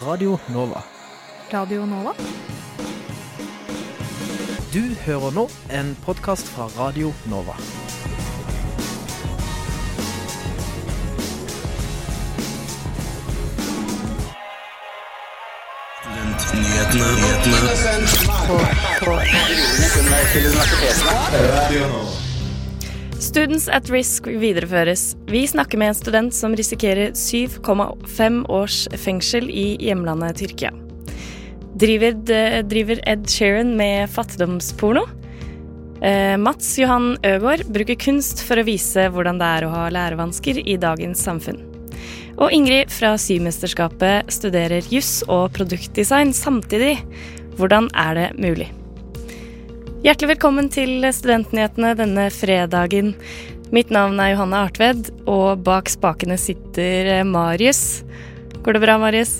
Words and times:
Radio 0.00 0.38
Nova. 0.48 0.82
Radio 1.52 1.84
Nova? 1.86 2.12
Du 4.72 4.94
hører 5.06 5.30
nå 5.30 5.48
en 5.70 5.96
podkast 6.04 6.48
fra 6.50 6.66
Radio 6.78 7.12
Nova. 7.30 7.54
Students 23.34 23.64
at 23.66 23.88
risk 23.90 24.28
videreføres. 24.30 25.16
Vi 25.26 25.40
snakker 25.50 25.80
med 25.80 25.90
en 25.90 25.96
student 25.98 26.34
som 26.36 26.52
risikerer 26.54 27.16
7,5 27.18 28.36
års 28.46 28.76
fengsel 29.02 29.48
i 29.50 29.72
hjemlandet 29.82 30.38
Tyrkia. 30.38 30.70
Driver, 31.74 32.14
driver 32.62 33.00
Ed 33.10 33.24
Sheeran 33.26 33.72
med 33.74 34.06
fattigdomsporno? 34.14 35.02
Eh, 35.98 36.36
Mats 36.38 36.76
Johan 36.78 37.16
Øgård 37.26 37.66
bruker 37.74 37.98
kunst 37.98 38.44
for 38.46 38.62
å 38.62 38.66
vise 38.70 39.08
hvordan 39.10 39.42
det 39.42 39.50
er 39.56 39.66
å 39.66 39.72
ha 39.74 39.88
lærevansker 39.98 40.62
i 40.62 40.78
dagens 40.78 41.26
samfunn. 41.26 41.58
Og 42.38 42.54
Ingrid 42.54 42.94
fra 42.94 43.16
Symesterskapet 43.18 44.30
studerer 44.38 44.86
juss 44.94 45.24
og 45.26 45.50
produktdesign 45.58 46.30
samtidig. 46.30 47.00
Hvordan 47.58 47.90
er 47.98 48.14
det 48.20 48.30
mulig? 48.38 48.70
Hjertelig 50.04 50.34
velkommen 50.34 50.66
til 50.68 50.98
Studentnyhetene 51.16 51.94
denne 51.96 52.26
fredagen. 52.28 53.14
Mitt 53.72 53.88
navn 53.88 54.18
er 54.20 54.34
Johanne 54.34 54.58
Artved, 54.66 55.06
og 55.24 55.62
bak 55.64 55.88
spakene 55.88 56.36
sitter 56.36 57.22
Marius. 57.24 58.02
Går 58.66 58.76
det 58.76 58.82
bra, 58.82 58.98
Marius? 59.00 59.32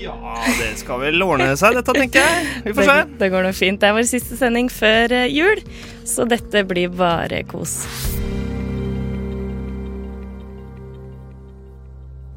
Ja, 0.00 0.16
det 0.62 0.70
skal 0.80 1.02
vel 1.02 1.26
ordne 1.26 1.50
seg, 1.60 1.76
dette, 1.76 1.92
tenker 1.92 2.24
jeg. 2.24 2.48
Vi 2.64 2.74
får 2.78 2.88
se. 2.88 2.96
Det, 2.96 3.18
det 3.20 3.30
går 3.36 3.46
nå 3.50 3.52
fint. 3.60 3.82
Det 3.84 3.90
er 3.90 3.98
vår 3.98 4.08
siste 4.14 4.40
sending 4.40 4.72
før 4.72 5.18
eh, 5.18 5.28
jul, 5.28 5.60
så 6.08 6.24
dette 6.32 6.64
blir 6.72 6.88
bare 6.96 7.44
kos. 7.52 7.82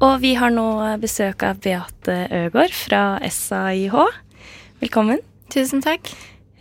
Og 0.04 0.16
vi 0.20 0.36
har 0.36 0.52
nå 0.52 0.68
besøk 1.00 1.48
av 1.48 1.64
Beate 1.64 2.26
Øgård 2.44 2.80
fra 2.84 3.04
SAIH. 3.24 4.02
Velkommen. 4.84 5.24
Tusen 5.52 5.82
takk. 5.84 6.08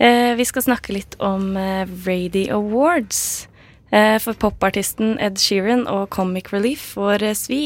Eh, 0.03 0.34
vi 0.36 0.44
skal 0.44 0.66
snakke 0.66 0.92
litt 0.92 1.16
om 1.23 1.56
eh, 1.56 1.88
Rady 2.03 2.50
Awards. 2.52 3.47
Eh, 3.92 4.17
for 4.20 4.36
popartisten 4.36 5.14
Ed 5.23 5.39
Sheeran 5.39 5.86
og 5.88 6.09
Comic 6.11 6.52
Relief 6.52 6.84
får 6.97 7.23
eh, 7.23 7.38
svi 7.38 7.62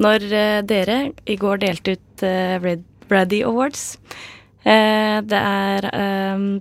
når 0.00 0.24
eh, 0.32 0.60
dere 0.64 0.96
i 1.28 1.36
går 1.36 1.60
delte 1.60 1.98
ut 1.98 2.24
eh, 2.24 2.56
Red 2.62 2.86
Brady 3.10 3.42
Awards. 3.44 3.98
Det 4.62 5.38
er 5.38 5.86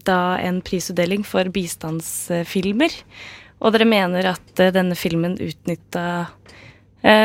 da 0.02 0.22
en 0.42 0.56
prisutdeling 0.66 1.22
for 1.22 1.46
bistandsfilmer. 1.54 2.96
Og 3.62 3.76
dere 3.76 3.86
mener 3.86 4.26
at 4.32 4.64
denne 4.74 4.98
filmen 4.98 5.38
utnytta 5.38 6.26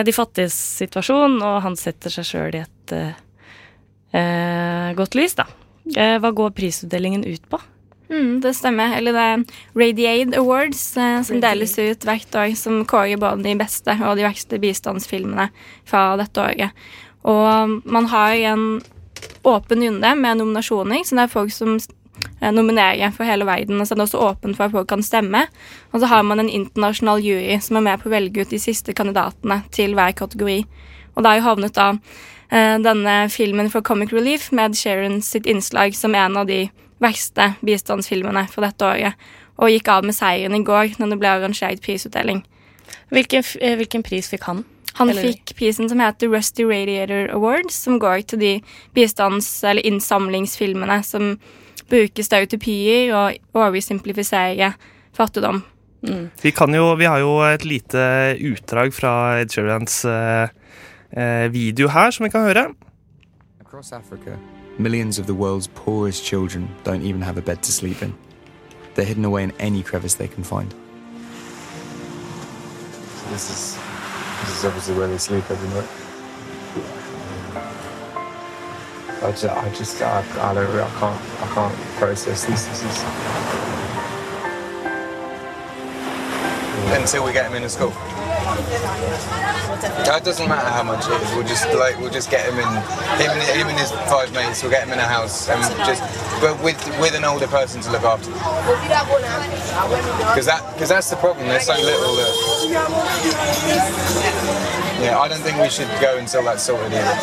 de 0.05 0.13
fattiges 0.13 0.53
situasjon, 0.85 1.41
og 1.41 1.63
han 1.65 1.81
setter 1.81 2.13
seg 2.13 2.29
sjøl 2.29 2.61
i 2.61 2.67
et 2.67 2.97
godt 5.01 5.17
lys, 5.17 5.41
da. 5.41 5.49
Eh, 5.95 6.19
hva 6.19 6.33
går 6.35 6.55
prisutdelingen 6.57 7.25
ut 7.25 7.45
på? 7.51 7.61
Mm, 8.11 8.41
det 8.41 8.55
stemmer. 8.55 8.97
Eller 8.97 9.15
det 9.15 9.25
er 9.25 9.45
Radiade 9.75 10.39
Awards, 10.39 10.97
eh, 10.97 11.23
som 11.23 11.41
deles 11.43 11.79
ut 11.79 12.07
hvert 12.07 12.35
år, 12.35 12.55
som 12.59 12.85
kårer 12.87 13.19
både 13.19 13.43
de 13.43 13.57
beste 13.59 13.95
og 14.03 14.17
de 14.19 14.27
verste 14.27 14.61
bistandsfilmene 14.63 15.51
fra 15.87 16.09
dette 16.21 16.43
året. 16.43 16.87
Og 17.27 17.83
man 17.85 18.07
har 18.07 18.35
en 18.53 18.81
åpen 19.47 19.83
runde 19.83 20.15
med 20.15 20.39
nominasjoner, 20.39 21.03
så 21.05 21.17
det 21.17 21.25
er 21.25 21.33
folk 21.33 21.53
som 21.55 21.75
eh, 21.79 22.53
nominerer 22.53 23.15
for 23.15 23.27
hele 23.27 23.47
verden. 23.47 23.81
Og 23.81 23.87
så 23.87 23.95
er 23.95 24.03
det 24.03 24.07
også 24.07 24.23
åpent 24.31 24.59
for 24.59 24.69
at 24.69 24.75
folk 24.75 24.89
kan 24.91 25.03
stemme. 25.03 25.47
Og 25.93 26.01
så 26.01 26.11
har 26.11 26.23
man 26.23 26.43
en 26.43 26.51
internasjonal 26.51 27.23
jury 27.25 27.59
som 27.63 27.81
er 27.81 27.89
med 27.91 28.03
på 28.03 28.11
å 28.11 28.15
velge 28.15 28.43
ut 28.43 28.55
de 28.55 28.63
siste 28.63 28.95
kandidatene 28.95 29.63
til 29.75 29.99
hver 29.99 30.15
kategori. 30.19 30.63
Og 31.17 31.23
det 31.23 31.31
har 31.31 31.41
jo 31.41 31.49
havnet 31.49 31.75
da 31.75 31.93
denne 32.51 33.15
filmen 33.33 33.71
for 33.73 33.83
Comic 33.83 34.13
Relief 34.15 34.53
med 34.55 34.77
Sharon 34.79 35.21
sitt 35.23 35.47
innslag 35.51 35.97
som 35.99 36.15
en 36.15 36.37
av 36.37 36.47
de 36.47 36.69
verste 37.03 37.55
bistandsfilmene 37.67 38.47
for 38.53 38.67
dette 38.67 38.87
året. 38.87 39.27
Og 39.57 39.73
gikk 39.73 39.89
av 39.89 40.05
med 40.07 40.17
seieren 40.17 40.55
i 40.55 40.65
går 40.65 40.97
når 41.01 41.15
det 41.15 41.19
ble 41.21 41.33
arrangert 41.33 41.83
prisutdeling. 41.85 42.43
Hvilken, 43.11 43.45
eh, 43.61 43.77
hvilken 43.77 44.05
pris 44.05 44.29
fikk 44.29 44.45
han? 44.45 44.65
Han 44.95 45.11
Eller- 45.11 45.23
fikk 45.23 45.57
prisen 45.57 45.89
som 45.89 45.99
heter 46.01 46.29
Rusty 46.29 46.65
Radiator 46.65 47.29
Awards, 47.35 47.75
som 47.75 47.99
går 47.99 48.27
til 48.27 48.39
de 48.39 48.63
bistands- 48.95 49.63
eller 49.65 49.83
innsamlingsfilmene 49.83 51.05
som 51.05 51.39
bruker 51.89 52.23
stereotypier 52.23 53.13
og 53.15 53.39
oversimplifisere 53.55 54.75
fattigdom. 55.15 55.63
Vi, 56.43 56.51
kan 56.53 56.73
jo, 56.73 56.95
vi 56.95 57.05
har 57.05 57.19
jo 57.19 57.41
et 57.41 57.65
lite 57.65 58.37
utdrag 58.41 58.93
fra 58.95 59.41
Ed 59.41 59.51
Sheerans 59.51 60.05
eh, 60.05 60.43
eh, 60.43 60.49
Eh, 61.13 61.53
video 61.53 61.89
her, 61.89 62.11
som 62.11 62.25
vi 62.25 62.31
kan 62.31 62.41
høre. 62.41 62.75
Across 63.61 63.93
Africa, 63.93 64.39
millions 64.79 65.19
of 65.19 65.27
the 65.27 65.35
world's 65.35 65.69
poorest 65.69 66.25
children 66.25 66.69
don't 66.85 67.03
even 67.03 67.23
have 67.23 67.39
a 67.39 67.43
bed 67.43 67.57
to 67.57 67.73
sleep 67.73 68.03
in. 68.03 68.15
They're 68.95 69.07
hidden 69.07 69.25
away 69.25 69.43
in 69.43 69.53
any 69.59 69.83
crevice 69.83 70.15
they 70.15 70.29
can 70.29 70.45
find. 70.45 70.75
This 73.31 73.51
is 73.51 73.79
this 74.41 74.59
is 74.59 74.65
obviously 74.65 74.95
where 74.99 75.09
they 75.09 75.19
sleep 75.19 75.51
every 75.51 75.69
night. 75.69 75.89
I 79.23 79.31
just, 79.31 79.45
I 79.45 79.69
just, 79.75 80.03
I, 80.03 80.51
I 80.51 80.55
don't, 80.55 80.71
I 80.71 80.91
can't, 81.01 81.21
I 81.43 81.47
can't 81.55 81.75
process 81.99 82.45
this. 82.45 82.67
This 82.67 82.85
is. 82.85 83.05
until 87.07 87.25
we 87.25 87.33
get 87.33 87.47
him 87.47 87.55
into 87.55 87.69
school. 87.69 87.93
It 88.57 90.25
doesn't 90.25 90.49
matter 90.49 90.71
how 90.71 90.83
much 90.83 91.05
it 91.07 91.23
is. 91.23 91.31
We'll 91.35 91.47
just 91.47 91.67
like 91.75 91.99
we'll 92.01 92.11
just 92.19 92.31
get 92.31 92.43
him 92.49 92.59
in. 92.59 92.71
Him 93.21 93.31
and, 93.31 93.43
him 93.59 93.67
and 93.69 93.79
his 93.79 93.91
five 94.11 94.33
mates. 94.33 94.63
We'll 94.63 94.71
get 94.73 94.83
him 94.87 94.93
in 94.93 94.99
a 94.99 95.05
house 95.17 95.49
and 95.51 95.61
just, 95.89 96.03
but 96.41 96.55
with 96.63 96.79
with 97.01 97.15
an 97.15 97.25
older 97.25 97.47
person 97.49 97.81
to 97.83 97.91
look 97.93 98.05
after. 98.05 98.31
Because 100.31 100.47
that 100.47 100.63
because 100.75 100.89
that's 100.89 101.11
the 101.11 101.17
problem. 101.17 101.49
There's 101.49 101.67
so 101.67 101.75
little 101.75 102.15
that. 102.21 102.33
Yeah, 105.05 105.19
I 105.21 105.29
don't 105.29 105.43
think 105.45 105.59
we 105.61 105.69
should 105.69 105.91
go 106.01 106.17
until 106.19 106.43
that's 106.45 106.63
sorted 106.63 106.93
either. 106.93 107.17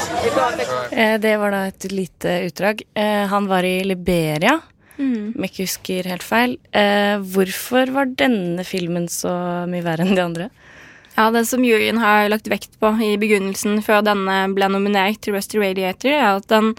Eh, 0.92 1.18
Det 1.18 1.38
var 1.38 1.52
da 1.52 1.66
et 1.68 1.84
lite 1.92 2.30
utdrag. 2.48 2.82
Eh, 2.96 3.26
Han 3.28 3.48
var 3.48 3.64
i 3.64 3.84
Liberia, 3.84 4.60
om 5.00 5.34
jeg 5.36 5.50
ikke 5.50 5.64
husker 5.66 6.04
helt 6.12 6.24
feil. 6.24 6.58
Eh, 6.72 7.18
Hvorfor 7.34 7.90
var 7.92 8.06
denne 8.06 8.64
filmen 8.64 9.08
så 9.10 9.66
mye 9.68 9.82
verre 9.84 10.06
enn 10.06 10.16
de 10.16 10.22
andre? 10.22 10.50
Ja, 11.16 11.32
Det 11.32 11.46
som 11.46 11.66
juryen 11.66 11.98
har 11.98 12.30
lagt 12.30 12.48
vekt 12.50 12.80
på 12.82 12.90
i 13.02 13.18
begrunnelsen 13.22 13.82
før 13.86 14.02
denne 14.02 14.48
ble 14.56 14.70
nominert 14.70 15.22
til 15.22 15.36
Rusty 15.36 15.60
Radiator, 15.62 16.10
er 16.10 16.40
at 16.40 16.48
den 16.50 16.74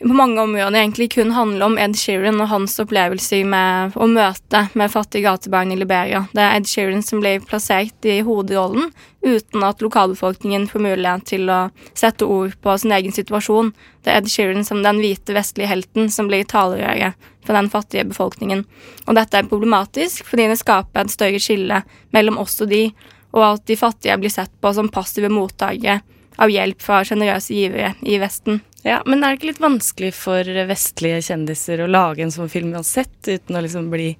på 0.00 0.12
mange 0.12 0.40
områder 0.40 0.76
egentlig 0.76 1.10
kun 1.14 1.30
handler 1.32 1.66
om 1.66 1.78
Ed 1.80 1.96
Sheeran 1.96 2.40
og 2.40 2.50
hans 2.50 2.74
opplevelser 2.80 3.46
med 3.48 3.96
å 3.96 4.08
møte 4.08 4.66
med 4.76 4.92
fattige 4.92 5.24
gatebarn 5.24 5.72
i 5.72 5.78
Liberia. 5.80 6.26
Det 6.36 6.42
er 6.42 6.56
Ed 6.58 6.68
Sheeran 6.68 7.04
som 7.04 7.22
blir 7.22 7.44
plassert 7.44 8.08
i 8.08 8.18
hovedrollen 8.24 8.90
uten 9.24 9.64
at 9.64 9.80
lokalbefolkningen 9.80 10.68
får 10.68 10.84
mulighet 10.84 11.24
til 11.32 11.48
å 11.48 11.62
sette 11.96 12.28
ord 12.28 12.52
på 12.60 12.76
sin 12.78 12.92
egen 12.92 13.16
situasjon. 13.16 13.72
Det 14.04 14.12
er 14.12 14.20
Ed 14.20 14.30
Sheeran 14.32 14.68
som 14.68 14.84
den 14.84 15.00
hvite 15.00 15.36
vestlige 15.36 15.72
helten 15.72 16.12
som 16.12 16.28
blir 16.28 16.44
talerøret 16.44 17.16
for 17.46 17.56
den 17.56 17.72
fattige 17.72 18.04
befolkningen. 18.04 18.66
Og 19.06 19.16
dette 19.16 19.40
er 19.40 19.48
problematisk 19.48 20.28
fordi 20.28 20.50
det 20.52 20.60
skaper 20.60 21.04
et 21.04 21.14
større 21.14 21.40
skille 21.40 21.84
mellom 22.12 22.40
oss 22.42 22.60
og 22.60 22.68
de, 22.72 22.90
og 23.36 23.44
at 23.52 23.66
de 23.68 23.76
fattige 23.78 24.16
blir 24.20 24.32
sett 24.32 24.52
på 24.60 24.72
som 24.74 24.88
passive 24.92 25.30
mottakere 25.32 26.00
av 26.40 26.52
hjelp 26.52 26.82
fra 26.82 27.02
sjenerøse 27.06 27.54
givere 27.56 27.94
i 28.04 28.18
Vesten. 28.20 28.60
Ja, 28.86 29.00
Men 29.06 29.24
er 29.24 29.32
det 29.32 29.40
ikke 29.40 29.50
litt 29.50 29.62
vanskelig 29.62 30.12
for 30.14 30.46
vestlige 30.68 31.22
kjendiser 31.30 31.80
å 31.82 31.90
lage 31.90 32.22
en 32.22 32.30
sånn 32.30 32.50
film 32.52 32.74
uansett, 32.76 33.16
uten 33.26 33.56
å 33.56 33.62
liksom 33.64 33.88
bli 33.90 34.12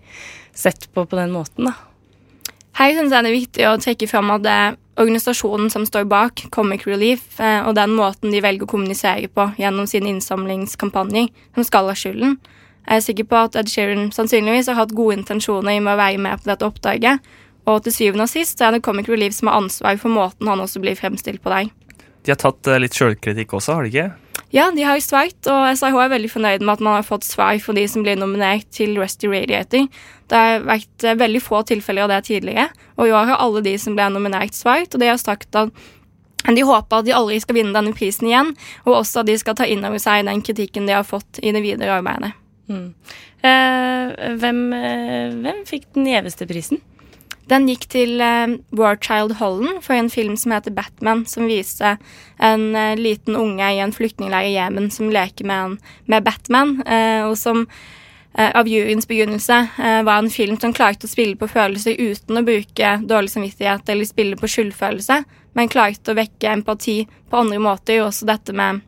sett 0.56 0.88
på 0.92 1.04
på 1.06 1.18
den 1.18 1.34
måten, 1.34 1.70
da? 1.70 1.76
Her 2.76 2.92
synes 2.92 3.14
jeg 3.14 3.24
det 3.24 3.30
er 3.30 3.36
viktig 3.38 3.68
å 3.68 3.76
trekke 3.80 4.08
fram 4.10 4.32
at 4.34 4.42
det 4.44 4.52
er 4.52 4.74
organisasjonen 5.00 5.70
som 5.72 5.86
står 5.88 6.04
bak, 6.10 6.42
Comic 6.52 6.86
Relief, 6.88 7.38
eh, 7.40 7.62
og 7.64 7.76
den 7.76 7.94
måten 7.96 8.32
de 8.32 8.42
velger 8.44 8.66
å 8.66 8.72
kommunisere 8.74 9.30
på 9.32 9.46
gjennom 9.60 9.88
sine 9.88 10.10
innsamlingskampanjer, 10.12 11.30
som 11.54 11.64
skal 11.64 11.88
ha 11.88 11.96
skylden. 11.96 12.36
Jeg 12.86 13.00
er 13.00 13.04
sikker 13.06 13.28
på 13.30 13.38
at 13.48 13.56
Ed 13.58 13.70
Sheeran 13.72 14.10
sannsynligvis 14.14 14.68
har 14.70 14.78
hatt 14.78 14.94
gode 14.96 15.16
intensjoner 15.18 15.80
med 15.80 15.94
å 15.94 16.00
være 16.00 16.20
med 16.22 16.42
på 16.42 16.50
dette 16.50 16.68
oppdraget, 16.68 17.32
og 17.66 17.82
til 17.84 17.94
syvende 17.94 18.26
og 18.26 18.30
sist 18.30 18.58
så 18.58 18.68
er 18.68 18.76
det 18.76 18.84
Comic 18.86 19.10
Relief 19.10 19.34
som 19.36 19.50
har 19.50 19.58
ansvar 19.60 19.98
for 20.00 20.12
måten 20.12 20.48
han 20.50 20.62
også 20.62 20.82
blir 20.82 20.98
fremstilt 20.98 21.42
på 21.42 21.52
der. 21.52 21.72
De 22.26 22.32
har 22.34 22.40
tatt 22.40 22.70
eh, 22.70 22.80
litt 22.82 22.96
sjølkritikk 22.96 23.54
også, 23.58 23.76
har 23.76 23.86
de 23.86 23.92
ikke? 23.92 24.08
Ja, 24.54 24.68
de 24.70 24.84
har 24.86 25.00
svart, 25.02 25.38
og 25.50 25.64
SIH 25.74 25.96
er 25.98 26.12
veldig 26.12 26.30
fornøyd 26.30 26.62
med 26.62 26.76
at 26.76 26.84
man 26.84 26.96
har 26.98 27.06
fått 27.06 27.26
svar 27.26 27.58
for 27.62 27.76
de 27.76 27.82
som 27.90 28.04
blir 28.06 28.18
nominert 28.18 28.68
til 28.74 28.94
Rusty 28.98 29.26
Radiator. 29.30 29.88
Det 30.30 30.40
har 30.42 30.64
vært 30.66 31.06
eh, 31.06 31.18
veldig 31.18 31.42
få 31.42 31.64
tilfeller 31.66 32.06
av 32.06 32.14
det 32.14 32.22
tidligere, 32.30 32.70
og 32.96 33.10
i 33.10 33.14
år 33.14 33.30
har 33.32 33.42
alle 33.42 33.62
de 33.66 33.74
som 33.82 33.98
ble 33.98 34.08
nominert, 34.14 34.54
svart, 34.54 34.94
og 34.94 35.02
de 35.02 35.10
har 35.12 35.22
sagt 35.22 35.58
at 35.58 35.74
De 36.46 36.62
håper 36.62 37.00
at 37.00 37.06
de 37.08 37.10
aldri 37.10 37.40
skal 37.42 37.56
vinne 37.56 37.74
denne 37.74 37.90
prisen 37.96 38.28
igjen, 38.28 38.52
og 38.84 39.00
også 39.00 39.24
at 39.24 39.26
de 39.26 39.34
skal 39.34 39.56
ta 39.58 39.64
inn 39.66 39.82
over 39.82 39.98
seg 39.98 40.28
den 40.28 40.44
kritikken 40.46 40.86
de 40.86 40.94
har 40.94 41.02
fått 41.02 41.40
i 41.42 41.50
det 41.50 41.62
videre 41.64 41.96
arbeidet. 41.98 42.36
Mm. 42.70 42.92
Eh, 43.42 44.12
hvem, 44.38 44.60
eh, 44.76 45.34
hvem 45.42 45.64
fikk 45.66 45.88
den 45.96 46.06
gjeveste 46.06 46.46
prisen? 46.46 46.78
Den 47.46 47.68
gikk 47.70 47.84
til 47.92 48.18
uh, 48.18 48.56
Warchild 48.74 49.36
Holland 49.38 49.78
for 49.84 49.94
en 49.94 50.10
film 50.10 50.34
som 50.38 50.54
heter 50.56 50.74
Batman, 50.74 51.22
som 51.30 51.46
viste 51.46 51.94
en 52.42 52.64
uh, 52.74 52.96
liten 52.98 53.38
unge 53.38 53.68
i 53.70 53.78
en 53.82 53.94
flyktningleir 53.94 54.48
i 54.48 54.56
Jemen 54.56 54.90
som 54.90 55.12
leker 55.14 55.46
med, 55.46 55.62
en, 55.62 55.76
med 56.10 56.26
Batman, 56.26 56.80
uh, 56.82 57.30
og 57.30 57.38
som 57.40 57.68
av 58.36 58.68
juryens 58.68 59.06
begynnelse 59.08 59.56
var 60.04 60.18
en 60.20 60.26
film 60.28 60.58
som 60.60 60.74
klarte 60.76 61.08
å 61.08 61.08
spille 61.08 61.38
på 61.40 61.46
følelser 61.48 61.96
uten 61.96 62.36
å 62.36 62.42
bruke 62.44 62.90
dårlig 63.08 63.32
samvittighet 63.32 63.88
eller 63.88 64.04
spille 64.04 64.36
på 64.36 64.50
skyldfølelse, 64.52 65.16
men 65.56 65.70
klarte 65.72 66.12
å 66.12 66.18
vekke 66.18 66.50
empati 66.52 66.98
på 67.32 67.40
andre 67.40 67.62
måter, 67.64 68.02
og 68.02 68.10
også 68.10 68.28
dette 68.28 68.52
med 68.52 68.82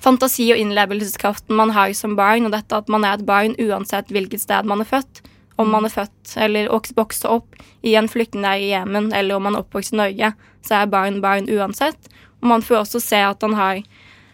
fantasi 0.00 0.48
og 0.54 0.62
innlevelseskraften 0.64 1.60
man 1.60 1.74
har 1.76 1.92
som 1.92 2.16
barn, 2.16 2.48
og 2.48 2.56
dette 2.56 2.80
at 2.80 2.88
man 2.88 3.04
er 3.04 3.18
et 3.18 3.28
barn 3.28 3.52
uansett 3.60 4.08
hvilket 4.08 4.46
sted 4.46 4.72
man 4.72 4.80
er 4.80 4.88
født 4.94 5.20
om 5.56 5.70
man 5.70 5.86
er 5.86 5.92
født 5.94 6.34
eller 6.40 6.70
vokste 6.96 7.30
opp 7.30 7.58
i 7.86 7.94
en 7.98 8.08
flyktningleir 8.10 8.62
i 8.62 8.72
Jemen, 8.72 9.12
eller 9.14 9.36
om 9.36 9.46
man 9.46 9.54
er 9.54 9.64
oppvokst 9.64 9.94
i 9.94 10.00
Norge, 10.00 10.32
så 10.64 10.80
er 10.80 10.90
barn 10.90 11.20
barn 11.22 11.48
uansett. 11.50 12.10
Og 12.42 12.50
man 12.50 12.64
får 12.64 12.82
også 12.82 13.02
se 13.02 13.20
at 13.22 13.42
han 13.44 13.54
har 13.58 13.82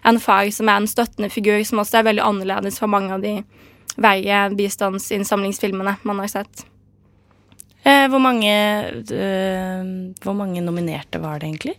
en 0.09 0.21
far 0.21 0.49
som 0.55 0.69
er 0.69 0.81
en 0.81 0.89
støttende 0.89 1.31
figur, 1.33 1.61
som 1.67 1.83
også 1.83 2.01
er 2.01 2.09
veldig 2.09 2.25
annerledes 2.25 2.81
fra 2.81 2.89
mange 2.89 3.13
av 3.15 3.25
de 3.25 3.41
verre 4.01 4.47
bistandsinnsamlingsfilmene 4.57 5.99
man 6.09 6.23
har 6.25 6.33
sett. 6.33 6.65
Eh, 7.83 8.07
hvor, 8.13 8.21
mange, 8.21 8.55
eh, 9.13 9.85
hvor 10.25 10.37
mange 10.37 10.65
nominerte 10.65 11.21
var 11.21 11.41
det 11.41 11.49
egentlig? 11.49 11.77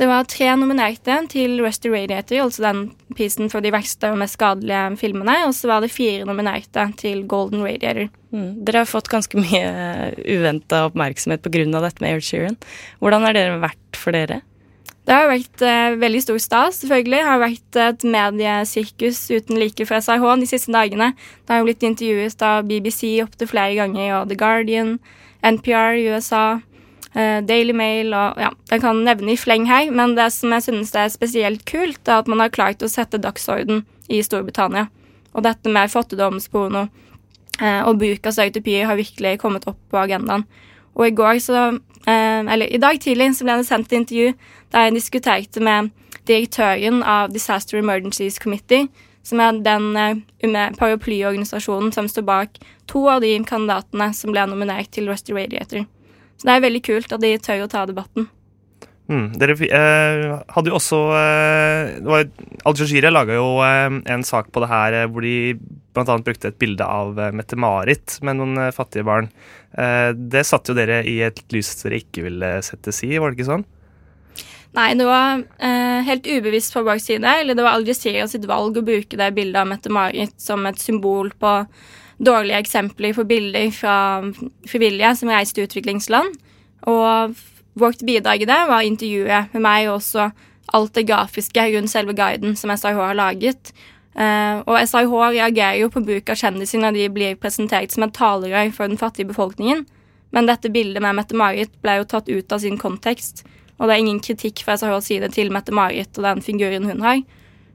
Det 0.00 0.06
var 0.08 0.24
tre 0.24 0.46
nominerte 0.56 1.18
til 1.28 1.58
Rusty 1.60 1.90
Radiator, 1.92 2.38
altså 2.46 2.64
den 2.64 2.78
prisen 3.12 3.50
for 3.52 3.60
de 3.64 3.72
verste 3.74 4.08
og 4.08 4.16
mest 4.22 4.38
skadelige 4.38 4.96
filmene. 5.00 5.34
Og 5.46 5.52
så 5.56 5.68
var 5.68 5.84
det 5.84 5.92
fire 5.92 6.24
nominerte 6.28 6.86
til 7.00 7.26
Golden 7.28 7.60
Radiator. 7.66 8.08
Mm. 8.32 8.64
Dere 8.64 8.82
har 8.82 8.88
fått 8.88 9.10
ganske 9.12 9.36
mye 9.36 10.14
uventa 10.24 10.86
oppmerksomhet 10.88 11.44
pga. 11.44 11.66
dette 11.84 12.00
med 12.00 12.14
Air 12.14 12.24
Sheeran. 12.24 12.56
Hvordan 13.04 13.28
har 13.28 13.36
dere 13.36 13.60
vært 13.60 14.00
for 14.00 14.16
dere? 14.16 14.40
Det 15.02 15.14
har 15.16 15.26
vært 15.26 15.62
eh, 15.66 15.96
veldig 15.98 16.20
stor 16.22 16.38
stas, 16.38 16.76
selvfølgelig. 16.80 17.18
Det 17.18 17.28
har 17.28 17.40
vært 17.42 17.78
et 17.84 18.04
mediesirkus 18.06 19.24
uten 19.34 19.58
like 19.58 19.86
for 19.88 19.98
SRH 19.98 20.36
de 20.40 20.46
siste 20.46 20.72
dagene. 20.72 21.10
Det 21.42 21.52
har 21.52 21.60
jo 21.60 21.66
blitt 21.66 21.86
intervjuet 21.86 22.44
av 22.46 22.68
BBC 22.68 23.16
opptil 23.24 23.50
flere 23.50 23.74
ganger, 23.80 24.12
og 24.20 24.30
The 24.30 24.38
Guardian, 24.38 25.00
NPR 25.42 25.98
i 25.98 26.06
USA, 26.14 26.44
eh, 26.54 26.71
Daily 27.14 27.74
Mail 27.76 28.14
og 28.16 28.38
ja, 28.40 28.48
jeg 28.70 28.80
kan 28.80 29.02
nevne 29.04 29.34
i 29.34 29.36
fleng 29.36 29.66
her. 29.68 29.90
Men 29.92 30.16
det 30.16 30.30
som 30.32 30.52
jeg 30.54 30.64
synes 30.68 30.94
er 30.96 31.12
spesielt 31.12 31.64
kult, 31.68 32.00
er 32.08 32.22
at 32.22 32.30
man 32.30 32.40
har 32.40 32.52
klart 32.54 32.82
å 32.82 32.90
sette 32.90 33.20
dagsorden 33.20 33.84
i 34.08 34.22
Storbritannia. 34.24 34.86
Og 35.32 35.44
dette 35.44 35.72
med 35.72 35.92
fattigdomsporno 35.92 36.86
eh, 37.60 37.80
og 37.84 37.98
bruk 38.00 38.26
av 38.26 38.36
stereotypier 38.36 38.88
har 38.88 39.00
virkelig 39.00 39.38
kommet 39.40 39.68
opp 39.68 39.80
på 39.92 40.00
agendaen. 40.00 40.44
Og 40.96 41.06
i 41.08 41.14
går 41.16 41.38
så 41.40 41.60
eh, 42.06 42.40
Eller 42.42 42.66
i 42.68 42.80
dag 42.80 43.00
tidlig 43.00 43.32
så 43.36 43.46
ble 43.48 43.60
det 43.60 43.68
sendt 43.68 43.92
et 43.92 44.00
intervju 44.00 44.34
der 44.72 44.88
jeg 44.88 44.98
diskuterte 44.98 45.60
med 45.60 45.92
direktøren 46.28 47.02
av 47.02 47.32
Disaster 47.32 47.78
Emergencies 47.78 48.38
Committee, 48.38 48.88
som 49.22 49.40
er 49.40 49.58
den 49.62 49.92
paraplyorganisasjonen 50.78 51.92
som 51.92 52.08
står 52.08 52.24
bak 52.26 52.60
to 52.90 53.04
av 53.10 53.20
de 53.22 53.34
kandidatene 53.46 54.12
som 54.14 54.32
ble 54.34 54.46
nominert 54.46 54.90
til 54.94 55.10
Rusty 55.10 55.34
Radiator. 55.34 55.84
Så 56.42 56.48
det 56.48 56.54
er 56.58 56.64
veldig 56.64 56.82
kult 56.82 57.12
at 57.14 57.22
de 57.22 57.36
tør 57.38 57.60
å 57.62 57.70
ta 57.70 57.84
debatten. 57.86 58.26
Mm, 59.12 59.28
dere 59.38 59.54
eh, 59.66 60.24
hadde 60.54 60.70
jo 60.70 60.78
også 60.78 60.98
eh, 61.18 62.22
Al 62.66 62.78
Jazeera 62.78 63.10
laga 63.12 63.36
jo 63.36 63.60
eh, 63.62 63.94
en 64.14 64.24
sak 64.26 64.48
på 64.54 64.62
det 64.62 64.70
her 64.70 64.96
eh, 64.96 65.06
hvor 65.10 65.22
de 65.26 65.54
bl.a. 65.92 66.16
brukte 66.22 66.50
et 66.50 66.58
bilde 66.58 66.86
av 66.86 67.18
eh, 67.20 67.30
Mette-Marit 67.34 68.16
med 68.26 68.40
noen 68.40 68.58
eh, 68.62 68.74
fattige 68.74 69.06
barn. 69.06 69.28
det 69.72 70.42
satte 70.44 70.72
jo 70.72 70.76
dere 70.76 70.98
i 71.08 71.20
et 71.24 71.38
lys 71.54 71.70
dere 71.80 72.02
ikke 72.02 72.26
ville 72.26 72.48
settes 72.66 72.98
i, 73.06 73.14
var 73.16 73.32
det 73.32 73.38
ikke 73.38 73.48
sånn? 73.52 73.62
Nei, 74.76 74.90
det 74.96 75.06
var 75.08 75.40
helt 76.04 76.26
ubevisst 76.28 76.74
på 76.76 76.82
vår 76.84 77.00
side. 77.00 77.28
Eller 77.28 77.56
det 77.56 77.64
var 77.64 77.78
Al 77.78 77.86
Jazeera 77.88 78.26
sitt 78.28 78.44
valg 78.48 78.76
å 78.76 78.84
bruke 78.84 79.16
det 79.20 79.30
bildet 79.36 79.60
av 79.62 79.70
Mette-Marit 79.70 80.36
som 80.40 80.64
et 80.68 80.80
symbol 80.80 81.32
på 81.40 81.54
dårlige 82.22 82.58
eksempler 82.62 83.14
for 83.16 83.28
bilder 83.28 83.70
fra 83.74 83.96
frivillige 84.68 85.14
som 85.18 85.30
reiste 85.32 85.58
til 85.58 85.68
utviklingsland. 85.68 86.34
Og 86.90 87.34
vårt 87.78 88.04
bidrag 88.06 88.42
i 88.42 88.48
det 88.48 88.60
var 88.68 88.86
intervjuet 88.86 89.54
med 89.54 89.64
meg 89.64 89.88
og 89.88 89.98
også 90.00 90.30
alt 90.72 90.94
det 90.94 91.06
grafiske 91.08 91.64
rundt 91.74 91.90
selve 91.90 92.14
guiden 92.16 92.56
som 92.56 92.70
SRH 92.70 93.00
har 93.00 93.18
laget. 93.18 93.72
Uh, 94.12 94.60
og 94.68 94.76
SRH 94.76 95.14
reagerer 95.32 95.80
jo 95.80 95.88
på 95.92 96.02
bruk 96.04 96.28
av 96.28 96.36
kjendiser 96.36 96.82
når 96.82 96.98
de 96.98 97.08
blir 97.14 97.38
presentert 97.40 97.94
som 97.94 98.04
et 98.04 98.12
talerør 98.16 98.72
for 98.76 98.88
den 98.88 99.00
fattige 99.00 99.30
befolkningen. 99.30 99.86
Men 100.32 100.48
dette 100.48 100.72
bildet 100.72 101.02
med 101.04 101.16
Mette-Marit 101.16 101.72
ble 101.84 101.98
jo 102.00 102.08
tatt 102.08 102.28
ut 102.28 102.52
av 102.52 102.60
sin 102.60 102.78
kontekst. 102.80 103.44
Og 103.80 103.88
det 103.88 103.96
er 103.96 104.04
ingen 104.04 104.20
kritikk 104.22 104.62
fra 104.64 104.76
SRHs 104.76 105.10
side 105.10 105.32
til 105.34 105.52
Mette-Marit 105.52 106.12
og 106.20 106.28
den 106.28 106.44
figuren 106.44 106.88
hun 106.88 107.04
har. 107.04 107.24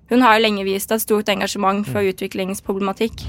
Hun 0.10 0.24
har 0.24 0.40
lenge 0.40 0.66
vist 0.66 0.94
et 0.94 1.04
stort 1.04 1.30
engasjement 1.30 1.86
for 1.90 2.06
utviklingsproblematikk. 2.14 3.26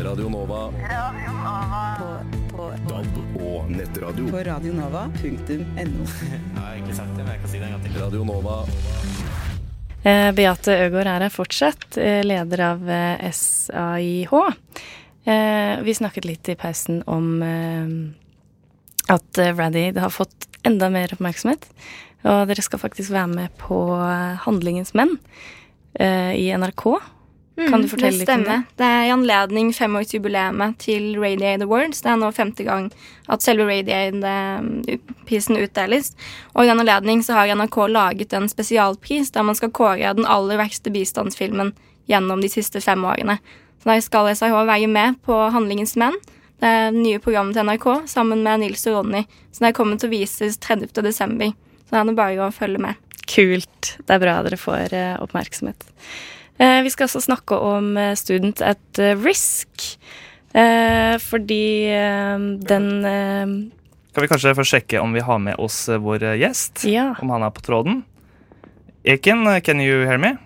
Radio 0.00 0.28
Nova. 0.28 0.66
Radio 0.66 1.32
Nova. 1.32 1.96
På, 1.98 2.56
på 2.56 2.64
DAB 2.88 3.40
og 3.40 3.70
nettradio. 3.70 4.28
På 4.28 4.42
radionova.no. 4.44 6.06
Radio 8.00 8.24
Nova. 8.24 8.56
Eh, 10.02 10.32
Beate 10.36 10.76
Øgård 10.84 11.08
er 11.08 11.24
her 11.24 11.32
fortsatt, 11.32 11.96
eh, 11.96 12.20
leder 12.26 12.64
av 12.66 12.84
SAIH. 13.32 14.34
Eh, 15.24 15.80
vi 15.82 15.96
snakket 15.96 16.28
litt 16.28 16.52
i 16.52 16.58
pausen 16.60 17.00
om 17.06 17.42
eh, 17.42 17.88
at 19.16 19.42
Raddy 19.56 19.88
har 19.96 20.12
fått 20.12 20.50
enda 20.66 20.90
mer 20.92 21.16
oppmerksomhet. 21.16 21.64
Og 22.26 22.46
dere 22.50 22.62
skal 22.62 22.82
faktisk 22.84 23.14
være 23.16 23.32
med 23.32 23.58
på 23.60 23.80
Handlingens 24.44 24.92
menn 24.98 25.14
i 25.96 26.50
NRK 26.52 26.88
Mm, 27.56 27.70
kan 27.72 27.82
du 27.82 27.88
fortelle 27.88 28.18
litt 28.20 28.28
om 28.28 28.42
det? 28.44 28.56
Det 28.76 28.84
er 28.84 29.06
i 29.06 29.12
anledning 29.14 29.70
femårsjubileet 29.72 30.76
til 30.82 31.14
Radiate 31.16 31.64
Awards. 31.64 32.02
Det 32.04 32.10
er 32.12 32.18
nå 32.20 32.28
femte 32.36 32.66
gang 32.66 32.90
at 33.32 33.44
selve 33.44 33.64
Radiate-prisen 33.70 35.56
utdeles. 35.62 36.12
Og 36.52 36.66
i 36.66 36.68
den 36.68 36.82
anledning 36.84 37.24
så 37.24 37.38
har 37.38 37.54
NRK 37.56 37.78
laget 37.88 38.36
en 38.36 38.50
spesialpris 38.52 39.32
der 39.32 39.46
man 39.48 39.56
skal 39.56 39.72
kåre 39.72 40.12
den 40.18 40.28
aller 40.28 40.60
verste 40.60 40.92
bistandsfilmen 40.92 41.72
gjennom 42.12 42.44
de 42.44 42.52
siste 42.52 42.82
fem 42.84 43.08
årene. 43.08 43.38
Så 43.80 43.88
der 43.88 44.04
skal 44.04 44.28
SRH 44.34 44.66
være 44.68 44.92
med 44.92 45.16
på 45.24 45.40
Handlingens 45.54 45.96
menn. 45.96 46.20
Det 46.60 46.68
er 46.68 46.92
nye 46.92 47.20
programmet 47.20 47.56
til 47.56 47.64
NRK 47.68 47.88
sammen 48.08 48.44
med 48.44 48.62
Nils 48.64 48.84
og 48.88 49.00
Ronny. 49.00 49.24
Så 49.52 49.64
det 49.64 49.74
kommer 49.76 49.96
til 50.00 50.10
å 50.10 50.16
vises 50.16 50.60
30. 50.60 50.92
desember. 51.04 51.56
Så 51.86 51.94
det 51.94 52.00
er 52.00 52.08
det 52.08 52.16
bare 52.20 52.46
å 52.46 52.54
følge 52.54 52.84
med. 52.84 53.00
Kult. 53.26 53.96
Det 53.98 54.12
er 54.12 54.22
bra 54.22 54.38
dere 54.44 54.58
får 54.60 54.92
uh, 54.92 55.20
oppmerksomhet. 55.24 55.88
Eh, 56.58 56.82
vi 56.82 56.90
skal 56.92 57.04
også 57.04 57.20
snakke 57.20 57.56
om 57.60 57.96
eh, 58.00 58.14
Student 58.16 58.62
at 58.64 59.00
eh, 59.00 59.16
Risk, 59.20 59.98
fordi 61.20 61.92
den 62.64 62.86
Kan 63.04 64.22
vi 64.24 64.28
kanskje 64.30 64.54
først 64.56 64.72
sjekke 64.72 65.02
om 65.02 65.12
vi 65.12 65.20
har 65.20 65.36
med 65.36 65.60
oss 65.60 65.82
vår 66.00 66.22
gjest? 66.40 66.86
Ja. 66.88 67.10
Om 67.20 67.28
han 67.34 67.44
er 67.44 67.52
på 67.52 67.60
tråden? 67.60 67.98
Eken, 69.04 69.44
can 69.60 69.82
you 69.84 70.06
hear 70.08 70.16
me? 70.16 70.38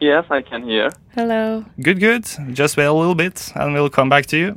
Yes, 0.00 0.30
I 0.30 0.38
can 0.46 0.62
hear. 0.62 0.92
Hello. 1.16 1.64
Good, 1.82 1.98
good. 1.98 2.30
Just 2.54 2.76
wait 2.76 2.86
a 2.86 2.92
little 2.92 3.16
bit, 3.16 3.50
and 3.56 3.74
we'll 3.74 3.90
come 3.90 4.08
back 4.08 4.26
to 4.26 4.36
you. 4.36 4.54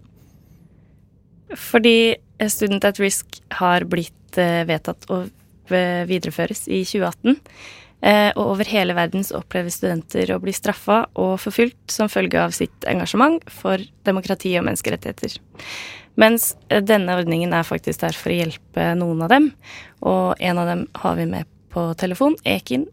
Fordi 1.57 2.17
Student 2.47 2.85
at 2.85 2.99
Risk 2.99 3.41
har 3.49 3.89
blitt 3.89 4.37
vedtatt 4.37 5.09
å 5.09 5.23
videreføres 6.05 6.67
i 6.67 6.83
2018. 6.85 7.41
Eh, 8.01 8.31
og 8.33 8.55
over 8.55 8.65
hele 8.65 8.95
verden 8.97 9.25
så 9.25 9.37
opplever 9.41 9.69
studenter 9.73 10.31
å 10.33 10.39
bli 10.41 10.53
straffa 10.55 11.03
og 11.21 11.35
forfulgt 11.43 11.93
som 11.93 12.09
følge 12.09 12.39
av 12.41 12.55
sitt 12.57 12.87
engasjement 12.89 13.43
for 13.53 13.81
demokrati 14.07 14.55
og 14.57 14.65
menneskerettigheter. 14.65 15.37
Mens 16.21 16.55
eh, 16.69 16.81
denne 16.81 17.19
ordningen 17.19 17.53
er 17.53 17.67
faktisk 17.67 18.01
der 18.01 18.17
for 18.17 18.33
å 18.33 18.39
hjelpe 18.39 18.87
noen 18.97 19.21
av 19.25 19.31
dem, 19.33 19.51
og 20.01 20.41
en 20.41 20.63
av 20.63 20.71
dem 20.71 20.83
har 21.03 21.15
vi 21.19 21.29
med 21.29 21.53
på 21.71 21.85
telefon, 22.01 22.35
Ekin. 22.43 22.87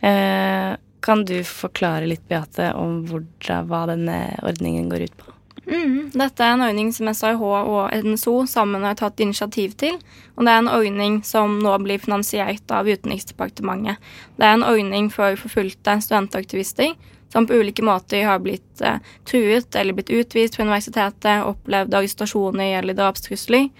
Eh, 0.00 0.70
kan 1.02 1.24
du 1.26 1.36
forklare 1.46 2.06
litt, 2.06 2.22
Beate, 2.30 2.70
om 2.78 3.02
hva 3.10 3.84
denne 3.90 4.18
ordningen 4.46 4.86
går 4.92 5.08
ut 5.08 5.16
på? 5.18 5.34
Mm, 5.62 6.10
dette 6.10 6.42
er 6.42 6.56
en 6.56 6.64
ordning 6.66 6.88
som 6.90 7.06
SRH 7.06 7.42
og 7.46 7.92
NSO 8.02 8.34
sammen 8.50 8.82
har 8.82 8.96
tatt 8.98 9.20
initiativ 9.22 9.76
til. 9.78 9.98
Og 10.34 10.44
det 10.46 10.52
er 10.52 10.62
en 10.64 10.72
ordning 10.72 11.20
som 11.26 11.60
nå 11.62 11.76
blir 11.84 12.02
finansiert 12.02 12.74
av 12.74 12.90
Utenriksdepartementet. 12.90 14.02
Det 14.36 14.48
er 14.48 14.58
en 14.58 14.66
ordning 14.66 15.10
for 15.12 15.38
forfulgte 15.38 16.00
studentaktivister 16.02 16.96
som 17.32 17.46
på 17.46 17.54
ulike 17.62 17.84
måter 17.84 18.26
har 18.28 18.42
blitt 18.44 18.82
eh, 18.84 18.98
truet 19.24 19.74
eller 19.78 19.96
blitt 19.96 20.10
utvist 20.12 20.58
fra 20.58 20.66
universitetet, 20.66 21.46
opplevd 21.48 21.94
arrestasjoner 21.94 22.78
eller 22.80 22.98
drapstrusler. 22.98 23.70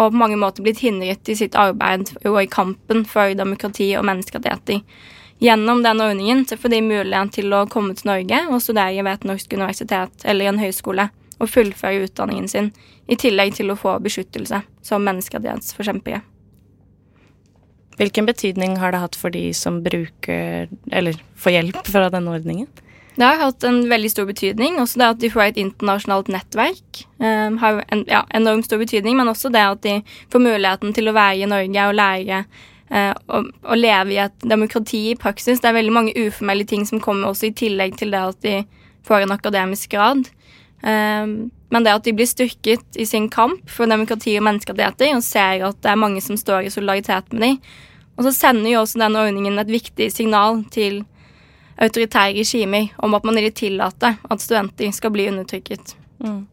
og 0.00 0.12
på 0.12 0.16
mange 0.16 0.36
måter 0.36 0.62
blitt 0.62 0.80
hindret 0.80 1.28
i 1.28 1.34
sitt 1.36 1.56
arbeid 1.58 2.12
og 2.24 2.42
i 2.42 2.46
kampen 2.48 3.02
for 3.04 3.34
demokrati 3.34 3.90
og 3.98 4.04
menneskerettigheter. 4.08 4.80
Gjennom 5.40 5.82
denne 5.82 6.04
ordningen 6.04 6.44
så 6.46 6.56
får 6.56 6.72
de 6.72 6.80
mulighet 6.84 7.32
til 7.34 7.52
å 7.52 7.66
komme 7.68 7.94
til 7.94 8.08
Norge 8.08 8.38
og 8.48 8.62
studere 8.62 9.02
ved 9.02 9.12
et 9.12 9.26
norsk 9.28 9.52
universitet 9.52 10.24
eller 10.24 10.48
en 10.48 10.60
høyskole 10.62 11.08
og 11.40 11.50
fullføre 11.50 12.04
utdanningen 12.06 12.48
sin, 12.50 12.70
i 13.08 13.16
tillegg 13.18 13.56
til 13.56 13.72
å 13.72 13.78
få 13.78 13.96
beskyttelse 14.04 14.62
som 14.86 15.06
menneskerettighetsforkjempere. 15.08 16.20
Hvilken 18.00 18.28
betydning 18.28 18.78
har 18.80 18.94
det 18.94 19.02
hatt 19.02 19.16
for 19.18 19.32
de 19.32 19.50
som 19.56 19.82
bruker, 19.84 20.70
eller 20.92 21.18
får 21.36 21.56
hjelp 21.58 21.82
fra 21.84 22.06
denne 22.12 22.32
ordningen? 22.32 22.68
Det 23.20 23.26
har 23.26 23.36
hatt 23.42 23.64
en 23.68 23.82
veldig 23.90 24.10
stor 24.10 24.24
betydning. 24.30 24.78
Også 24.80 25.00
det 25.00 25.08
at 25.12 25.20
de 25.20 25.28
får 25.28 25.50
et 25.50 25.60
internasjonalt 25.60 26.30
nettverk 26.32 27.02
um, 27.18 27.58
har 27.60 27.82
en 27.92 28.04
ja, 28.08 28.22
enormt 28.32 28.64
stor 28.64 28.80
betydning. 28.80 29.18
Men 29.18 29.28
også 29.28 29.50
det 29.52 29.64
at 29.66 29.82
de 29.84 29.98
får 30.32 30.44
muligheten 30.46 30.94
til 30.96 31.10
å 31.10 31.16
være 31.16 31.42
i 31.42 31.50
Norge 31.50 31.86
og 31.90 31.98
lære 31.98 32.42
uh, 32.46 33.12
å, 33.12 33.42
å, 33.44 33.76
leve 33.76 34.14
i 34.14 34.20
et 34.24 34.48
demokrati 34.48 35.02
i 35.10 35.18
praksis. 35.20 35.60
Det 35.60 35.68
er 35.68 35.76
veldig 35.76 35.96
mange 35.98 36.16
uformelle 36.16 36.64
ting 36.64 36.86
som 36.88 37.02
kommer 37.04 37.34
også 37.34 37.50
i 37.50 37.56
tillegg 37.60 37.98
til 38.00 38.16
det 38.16 38.24
at 38.32 38.40
de 38.46 38.56
får 39.04 39.26
en 39.26 39.36
akademisk 39.36 39.92
grad. 39.92 40.30
Um, 40.80 41.50
men 41.70 41.84
det 41.84 41.92
at 41.92 42.06
de 42.06 42.14
blir 42.16 42.28
styrket 42.28 42.96
i 42.98 43.04
sin 43.06 43.28
kamp 43.30 43.68
for 43.70 43.90
demokrati 43.90 44.34
og 44.38 44.46
menneskerettigheter, 44.46 45.14
og 45.16 45.24
ser 45.24 45.66
at 45.68 45.78
det 45.84 45.92
er 45.92 46.00
mange 46.00 46.22
som 46.24 46.38
står 46.40 46.66
i 46.66 46.72
solidaritet 46.72 47.32
med 47.32 47.46
dem. 47.46 47.60
Og 48.16 48.26
så 48.26 48.32
sender 48.36 48.72
jo 48.72 48.82
også 48.82 49.00
denne 49.00 49.20
ordningen 49.22 49.58
et 49.60 49.70
viktig 49.70 50.10
signal 50.12 50.64
til 50.72 51.04
autoritære 51.80 52.40
regimer 52.40 52.90
om 52.98 53.14
at 53.16 53.24
man 53.24 53.38
ikke 53.40 53.54
tillater 53.62 54.18
at 54.30 54.42
studenter 54.42 54.90
skal 54.92 55.12
bli 55.14 55.28
undertrykket. 55.30 55.96
Mm. 56.20 56.46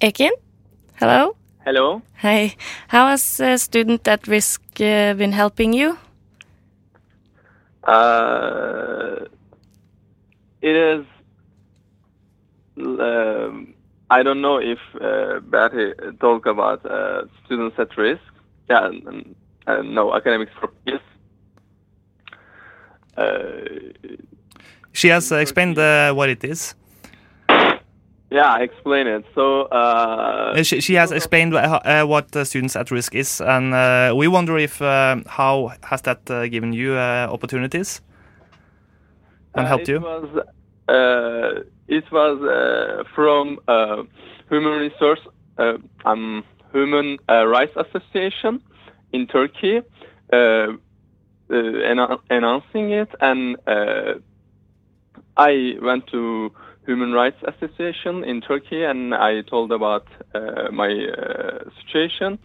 Ekin, 0.00 0.34
hello. 0.98 1.34
Hello. 1.64 2.00
Hey, 2.18 2.56
how 2.88 3.06
has 3.06 3.40
a 3.40 3.56
student 3.56 4.08
at 4.08 4.26
risk 4.28 4.62
uh, 4.80 5.14
been 5.14 5.32
helping 5.32 5.74
you? 5.74 5.96
Uh, 7.86 9.26
it 10.60 10.76
is. 10.76 11.06
Uh, 12.78 13.50
I 14.10 14.22
don't 14.22 14.40
know 14.40 14.58
if 14.58 14.78
uh, 15.00 15.40
Betty 15.40 15.92
talked 16.20 16.46
about 16.46 16.84
uh, 16.84 17.22
students 17.44 17.78
at 17.78 17.96
risk. 17.96 18.22
Yeah, 18.68 18.90
uh, 19.66 19.82
no 19.82 20.14
academics 20.14 20.52
for 20.60 20.68
peace. 20.84 21.00
Uh, 23.16 24.12
she 24.92 25.08
has 25.08 25.32
explained 25.32 25.78
uh, 25.78 26.12
what 26.12 26.28
it 26.28 26.44
is. 26.44 26.74
Yeah, 28.30 28.58
explain 28.60 29.06
it. 29.06 29.24
So 29.34 29.62
uh, 29.64 30.62
she, 30.62 30.80
she 30.80 30.94
has 30.94 31.12
explained 31.12 31.54
uh, 31.54 32.06
what 32.06 32.34
students 32.46 32.76
at 32.76 32.90
risk 32.90 33.14
is, 33.14 33.42
and 33.42 33.74
uh, 33.74 34.14
we 34.16 34.26
wonder 34.28 34.56
if 34.56 34.78
how 34.78 35.72
has 35.82 36.02
that 36.02 36.24
given 36.50 36.72
you 36.72 36.96
opportunities 36.96 38.00
and 39.54 39.66
helped 39.66 39.88
it 39.88 39.92
you. 39.92 40.00
Was, 40.00 40.46
it 41.98 42.04
was 42.10 42.38
from 43.14 43.58
Human 44.50 44.78
Resource 44.86 45.20
um, 46.04 46.44
Human 46.72 47.18
Rights 47.28 47.76
Association 47.76 48.62
in 49.12 49.26
Turkey, 49.26 49.82
announcing 52.30 52.90
it 52.92 53.10
and 53.20 53.56
I 55.36 55.76
went 55.80 56.06
to 56.08 56.52
Human 56.86 57.12
Rights 57.12 57.42
Association 57.46 58.24
in 58.24 58.40
Turkey 58.40 58.84
and 58.84 59.14
I 59.14 59.42
told 59.42 59.72
about 59.72 60.06
uh, 60.34 60.70
my 60.72 60.90
uh, 60.90 61.70
situation 61.80 62.38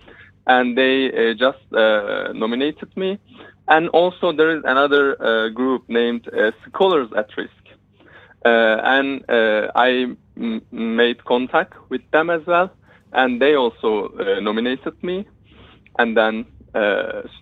and 0.45 0.77
they 0.77 1.07
uh, 1.07 1.33
just 1.33 1.61
uh, 1.73 2.31
nominated 2.33 2.95
me. 2.95 3.19
And 3.67 3.89
also 3.89 4.31
there 4.31 4.55
is 4.55 4.63
another 4.65 5.21
uh, 5.21 5.49
group 5.49 5.89
named 5.89 6.29
uh, 6.29 6.51
Scholars 6.69 7.09
at 7.17 7.29
Risk. 7.35 7.51
And 8.45 9.23
I 9.27 10.15
made 10.71 11.23
contact 11.25 11.73
with 11.89 12.01
them 12.11 12.29
as 12.29 12.45
well 12.45 12.71
and 13.13 13.41
they 13.41 13.55
also 13.55 14.09
nominated 14.41 15.01
me. 15.03 15.25
And 15.99 16.15
then 16.15 16.45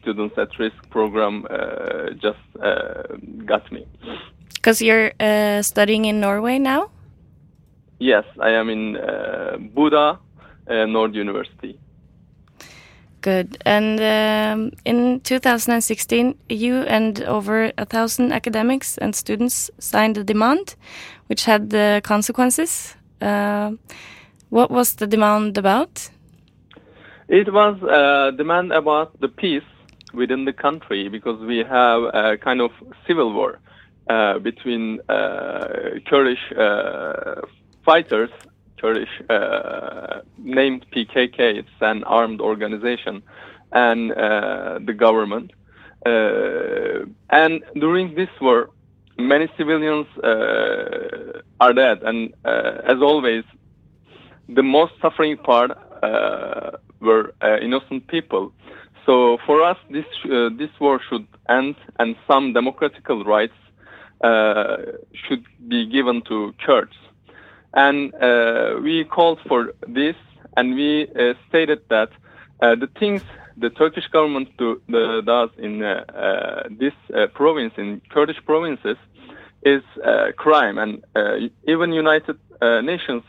Students 0.02 0.38
at 0.38 0.58
Risk 0.60 0.90
program 0.90 1.46
just 2.22 2.40
got 3.46 3.72
me. 3.72 3.86
Because 4.54 4.82
you're 4.82 5.12
uh, 5.20 5.62
studying 5.62 6.06
in 6.06 6.20
Norway 6.20 6.58
now? 6.58 6.90
Yes, 8.00 8.24
I 8.40 8.50
am 8.50 8.70
in 8.70 8.98
uh, 8.98 9.58
Buda, 9.76 10.20
uh, 10.68 10.86
Nord 10.86 11.14
University. 11.14 11.78
Good. 13.26 13.58
And 13.66 14.00
um, 14.02 14.72
in 14.86 15.20
2016, 15.22 16.38
you 16.48 16.76
and 16.84 17.24
over 17.24 17.72
a 17.76 17.84
thousand 17.84 18.32
academics 18.32 19.00
and 19.00 19.16
students 19.16 19.72
signed 19.80 20.16
a 20.20 20.24
demand, 20.24 20.76
which 21.26 21.46
had 21.46 21.72
the 21.72 22.02
consequences. 22.04 22.96
Uh, 23.20 23.72
what 24.52 24.70
was 24.70 24.94
the 24.98 25.08
demand 25.08 25.58
about? 25.58 26.08
It 27.28 27.52
was 27.52 27.82
a 27.82 28.32
demand 28.38 28.72
about 28.72 29.20
the 29.20 29.28
peace 29.28 29.70
within 30.14 30.46
the 30.46 30.54
country 30.54 31.10
because 31.10 31.40
we 31.40 31.64
have 31.68 32.04
a 32.14 32.38
kind 32.38 32.62
of 32.62 32.70
civil 33.08 33.34
war 33.34 33.60
uh, 34.08 34.38
between 34.38 35.00
uh, 35.10 35.98
Kurdish 36.08 36.52
uh, 36.56 37.42
fighters, 38.82 39.08
Kurdish 39.28 40.26
named 40.38 40.86
PKK, 40.92 41.40
it's 41.40 41.70
an 41.82 42.04
armed 42.04 42.42
organization, 42.42 43.24
and 43.72 44.12
the 44.12 44.94
government. 44.98 45.52
and 46.06 47.64
during 47.76 48.16
this 48.16 48.30
war, 48.42 48.70
many 49.18 49.48
civilians 49.58 50.08
are 50.24 51.74
dead, 51.74 52.04
and 52.04 52.34
as 52.46 53.02
always, 53.02 53.44
the 54.48 54.64
most 54.64 54.94
suffering 55.02 55.38
part 55.38 55.72
uh, 56.04 56.72
were 57.00 57.34
uh, 57.42 57.58
innocent 57.62 58.08
people. 58.08 58.52
So 59.06 59.38
for 59.46 59.64
us, 59.64 59.78
this 59.90 60.06
uh, 60.26 60.50
this 60.58 60.70
war 60.80 61.00
should 61.10 61.28
end, 61.48 61.76
and 62.00 62.16
some 62.28 62.54
democratical 62.54 63.24
rights 63.24 63.54
uh, 64.24 64.78
should 65.14 65.46
be 65.68 65.86
given 65.86 66.22
to 66.24 66.54
Kurds. 66.66 66.96
And 67.76 68.14
uh, 68.16 68.80
we 68.82 69.04
called 69.04 69.40
for 69.48 69.74
this, 69.88 70.16
and 70.58 70.76
we 70.76 71.08
uh, 71.08 71.34
stated 71.50 71.82
that 71.90 72.10
the 72.62 72.90
things 73.00 73.22
the 73.58 73.70
Turkish 73.70 74.08
government 74.08 74.50
do, 74.58 74.82
the, 74.90 75.22
does 75.26 75.50
in 75.58 75.80
this 76.80 76.94
province, 77.34 77.74
in 77.78 78.02
Kurdish 78.10 78.44
provinces, 78.46 78.98
is 79.64 79.84
crime. 80.38 80.78
And 80.78 81.04
even 81.68 81.92
United 81.92 82.38
Nations 82.62 83.24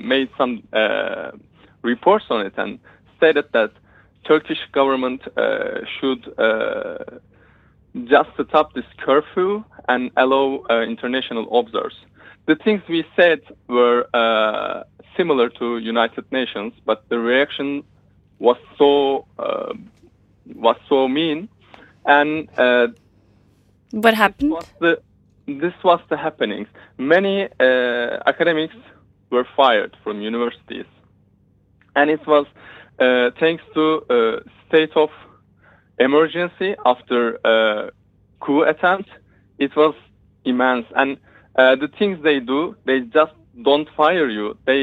made 0.00 0.30
some 0.38 0.62
reports 1.82 2.26
on 2.30 2.46
it 2.46 2.54
and 2.56 2.78
stated 3.16 3.46
that 3.52 3.72
Turkish 4.24 4.60
government 4.72 5.22
uh, 5.36 5.80
should 5.98 6.22
uh, 6.38 6.98
just 8.04 8.30
set 8.36 8.54
up 8.54 8.72
this 8.74 8.84
curfew 8.98 9.64
and 9.88 10.10
allow 10.16 10.62
uh, 10.70 10.82
international 10.82 11.58
observers. 11.58 11.96
The 12.46 12.56
things 12.56 12.82
we 12.88 13.04
said 13.16 13.40
were 13.68 14.06
uh, 14.14 14.84
similar 15.16 15.48
to 15.50 15.78
United 15.78 16.30
Nations, 16.32 16.72
but 16.84 17.08
the 17.08 17.18
reaction 17.18 17.84
was 18.38 18.56
so 18.78 19.26
uh, 19.38 19.74
was 20.54 20.76
so 20.88 21.06
mean, 21.08 21.48
and 22.06 22.48
uh, 22.58 22.88
what 23.92 24.14
happened? 24.14 24.52
This 24.52 24.56
was 24.56 24.66
the, 24.80 25.02
this 25.46 25.74
was 25.84 26.00
the 26.08 26.16
happenings. 26.16 26.68
Many 26.98 27.44
uh, 27.60 28.18
academics 28.26 28.74
were 29.30 29.46
fired 29.56 29.96
from 30.02 30.20
universities, 30.20 30.86
and 31.94 32.10
it 32.10 32.26
was 32.26 32.46
uh, 32.98 33.30
thanks 33.38 33.62
to 33.74 34.42
state 34.68 34.96
of 34.96 35.10
emergency 35.98 36.74
after 36.84 37.38
a 37.44 37.90
coup 38.40 38.62
attempt, 38.62 39.10
it 39.58 39.74
was 39.76 39.94
immense. 40.44 40.86
And 40.96 41.18
uh, 41.60 41.76
the 41.76 41.88
things 41.98 42.16
they 42.22 42.40
do, 42.40 42.60
they 42.86 43.00
just 43.18 43.34
don't 43.68 43.88
fire 43.96 44.28
you. 44.38 44.46
They 44.66 44.82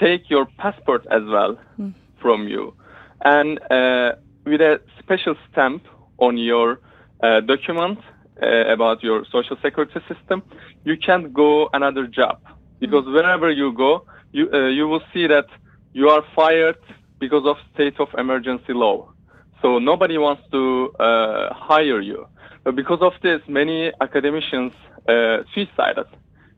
take 0.00 0.22
your 0.30 0.46
passport 0.62 1.02
as 1.10 1.22
well 1.34 1.52
mm. 1.78 1.92
from 2.22 2.48
you. 2.48 2.74
And 3.22 3.50
uh, 3.70 4.12
with 4.44 4.60
a 4.60 4.80
special 5.02 5.34
stamp 5.46 5.82
on 6.18 6.38
your 6.38 6.80
uh, 7.22 7.40
document 7.40 7.98
uh, 8.42 8.72
about 8.76 9.02
your 9.02 9.24
social 9.30 9.56
security 9.64 10.00
system, 10.10 10.42
you 10.84 10.96
can't 10.96 11.32
go 11.34 11.68
another 11.72 12.06
job. 12.06 12.36
Because 12.78 13.04
mm. 13.04 13.12
wherever 13.14 13.50
you 13.50 13.72
go, 13.72 14.06
you, 14.32 14.44
uh, 14.52 14.68
you 14.68 14.88
will 14.88 15.02
see 15.12 15.26
that 15.26 15.48
you 15.92 16.08
are 16.08 16.24
fired 16.34 16.78
because 17.18 17.44
of 17.46 17.56
state 17.74 17.96
of 17.98 18.08
emergency 18.16 18.72
law. 18.72 19.12
So 19.60 19.78
nobody 19.78 20.16
wants 20.16 20.42
to 20.52 20.92
uh, 20.98 21.54
hire 21.54 22.00
you. 22.00 22.26
But 22.64 22.74
because 22.74 23.00
of 23.00 23.12
this, 23.22 23.40
many 23.48 23.92
academicians 24.00 24.72
uh, 25.08 25.38
suicided 25.54 26.06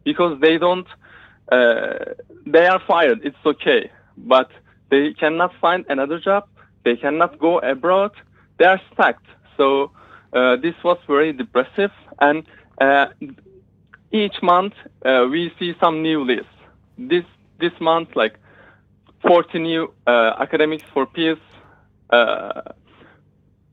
because 0.04 0.40
they 0.40 0.58
don't. 0.58 0.86
Uh, 1.50 1.94
they 2.46 2.66
are 2.66 2.80
fired. 2.86 3.20
It's 3.24 3.44
okay, 3.44 3.90
but 4.16 4.50
They 4.90 5.12
cannot 5.14 5.52
find 5.60 5.84
another 5.88 6.18
job. 6.18 6.44
They 6.84 6.96
cannot 6.96 7.38
go 7.38 7.58
abroad. 7.58 8.12
They 8.58 8.64
are 8.64 8.80
stuck. 8.92 9.18
So 9.56 9.90
uh, 10.32 10.56
this 10.56 10.74
was 10.82 10.98
very 11.06 11.32
depressive. 11.32 11.92
And 12.20 12.44
uh, 12.80 13.06
each 14.12 14.42
month 14.42 14.74
uh, 15.04 15.26
we 15.30 15.52
see 15.58 15.74
some 15.80 16.02
new 16.02 16.24
lists. 16.24 16.56
This 16.96 17.24
this 17.60 17.72
month, 17.80 18.16
like 18.16 18.38
40 19.26 19.58
new 19.58 19.92
uh, 20.06 20.34
academics 20.40 20.84
for 20.94 21.06
peace 21.06 21.44
uh, 22.10 22.62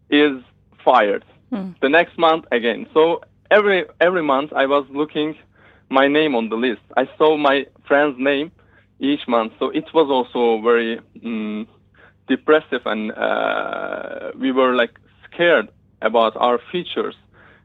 is 0.10 0.42
fired. 0.84 1.24
The 1.82 1.90
next 1.90 2.18
month 2.18 2.46
again. 2.52 2.88
So 2.94 3.22
every 3.56 3.86
every 4.02 4.22
month 4.22 4.52
I 4.54 4.66
was 4.66 4.86
looking 4.90 5.36
my 5.90 6.08
name 6.08 6.36
on 6.36 6.50
the 6.50 6.56
list. 6.56 6.82
I 6.98 7.06
saw 7.18 7.38
my 7.38 7.66
friend's 7.88 8.18
name 8.20 8.52
each 9.00 9.28
month. 9.28 9.54
So 9.60 9.70
it 9.70 9.86
was 9.94 10.08
also 10.10 10.62
very 10.62 11.00
mm, 11.24 11.68
depressive, 12.28 12.82
and 12.86 13.12
uh, 13.12 14.32
we 14.40 14.52
were 14.52 14.74
like 14.76 14.94
scared 15.26 15.70
about 16.02 16.34
our 16.38 16.60
futures 16.72 17.16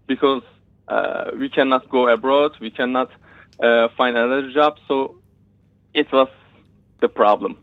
because 0.06 0.42
uh, 0.88 1.30
we 1.38 1.48
cannot 1.48 1.88
go 1.88 2.08
abroad, 2.08 2.52
we 2.60 2.70
cannot 2.70 3.10
uh, 3.62 3.88
find 3.96 4.16
another 4.16 4.50
job. 4.52 4.74
So 4.88 5.16
it 5.94 6.10
was 6.12 6.28
the 7.00 7.08
problem. 7.08 7.56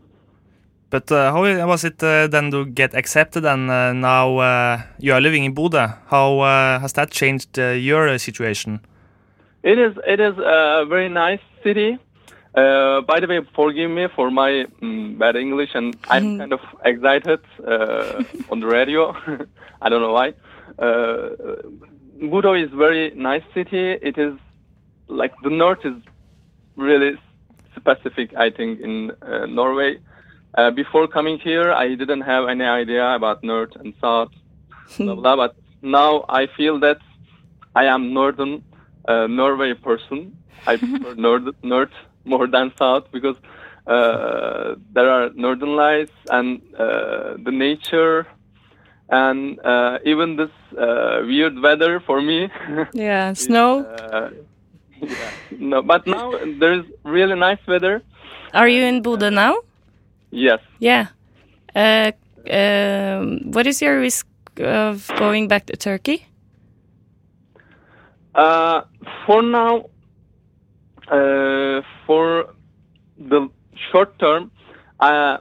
But 0.90 1.12
uh, 1.12 1.32
how 1.32 1.42
was 1.66 1.84
it 1.84 2.02
uh, 2.02 2.28
then 2.28 2.50
to 2.50 2.64
get 2.64 2.94
accepted 2.94 3.44
and 3.44 3.70
uh, 3.70 3.92
now 3.92 4.38
uh, 4.38 4.82
you 4.98 5.12
are 5.12 5.20
living 5.20 5.44
in 5.44 5.52
Buda? 5.52 5.98
How 6.06 6.40
uh, 6.40 6.78
has 6.80 6.94
that 6.94 7.10
changed 7.10 7.58
uh, 7.58 7.70
your 7.72 8.08
uh, 8.08 8.16
situation? 8.16 8.80
It 9.62 9.78
is 9.78 9.96
it 10.06 10.20
is 10.20 10.34
a 10.38 10.86
very 10.88 11.08
nice 11.08 11.40
city. 11.62 11.98
Uh, 12.54 13.02
by 13.02 13.20
the 13.20 13.26
way, 13.26 13.40
forgive 13.54 13.90
me 13.90 14.08
for 14.16 14.30
my 14.30 14.66
mm, 14.82 15.18
bad 15.18 15.36
English, 15.36 15.70
and 15.74 15.94
I'm 16.08 16.38
kind 16.42 16.52
of 16.52 16.60
excited 16.84 17.40
uh, 17.66 18.24
on 18.50 18.60
the 18.60 18.66
radio. 18.66 19.12
I 19.82 19.88
don't 19.90 20.00
know 20.00 20.12
why. 20.12 20.28
Uh, 20.78 21.30
Budo 22.20 22.54
is 22.60 22.70
very 22.72 23.12
nice 23.14 23.42
city. 23.52 23.92
It 23.92 24.16
is 24.16 24.34
like 25.08 25.32
the 25.42 25.50
north 25.50 25.84
is 25.84 25.94
really 26.76 27.18
specific, 27.76 28.34
I 28.34 28.50
think, 28.50 28.80
in 28.80 29.12
uh, 29.22 29.46
Norway. 29.46 29.98
Uh, 30.56 30.70
before 30.70 31.06
coming 31.06 31.38
here, 31.38 31.72
I 31.72 31.94
didn't 31.94 32.22
have 32.22 32.48
any 32.48 32.64
idea 32.64 33.14
about 33.14 33.42
north 33.44 33.76
and 33.76 33.94
south, 34.00 34.30
blah 34.98 35.14
blah. 35.14 35.36
But 35.42 35.56
now 35.82 36.24
I 36.28 36.46
feel 36.56 36.80
that 36.80 36.98
I 37.74 37.84
am 37.84 38.12
northern 38.12 38.64
uh, 39.06 39.26
Norway 39.26 39.74
person. 39.74 40.36
I 40.66 40.76
prefer 40.76 41.14
north, 41.26 41.54
north 41.62 41.92
more 42.24 42.46
than 42.46 42.72
south 42.78 43.04
because 43.12 43.36
uh, 43.86 44.74
there 44.92 45.10
are 45.10 45.30
northern 45.34 45.76
lights 45.76 46.12
and 46.30 46.60
uh, 46.78 47.36
the 47.42 47.50
nature 47.52 48.26
and 49.10 49.58
uh, 49.64 49.98
even 50.04 50.36
this 50.36 50.50
uh, 50.78 51.20
weird 51.24 51.58
weather 51.60 52.00
for 52.00 52.20
me. 52.20 52.50
Yeah, 52.92 53.32
snow. 53.32 53.84
uh, 53.84 54.30
yeah. 55.00 55.30
No, 55.58 55.82
but 55.82 56.06
now 56.06 56.32
there 56.58 56.74
is 56.74 56.84
really 57.04 57.34
nice 57.34 57.58
weather. 57.66 58.02
Are 58.52 58.68
you 58.68 58.82
in 58.84 59.02
Bodø 59.02 59.32
now? 59.32 59.56
Yes. 60.30 60.60
Yeah. 60.78 61.08
Uh, 61.74 62.12
um, 62.50 63.50
what 63.52 63.66
is 63.66 63.80
your 63.82 63.98
risk 64.00 64.26
of 64.58 65.10
going 65.18 65.48
back 65.48 65.66
to 65.66 65.76
Turkey? 65.76 66.26
Uh, 68.34 68.82
for 69.26 69.42
now, 69.42 69.86
uh, 71.10 71.82
for 72.06 72.54
the 73.18 73.48
short 73.90 74.18
term, 74.18 74.50
uh, 75.00 75.38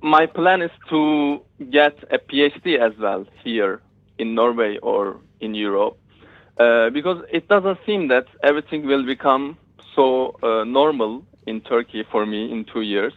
my 0.00 0.26
plan 0.26 0.62
is 0.62 0.70
to 0.88 1.42
get 1.70 1.96
a 2.10 2.18
PhD 2.18 2.78
as 2.78 2.96
well 2.98 3.26
here 3.42 3.80
in 4.18 4.34
Norway 4.34 4.78
or 4.78 5.20
in 5.40 5.54
Europe, 5.54 5.98
uh, 6.58 6.90
because 6.90 7.22
it 7.32 7.48
doesn't 7.48 7.78
seem 7.84 8.08
that 8.08 8.26
everything 8.42 8.86
will 8.86 9.04
become 9.04 9.56
so 9.94 10.36
uh, 10.42 10.64
normal 10.64 11.24
in 11.46 11.60
Turkey 11.60 12.04
for 12.10 12.24
me 12.26 12.50
in 12.52 12.64
two 12.64 12.82
years. 12.82 13.12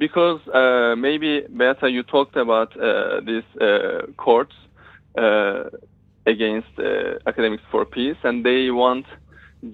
Because 0.00 0.40
uh, 0.48 0.96
maybe 0.96 1.42
Beata, 1.58 1.90
you 1.90 2.02
talked 2.02 2.36
about 2.36 2.70
uh, 2.74 3.20
these 3.20 3.48
uh, 3.60 4.06
courts 4.16 4.54
uh, 5.18 5.64
against 6.24 6.72
uh, 6.78 7.18
academics 7.26 7.62
for 7.70 7.84
peace, 7.84 8.16
and 8.24 8.36
they 8.42 8.70
want 8.70 9.04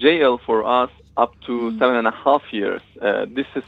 jail 0.05 0.41
for 0.45 0.59
us 0.81 0.91
up 1.17 1.33
to 1.47 1.71
seven 1.79 1.95
and 1.95 2.09
a 2.09 2.17
half 2.25 2.43
years. 2.51 2.83
Uh, 3.01 3.27
this 3.39 3.47
is 3.55 3.63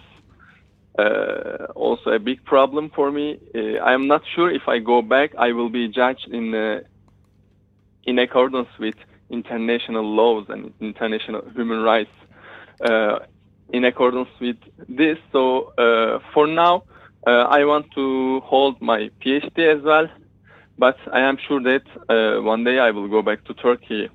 uh, 0.99 1.67
also 1.77 2.11
a 2.11 2.19
big 2.19 2.45
problem 2.45 2.91
for 2.91 3.13
me. 3.13 3.39
Uh, 3.55 3.79
I 3.91 3.93
am 3.93 4.09
not 4.09 4.23
sure 4.35 4.51
if 4.51 4.67
I 4.67 4.81
go 4.81 5.01
back, 5.01 5.29
I 5.39 5.53
will 5.53 5.71
be 5.81 5.87
judged 5.87 6.27
in 6.39 6.47
uh, 6.55 6.81
in 8.03 8.19
accordance 8.19 8.73
with 8.81 8.97
international 9.31 10.05
laws 10.21 10.47
and 10.49 10.73
international 10.81 11.43
human 11.55 11.83
rights. 11.93 12.17
In 13.71 13.85
accordance 13.85 14.31
with 14.41 14.57
this, 14.89 15.19
so 15.31 15.73
uh, 15.77 16.21
for 16.33 16.47
now, 16.47 16.85
uh, 17.27 17.31
I 17.31 17.65
want 17.65 17.87
to 17.95 18.41
hold 18.41 18.81
my 18.81 19.11
PhD 19.21 19.77
as 19.77 19.83
well. 19.83 20.09
But 20.79 20.97
I 21.13 21.21
am 21.21 21.37
sure 21.37 21.61
that 21.61 21.83
uh, 22.09 22.41
one 22.43 22.65
day 22.65 22.79
I 22.79 22.91
will 22.93 23.09
go 23.09 23.21
back 23.21 23.45
to 23.45 23.55
Turkey. 23.55 24.09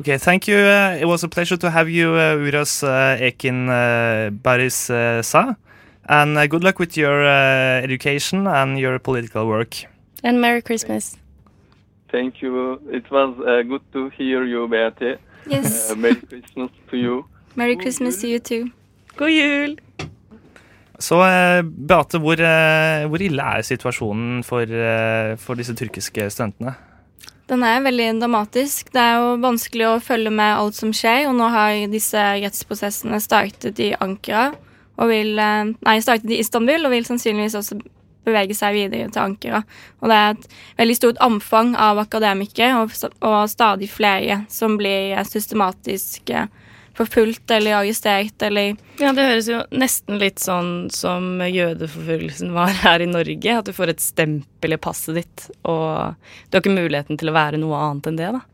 Okay, 0.00 0.18
thank 0.18 0.46
you. 0.46 0.58
Uh, 0.58 0.98
it 1.00 1.06
was 1.06 1.24
a 1.24 1.28
pleasure 1.28 1.56
to 1.56 1.70
have 1.70 1.88
you, 1.88 2.10
uh, 2.10 2.60
us, 2.60 2.82
uh, 2.82 3.16
Ekin 3.18 3.68
uh, 3.68 4.30
Baris 4.30 4.90
uh, 4.90 5.22
Sa. 5.22 5.54
And 6.08 6.36
uh, 6.36 6.46
good 6.46 6.62
luck 6.62 6.78
with 6.78 6.96
your 6.96 7.24
uh, 7.24 7.80
education 7.82 8.46
and 8.46 8.78
your 8.78 8.98
political 8.98 9.48
work. 9.48 9.74
And 10.22 10.40
Merry 10.40 10.62
Christmas. 10.62 11.16
Thank 12.12 12.42
you. 12.42 12.80
It 12.92 13.10
was 13.10 13.34
uh, 13.40 13.62
good 13.62 13.82
to 13.94 14.10
hear 14.10 14.44
you, 14.44 14.68
Beate. 14.68 15.18
Yes. 15.48 15.90
Uh, 15.90 15.96
Merry 15.96 16.16
Christmas 16.16 16.70
to 16.90 16.96
you. 16.96 17.24
Merry 17.56 17.76
Christmas 17.80 18.20
to 18.20 18.30
you 18.30 18.40
too. 18.40 18.66
God 19.16 19.32
jul! 19.32 19.76
Så 21.00 21.18
uh, 21.20 21.60
Beate, 21.64 22.20
hvor, 22.20 22.40
uh, 22.40 23.06
hvor 23.08 23.22
ille 23.24 23.48
er 23.56 23.64
situasjonen 23.64 24.44
for, 24.44 24.64
uh, 24.64 25.36
for 25.40 25.58
disse 25.58 25.74
tyrkiske 25.76 26.28
studentene? 26.32 26.76
Den 27.46 27.62
er 27.62 27.84
veldig 27.84 28.08
dramatisk. 28.20 28.88
Det 28.90 29.00
er 29.00 29.20
jo 29.22 29.34
vanskelig 29.42 29.86
å 29.86 29.98
følge 30.02 30.32
med 30.34 30.56
alt 30.56 30.78
som 30.78 30.90
skjer, 30.96 31.28
og 31.28 31.36
nå 31.38 31.50
har 31.54 31.76
disse 31.92 32.22
rettsprosessene 32.42 33.20
startet 33.22 33.78
i 33.84 33.92
Ankara 34.02 34.50
og 34.96 35.10
vil 35.12 35.36
eh, 35.38 35.74
Nei, 35.86 35.98
startet 36.02 36.32
i 36.32 36.40
Istanbul 36.42 36.88
og 36.88 36.94
vil 36.94 37.06
sannsynligvis 37.06 37.56
også 37.58 37.78
bevege 38.26 38.56
seg 38.58 38.74
videre 38.74 39.10
til 39.12 39.22
Ankara. 39.22 39.62
Og 40.02 40.10
det 40.10 40.18
er 40.18 40.32
et 40.34 40.46
veldig 40.80 40.96
stort 40.98 41.20
omfang 41.22 41.74
av 41.78 42.00
akademikere 42.02 42.80
og, 42.80 42.94
og 43.20 43.36
stadig 43.52 43.90
flere 43.92 44.42
som 44.50 44.74
blir 44.80 45.14
eh, 45.14 45.28
systematisk 45.28 46.32
eh, 46.34 46.48
forfulgt 46.96 47.50
eller 47.52 47.76
arrestert 47.78 48.42
eller 48.46 48.74
Ja, 49.00 49.12
det 49.12 49.26
høres 49.28 49.48
jo 49.50 49.60
nesten 49.76 50.18
litt 50.20 50.40
sånn 50.42 50.88
som 50.94 51.42
jødeforfølgelsen 51.44 52.54
var 52.56 52.72
her 52.82 53.04
i 53.04 53.08
Norge. 53.10 53.58
At 53.58 53.68
du 53.68 53.74
får 53.76 53.92
et 53.92 54.04
stempel 54.04 54.76
i 54.76 54.80
passet 54.80 55.18
ditt, 55.20 55.48
og 55.68 56.16
du 56.48 56.56
har 56.56 56.64
ikke 56.64 56.76
muligheten 56.76 57.20
til 57.20 57.32
å 57.32 57.36
være 57.36 57.60
noe 57.60 57.80
annet 57.88 58.10
enn 58.10 58.20
det, 58.20 58.30
da. 58.38 58.44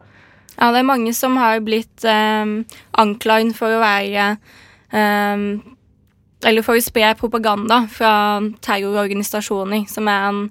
Ja, 0.59 0.69
det 0.73 0.83
er 0.83 0.89
mange 0.89 1.15
som 1.17 1.39
har 1.41 1.63
blitt 1.65 2.05
um, 2.05 2.59
anklaget 3.01 3.57
for 3.57 3.73
å 3.73 3.81
være 3.81 4.35
um, 4.93 5.47
Eller 6.45 6.67
for 6.67 6.77
å 6.77 6.85
spre 6.85 7.15
propaganda 7.17 7.85
fra 7.89 8.13
terrororganisasjoner, 8.67 9.87
som 9.89 10.11
er 10.11 10.29
en 10.29 10.43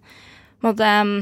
måte 0.63 0.87
en, 0.87 1.13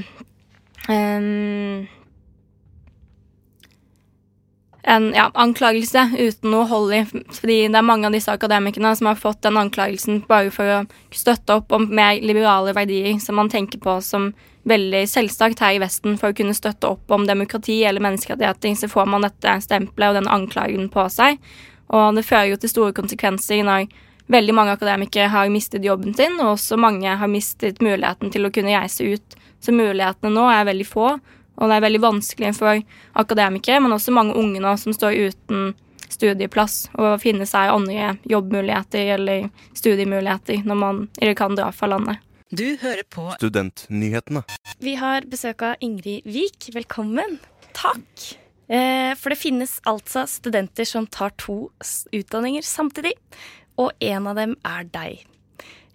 en 4.84 5.14
ja, 5.16 5.30
anklagelse 5.34 6.06
uten 6.18 6.52
noe 6.54 6.68
hold 6.70 6.94
i. 6.96 7.02
Fordi 7.06 7.58
det 7.68 7.80
er 7.80 7.86
mange 7.86 8.08
av 8.08 8.16
disse 8.16 8.32
akademikerne 8.32 8.94
som 8.96 9.10
har 9.12 9.20
fått 9.20 9.42
den 9.46 9.60
anklagelsen 9.60 10.24
bare 10.30 10.52
for 10.56 10.72
å 10.72 10.84
støtte 11.16 11.60
opp 11.60 11.74
om 11.76 11.90
mer 11.90 12.22
liberale 12.24 12.74
verdier 12.78 13.20
som 13.24 13.40
man 13.40 13.52
tenker 13.52 13.82
på 13.84 14.00
som 14.06 14.32
veldig 14.70 15.06
selvsagt 15.10 15.64
her 15.64 15.78
i 15.78 15.82
Vesten. 15.84 16.18
For 16.20 16.32
å 16.32 16.38
kunne 16.38 16.58
støtte 16.58 16.92
opp 16.92 17.12
om 17.12 17.28
demokrati 17.28 17.82
eller 17.88 18.04
menneskerettigheter, 18.04 18.76
så 18.76 18.92
får 18.92 19.10
man 19.10 19.28
dette 19.28 19.60
stempelet 19.66 20.14
og 20.14 20.22
den 20.22 20.32
anklagen 20.32 20.92
på 20.94 21.08
seg. 21.12 21.40
Og 21.90 22.16
det 22.16 22.28
fører 22.28 22.54
jo 22.54 22.62
til 22.62 22.72
store 22.72 22.96
konsekvenser 22.96 23.64
når 23.66 23.90
veldig 24.30 24.54
mange 24.54 24.76
akademikere 24.78 25.32
har 25.34 25.50
mistet 25.50 25.86
jobben 25.86 26.14
sin, 26.14 26.38
og 26.38 26.54
også 26.54 26.78
mange 26.78 27.16
har 27.18 27.32
mistet 27.32 27.82
muligheten 27.82 28.30
til 28.34 28.46
å 28.46 28.54
kunne 28.54 28.78
reise 28.78 29.16
ut. 29.16 29.38
Så 29.60 29.74
mulighetene 29.76 30.32
nå 30.32 30.46
er 30.54 30.68
veldig 30.70 30.88
få, 30.88 31.16
og 31.60 31.70
det 31.70 31.76
er 31.78 31.86
veldig 31.86 32.02
vanskelig 32.02 32.54
for 32.58 32.80
akademikere, 33.20 33.84
men 33.84 33.94
også 33.96 34.16
mange 34.16 34.38
unge 34.40 34.62
nå 34.64 34.74
som 34.80 34.96
står 34.96 35.18
uten 35.30 35.74
studieplass 36.10 36.88
og 36.98 37.20
finne 37.22 37.46
seg 37.46 37.70
andre 37.70 38.16
jobbmuligheter 38.30 39.14
eller 39.18 39.50
studiemuligheter 39.78 40.66
når 40.66 40.80
man 40.80 41.06
ikke 41.20 41.38
kan 41.44 41.60
dra 41.60 41.70
fra 41.76 41.92
landet. 41.92 42.24
Du 42.50 42.66
hører 42.82 43.06
på 43.06 43.28
Studentnyhetene. 43.38 44.42
Vi 44.82 44.96
har 44.98 45.28
besøk 45.30 45.62
av 45.68 45.84
Ingrid 45.86 46.26
Wiik. 46.26 46.72
Velkommen. 46.74 47.38
Takk. 47.78 48.24
Eh, 48.70 49.14
for 49.18 49.30
det 49.30 49.38
finnes 49.38 49.76
altså 49.90 50.24
studenter 50.30 50.88
som 50.90 51.06
tar 51.06 51.36
to 51.38 51.68
utdanninger 52.14 52.66
samtidig, 52.66 53.14
og 53.78 53.94
en 54.02 54.32
av 54.32 54.42
dem 54.42 54.58
er 54.66 54.90
deg. 54.90 55.22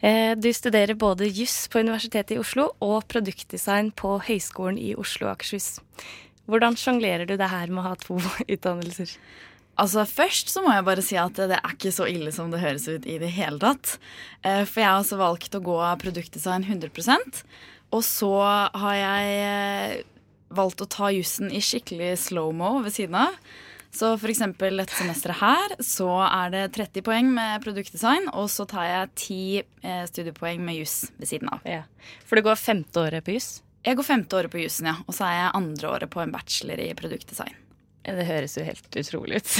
Eh, 0.00 0.34
Du 0.36 0.52
studerer 0.52 0.94
både 0.94 1.26
juss 1.28 1.68
på 1.68 1.78
Universitetet 1.80 2.36
i 2.36 2.38
Oslo 2.40 2.70
og 2.82 3.06
produktdesign 3.08 3.92
på 3.96 4.18
Høgskolen 4.26 4.78
i 4.78 4.94
Oslo 4.98 5.28
og 5.28 5.36
Akershus. 5.38 5.78
Hvordan 6.50 6.76
sjonglerer 6.76 7.26
du 7.26 7.36
det 7.40 7.48
her 7.48 7.70
med 7.72 7.84
å 7.84 7.88
ha 7.88 7.94
to 8.00 8.18
utdannelser? 8.54 9.14
Altså 9.80 10.04
Først 10.06 10.52
så 10.52 10.62
må 10.62 10.70
jeg 10.70 10.84
bare 10.86 11.02
si 11.02 11.16
at 11.18 11.34
det 11.34 11.56
er 11.56 11.72
ikke 11.72 11.90
så 11.94 12.06
ille 12.06 12.30
som 12.34 12.50
det 12.52 12.60
høres 12.62 12.84
ut 12.86 13.06
i 13.10 13.16
det 13.18 13.32
hele 13.34 13.58
tatt. 13.58 13.96
Eh, 14.44 14.62
For 14.68 14.82
jeg 14.82 14.90
har 14.90 15.00
også 15.00 15.18
valgt 15.18 15.56
å 15.56 15.62
gå 15.64 15.78
produktdesign 16.02 16.66
100% 16.68 17.40
Og 17.90 18.04
så 18.06 18.30
har 18.38 18.94
jeg 19.00 19.32
eh, 19.48 20.02
valgt 20.54 20.84
å 20.84 20.90
ta 20.90 21.08
jussen 21.10 21.50
i 21.50 21.58
skikkelig 21.64 22.12
slow-mo 22.28 22.76
ved 22.84 22.94
siden 22.94 23.16
av. 23.24 23.34
Så 23.94 24.14
eksempel 24.26 24.80
dette 24.80 24.96
semesteret 24.96 25.38
her 25.38 25.74
så 25.84 26.08
er 26.26 26.50
det 26.50 26.62
30 26.74 27.04
poeng 27.06 27.28
med 27.34 27.62
produktdesign, 27.62 28.26
og 28.34 28.48
så 28.50 28.66
tar 28.66 28.88
jeg 28.88 29.10
10 29.14 29.36
eh, 29.86 30.00
studiepoeng 30.10 30.64
med 30.66 30.80
juss 30.80 30.96
ved 31.20 31.30
siden 31.30 31.52
av. 31.54 31.62
Ja. 31.68 31.84
For 32.26 32.34
du 32.34 32.42
går 32.48 32.58
femte 32.58 33.04
året 33.04 33.26
på 33.26 33.36
juss? 33.36 33.60
Jeg 33.84 33.98
går 33.98 34.06
femte 34.06 34.38
året 34.38 34.50
på 34.50 34.58
jussen, 34.58 34.88
ja. 34.90 34.96
Og 35.06 35.14
så 35.14 35.28
er 35.28 35.36
jeg 35.38 35.54
andre 35.60 35.92
året 35.92 36.10
på 36.10 36.24
en 36.24 36.34
bachelor 36.34 36.82
i 36.82 36.90
produktdesign. 36.98 37.54
Det 38.04 38.26
høres 38.28 38.58
jo 38.58 38.64
helt 38.66 38.98
utrolig 39.00 39.40
ut. 39.40 39.54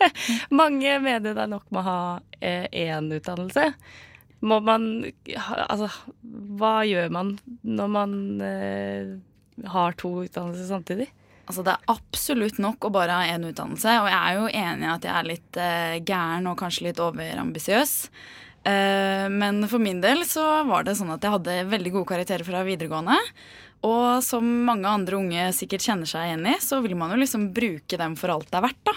Mange 0.60 0.98
mener 1.00 1.30
det 1.30 1.44
er 1.44 1.52
nok 1.52 1.70
med 1.70 1.80
å 1.80 1.86
ha 1.86 2.00
eh, 2.40 2.66
én 2.68 3.08
utdannelse. 3.14 3.70
Må 4.44 4.58
man 4.60 5.06
Altså, 5.46 5.88
hva 6.58 6.82
gjør 6.84 7.14
man 7.14 7.36
når 7.64 7.92
man 7.94 8.18
eh, 8.44 9.14
har 9.72 9.96
to 9.96 10.10
utdannelser 10.26 10.68
samtidig? 10.68 11.08
Altså 11.46 11.62
Det 11.62 11.74
er 11.76 11.92
absolutt 11.92 12.58
nok 12.62 12.88
å 12.88 12.92
bare 12.94 13.20
ha 13.20 13.28
én 13.30 13.46
utdannelse, 13.46 13.92
og 14.02 14.08
jeg 14.10 14.18
er 14.18 14.38
jo 14.40 14.48
enig 14.50 14.88
i 14.88 14.94
at 14.96 15.06
jeg 15.06 15.14
er 15.14 15.28
litt 15.30 15.60
eh, 15.62 15.98
gæren 16.02 16.50
og 16.50 16.58
kanskje 16.58 16.88
litt 16.88 17.02
overambisiøs. 17.02 17.94
Eh, 18.66 19.26
men 19.30 19.62
for 19.70 19.82
min 19.82 20.02
del 20.02 20.24
så 20.26 20.42
var 20.66 20.86
det 20.86 20.96
sånn 20.98 21.14
at 21.14 21.22
jeg 21.22 21.36
hadde 21.36 21.56
veldig 21.70 21.94
gode 21.94 22.10
karakterer 22.10 22.46
fra 22.46 22.64
videregående. 22.66 23.14
Og 23.86 24.24
som 24.26 24.46
mange 24.66 24.90
andre 24.90 25.20
unge 25.20 25.48
sikkert 25.54 25.86
kjenner 25.86 26.10
seg 26.10 26.32
igjen 26.32 26.46
i, 26.50 26.56
så 26.62 26.80
vil 26.82 26.96
man 26.98 27.14
jo 27.14 27.20
liksom 27.20 27.50
bruke 27.54 28.00
dem 28.00 28.16
for 28.18 28.34
alt 28.34 28.50
det 28.50 28.58
er 28.58 28.66
verdt, 28.66 28.82
da. 28.88 28.96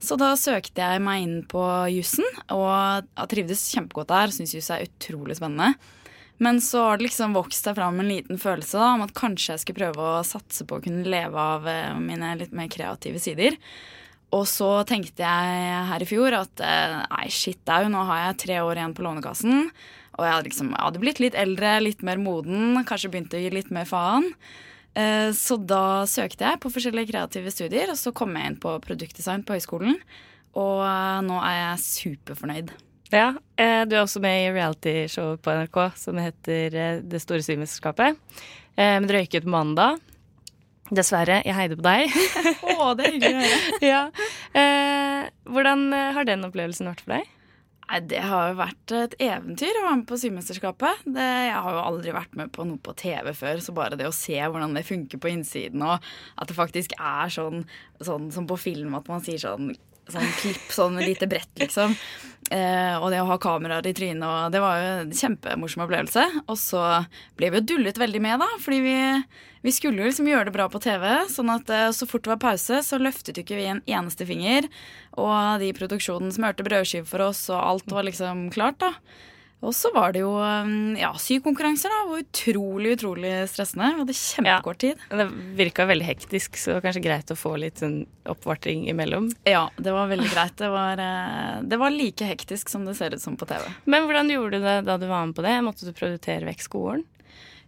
Så 0.00 0.16
da 0.16 0.30
søkte 0.38 0.80
jeg 0.80 1.02
meg 1.04 1.24
inn 1.26 1.40
på 1.48 1.60
jussen, 1.92 2.24
og 2.54 2.70
jeg 2.70 3.30
trivdes 3.34 3.66
kjempegodt 3.74 4.08
der. 4.08 4.32
Syns 4.32 4.54
juss 4.56 4.70
er 4.72 4.86
utrolig 4.86 5.36
spennende. 5.36 5.74
Men 6.40 6.60
så 6.64 6.82
har 6.86 6.98
det 6.98 7.10
liksom 7.10 7.34
vokst 7.36 7.66
seg 7.66 7.76
fram 7.76 7.98
en 8.00 8.08
liten 8.08 8.38
følelse 8.40 8.78
da, 8.80 8.94
om 8.96 9.02
at 9.04 9.12
kanskje 9.16 9.52
jeg 9.54 9.62
skulle 9.64 9.82
prøve 9.82 10.06
å 10.08 10.22
satse 10.24 10.64
på 10.64 10.78
å 10.78 10.84
kunne 10.84 11.04
leve 11.04 11.36
av 11.36 11.68
eh, 11.68 11.92
mine 12.00 12.32
litt 12.40 12.54
mer 12.56 12.70
kreative 12.72 13.20
sider. 13.20 13.58
Og 14.32 14.46
så 14.48 14.70
tenkte 14.88 15.26
jeg 15.26 15.84
her 15.90 16.00
i 16.04 16.08
fjor 16.08 16.38
at 16.38 16.62
eh, 16.64 16.96
nei, 17.10 17.26
shit 17.34 17.68
au, 17.68 17.90
nå 17.92 18.06
har 18.08 18.22
jeg 18.24 18.40
tre 18.46 18.58
år 18.64 18.80
igjen 18.80 18.96
på 18.96 19.04
Lånekassen. 19.04 19.68
Og 20.16 20.24
jeg 20.24 20.32
hadde, 20.36 20.48
liksom, 20.48 20.72
jeg 20.72 20.84
hadde 20.86 21.04
blitt 21.04 21.22
litt 21.22 21.36
eldre, 21.38 21.76
litt 21.84 22.04
mer 22.06 22.20
moden, 22.20 22.80
kanskje 22.88 23.12
begynt 23.12 23.36
å 23.36 23.40
gi 23.44 23.52
litt 23.52 23.72
mer 23.74 23.88
faen. 23.88 24.30
Eh, 24.96 25.28
Så 25.36 25.60
da 25.60 26.06
søkte 26.08 26.48
jeg 26.48 26.64
på 26.64 26.72
forskjellige 26.72 27.12
kreative 27.12 27.52
studier, 27.52 27.92
og 27.92 28.00
så 28.00 28.16
kom 28.16 28.32
jeg 28.38 28.48
inn 28.48 28.60
på 28.64 28.78
produktdesign 28.86 29.44
på 29.44 29.58
høyskolen. 29.58 30.00
Og 30.56 30.80
nå 31.28 31.36
er 31.46 31.58
jeg 31.60 31.84
superfornøyd. 31.84 32.72
Ja, 33.10 33.34
eh, 33.56 33.82
Du 33.86 33.96
er 33.96 34.04
også 34.04 34.22
med 34.22 34.44
i 34.44 34.52
realityshowet 34.54 35.42
på 35.42 35.54
NRK 35.58 35.78
som 35.98 36.20
heter 36.20 36.76
eh, 36.78 37.00
Det 37.02 37.20
store 37.22 37.42
symesterskapet. 37.42 38.20
Eh, 38.76 38.94
men 39.00 39.08
du 39.08 39.14
røyket 39.16 39.46
på 39.46 39.50
mandag. 39.50 39.98
Dessverre. 40.90 41.40
Jeg 41.46 41.54
heide 41.54 41.78
på 41.78 41.86
deg. 41.86 42.14
Å, 42.76 42.94
det 42.98 43.06
er 43.06 43.16
hyggelig 43.16 43.34
å 43.34 43.42
høre. 43.42 43.74
ja. 43.92 44.00
hvordan 45.46 45.92
har 46.16 46.26
den 46.26 46.46
opplevelsen 46.46 46.90
vært 46.90 47.04
for 47.04 47.14
deg? 47.14 47.28
Nei, 47.90 48.00
Det 48.06 48.22
har 48.22 48.50
jo 48.50 48.58
vært 48.58 48.94
et 48.94 49.14
eventyr 49.22 49.78
å 49.78 49.84
være 49.84 49.98
med 50.00 50.08
på 50.10 50.18
Symesterskapet. 50.22 51.04
Det, 51.06 51.28
jeg 51.50 51.62
har 51.66 51.76
jo 51.76 51.84
aldri 51.84 52.14
vært 52.14 52.34
med 52.38 52.50
på 52.54 52.66
noe 52.66 52.78
på 52.82 52.94
TV 52.98 53.32
før, 53.34 53.62
så 53.62 53.74
bare 53.74 53.98
det 53.98 54.06
å 54.06 54.14
se 54.14 54.38
hvordan 54.38 54.74
det 54.78 54.86
funker 54.86 55.22
på 55.22 55.30
innsiden, 55.30 55.82
og 55.82 55.98
at 56.38 56.50
det 56.50 56.58
faktisk 56.58 56.94
er 56.98 57.30
sånn, 57.34 57.64
sånn 58.02 58.30
som 58.34 58.46
på 58.50 58.58
film, 58.58 58.94
at 58.98 59.10
man 59.10 59.22
sier 59.26 59.42
sånn 59.42 59.72
Sånn 60.14 60.34
klipp, 60.40 60.66
sånn 60.74 60.98
med 60.98 61.08
lite 61.08 61.28
brett, 61.30 61.52
liksom. 61.60 61.94
Eh, 62.50 62.96
og 62.98 63.12
det 63.12 63.20
å 63.22 63.28
ha 63.28 63.36
kameraer 63.38 63.86
i 63.86 63.92
trynet, 63.94 64.24
og 64.26 64.50
det 64.54 64.62
var 64.62 64.80
jo 64.80 64.90
en 65.04 65.12
kjempemorsom 65.14 65.84
opplevelse. 65.84 66.24
Og 66.46 66.58
så 66.58 66.82
ble 67.38 67.50
vi 67.52 67.60
jo 67.60 67.68
dullet 67.74 68.00
veldig 68.00 68.22
med, 68.24 68.42
da, 68.42 68.48
fordi 68.62 68.80
vi, 68.82 68.96
vi 69.66 69.74
skulle 69.76 70.02
jo 70.02 70.08
liksom 70.08 70.30
gjøre 70.30 70.48
det 70.48 70.56
bra 70.56 70.66
på 70.72 70.82
TV. 70.82 71.06
Sånn 71.30 71.52
at 71.54 71.70
eh, 71.70 71.90
så 71.94 72.08
fort 72.10 72.26
det 72.26 72.34
var 72.34 72.42
pause, 72.42 72.82
så 72.86 72.98
løftet 72.98 73.38
jo 73.38 73.46
ikke 73.46 73.60
vi 73.60 73.68
en 73.70 73.84
eneste 73.86 74.26
finger. 74.26 74.66
Og 75.20 75.62
de 75.62 75.70
i 75.70 75.76
produksjonen 75.76 76.34
smørte 76.34 76.66
brødskive 76.66 77.06
for 77.10 77.28
oss, 77.28 77.44
og 77.52 77.60
alt 77.60 77.94
var 77.94 78.08
liksom 78.08 78.48
klart, 78.54 78.80
da. 78.82 78.94
Og 79.60 79.74
så 79.76 79.90
var 79.92 80.14
det 80.14 80.22
jo 80.22 80.30
um, 80.40 80.94
ja, 80.96 81.10
sykonkurranser. 81.20 81.92
Det 81.92 82.08
var 82.08 82.22
utrolig, 82.22 82.94
utrolig 82.96 83.32
stressende. 83.50 83.90
Vi 83.92 84.04
hadde 84.04 84.16
kjempekort 84.16 84.80
tid. 84.80 85.02
Ja, 85.10 85.18
Det 85.20 85.26
virka 85.58 85.84
veldig 85.90 86.06
hektisk, 86.08 86.56
så 86.56 86.70
det 86.70 86.76
var 86.78 86.86
kanskje 86.88 87.02
greit 87.04 87.32
å 87.34 87.36
få 87.36 87.52
litt 87.60 87.82
sånn 87.82 87.98
oppvarting 88.30 88.86
imellom. 88.88 89.28
Ja, 89.44 89.66
det 89.76 89.92
var 89.92 90.08
veldig 90.08 90.30
greit. 90.32 90.56
Det 90.56 90.70
var, 90.72 91.02
eh, 91.04 91.60
det 91.68 91.80
var 91.82 91.92
like 91.92 92.24
hektisk 92.24 92.72
som 92.72 92.88
det 92.88 92.96
ser 92.96 93.12
ut 93.12 93.20
som 93.20 93.36
på 93.36 93.48
TV. 93.50 93.68
Men 93.84 94.08
hvordan 94.08 94.32
gjorde 94.32 94.62
du 94.62 94.64
det 94.64 94.78
da 94.88 94.96
du 94.96 95.06
var 95.10 95.28
med 95.28 95.36
på 95.36 95.44
det? 95.44 95.58
Måtte 95.66 95.84
du 95.84 95.92
prioritere 95.92 96.48
vekk 96.48 96.64
skolen? 96.64 97.04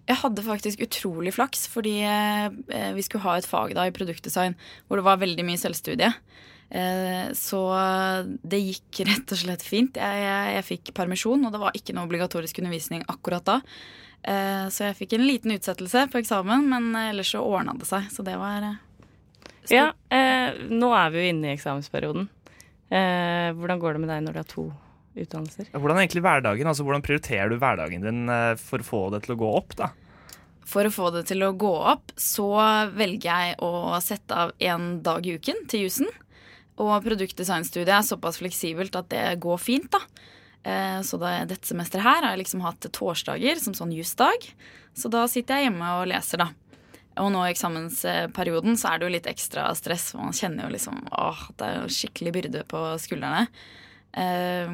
Jeg 0.09 0.19
hadde 0.19 0.43
faktisk 0.43 0.81
utrolig 0.83 1.35
flaks, 1.37 1.69
fordi 1.71 2.01
eh, 2.09 2.93
vi 2.97 3.05
skulle 3.05 3.23
ha 3.29 3.37
et 3.37 3.47
fag 3.47 3.77
da 3.77 3.85
i 3.87 3.95
produktdesign 3.95 4.57
hvor 4.89 4.99
det 4.99 5.07
var 5.07 5.21
veldig 5.21 5.45
mye 5.47 5.61
selvstudie. 5.61 6.09
Eh, 6.73 7.33
så 7.37 7.61
det 8.43 8.63
gikk 8.63 9.03
rett 9.05 9.35
og 9.35 9.41
slett 9.43 9.65
fint. 9.67 9.99
Jeg, 10.01 10.23
jeg, 10.25 10.53
jeg 10.57 10.69
fikk 10.69 10.93
permisjon, 10.97 11.45
og 11.45 11.53
det 11.53 11.61
var 11.61 11.77
ikke 11.77 11.97
noe 11.97 12.09
obligatorisk 12.09 12.63
undervisning 12.63 13.05
akkurat 13.13 13.45
da. 13.49 13.59
Eh, 14.23 14.69
så 14.73 14.89
jeg 14.89 14.99
fikk 15.03 15.17
en 15.17 15.27
liten 15.27 15.53
utsettelse 15.57 16.07
på 16.13 16.23
eksamen, 16.23 16.69
men 16.71 16.93
ellers 17.09 17.35
så 17.35 17.43
ordna 17.45 17.75
det 17.77 17.89
seg. 17.91 18.09
Så 18.15 18.25
det 18.25 18.39
var 18.41 18.65
eh, 18.69 18.79
stort. 19.65 19.75
Ja, 19.75 19.91
eh, 20.15 20.63
nå 20.71 20.93
er 20.97 21.13
vi 21.13 21.21
jo 21.21 21.35
inne 21.35 21.51
i 21.51 21.57
eksamensperioden. 21.59 22.31
Eh, 22.93 23.51
hvordan 23.59 23.83
går 23.83 23.97
det 23.97 24.05
med 24.05 24.13
deg 24.15 24.25
når 24.25 24.37
du 24.37 24.41
har 24.41 24.49
to 24.53 24.69
utdannelser? 25.13 25.73
Hvordan 25.75 25.99
er 25.99 26.07
egentlig 26.07 26.25
hverdagen? 26.25 26.71
Altså, 26.71 26.87
hvordan 26.89 27.05
prioriterer 27.05 27.53
du 27.53 27.59
hverdagen 27.61 28.07
din 28.07 28.33
for 28.63 28.81
å 28.81 28.87
få 28.87 29.03
det 29.13 29.27
til 29.27 29.37
å 29.37 29.43
gå 29.43 29.53
opp? 29.61 29.77
da? 29.77 29.93
For 30.73 30.89
å 30.89 30.95
få 30.95 31.11
det 31.13 31.27
til 31.29 31.43
å 31.45 31.53
gå 31.59 31.73
opp, 31.93 32.15
så 32.17 32.49
velger 32.95 33.29
jeg 33.29 33.57
å 33.61 33.99
sette 34.01 34.39
av 34.47 34.55
én 34.63 35.03
dag 35.05 35.27
i 35.27 35.35
uken 35.37 35.67
til 35.69 35.89
jussen. 35.89 36.09
Og 36.81 37.03
produktdesignstudiet 37.05 37.93
er 37.93 38.07
såpass 38.07 38.39
fleksibelt 38.41 38.95
at 38.97 39.11
det 39.13 39.27
går 39.43 39.59
fint, 39.61 39.91
da. 39.93 40.01
Eh, 40.65 41.01
Så 41.03 41.19
det, 41.21 41.49
dette 41.49 41.67
semesteret 41.69 42.03
her 42.03 42.23
har 42.23 42.31
jeg 42.37 42.45
liksom 42.45 42.63
hatt 42.65 42.81
torsdager 42.93 43.59
som 43.61 43.75
sånn 43.75 43.93
jusdag. 43.93 44.49
Så 44.95 45.11
da 45.11 45.27
sitter 45.27 45.57
jeg 45.61 45.71
hjemme 45.71 45.91
og 46.01 46.09
leser, 46.09 46.39
da. 46.39 46.49
Og 47.21 47.29
nå 47.33 47.43
i 47.45 47.53
eksamensperioden 47.53 48.77
så 48.81 48.89
er 48.95 48.99
det 48.99 49.07
jo 49.07 49.13
litt 49.19 49.27
ekstra 49.29 49.67
stress. 49.77 50.13
for 50.13 50.23
Man 50.25 50.33
kjenner 50.33 50.65
jo 50.65 50.73
liksom 50.73 51.03
åh, 51.13 51.43
det 51.59 51.67
er 51.67 51.81
jo 51.83 51.93
skikkelig 51.93 52.33
byrde 52.33 52.65
på 52.65 52.81
skuldrene. 52.99 53.49
Eh, 54.15 54.69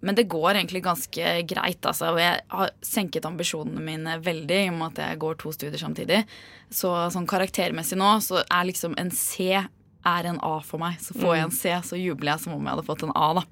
Men 0.00 0.14
det 0.14 0.28
går 0.28 0.54
egentlig 0.54 0.82
ganske 0.82 1.46
greit, 1.46 1.80
altså. 1.84 2.12
Og 2.14 2.18
jeg 2.20 2.40
har 2.48 2.70
senket 2.80 3.24
ambisjonene 3.28 3.80
mine 3.84 4.18
veldig 4.22 4.64
i 4.64 4.68
og 4.70 4.78
med 4.78 4.92
at 4.98 5.08
jeg 5.10 5.18
går 5.18 5.36
to 5.38 5.52
studier 5.52 5.78
samtidig. 5.80 6.24
Så 6.70 6.88
sånn 7.12 7.26
karaktermessig 7.28 7.98
nå 8.00 8.16
så 8.24 8.40
er 8.48 8.64
liksom 8.64 8.94
en 8.96 9.10
C 9.10 9.60
er 10.08 10.28
en 10.30 10.40
A 10.44 10.56
for 10.64 10.82
meg. 10.82 10.98
Så 11.02 11.16
får 11.16 11.36
jeg 11.36 11.46
en 11.46 11.54
C, 11.54 11.76
så 11.90 12.00
jubler 12.00 12.34
jeg 12.34 12.44
som 12.44 12.56
om 12.56 12.64
jeg 12.64 12.76
hadde 12.76 12.86
fått 12.88 13.06
en 13.06 13.14
A, 13.16 13.30
da. 13.40 13.46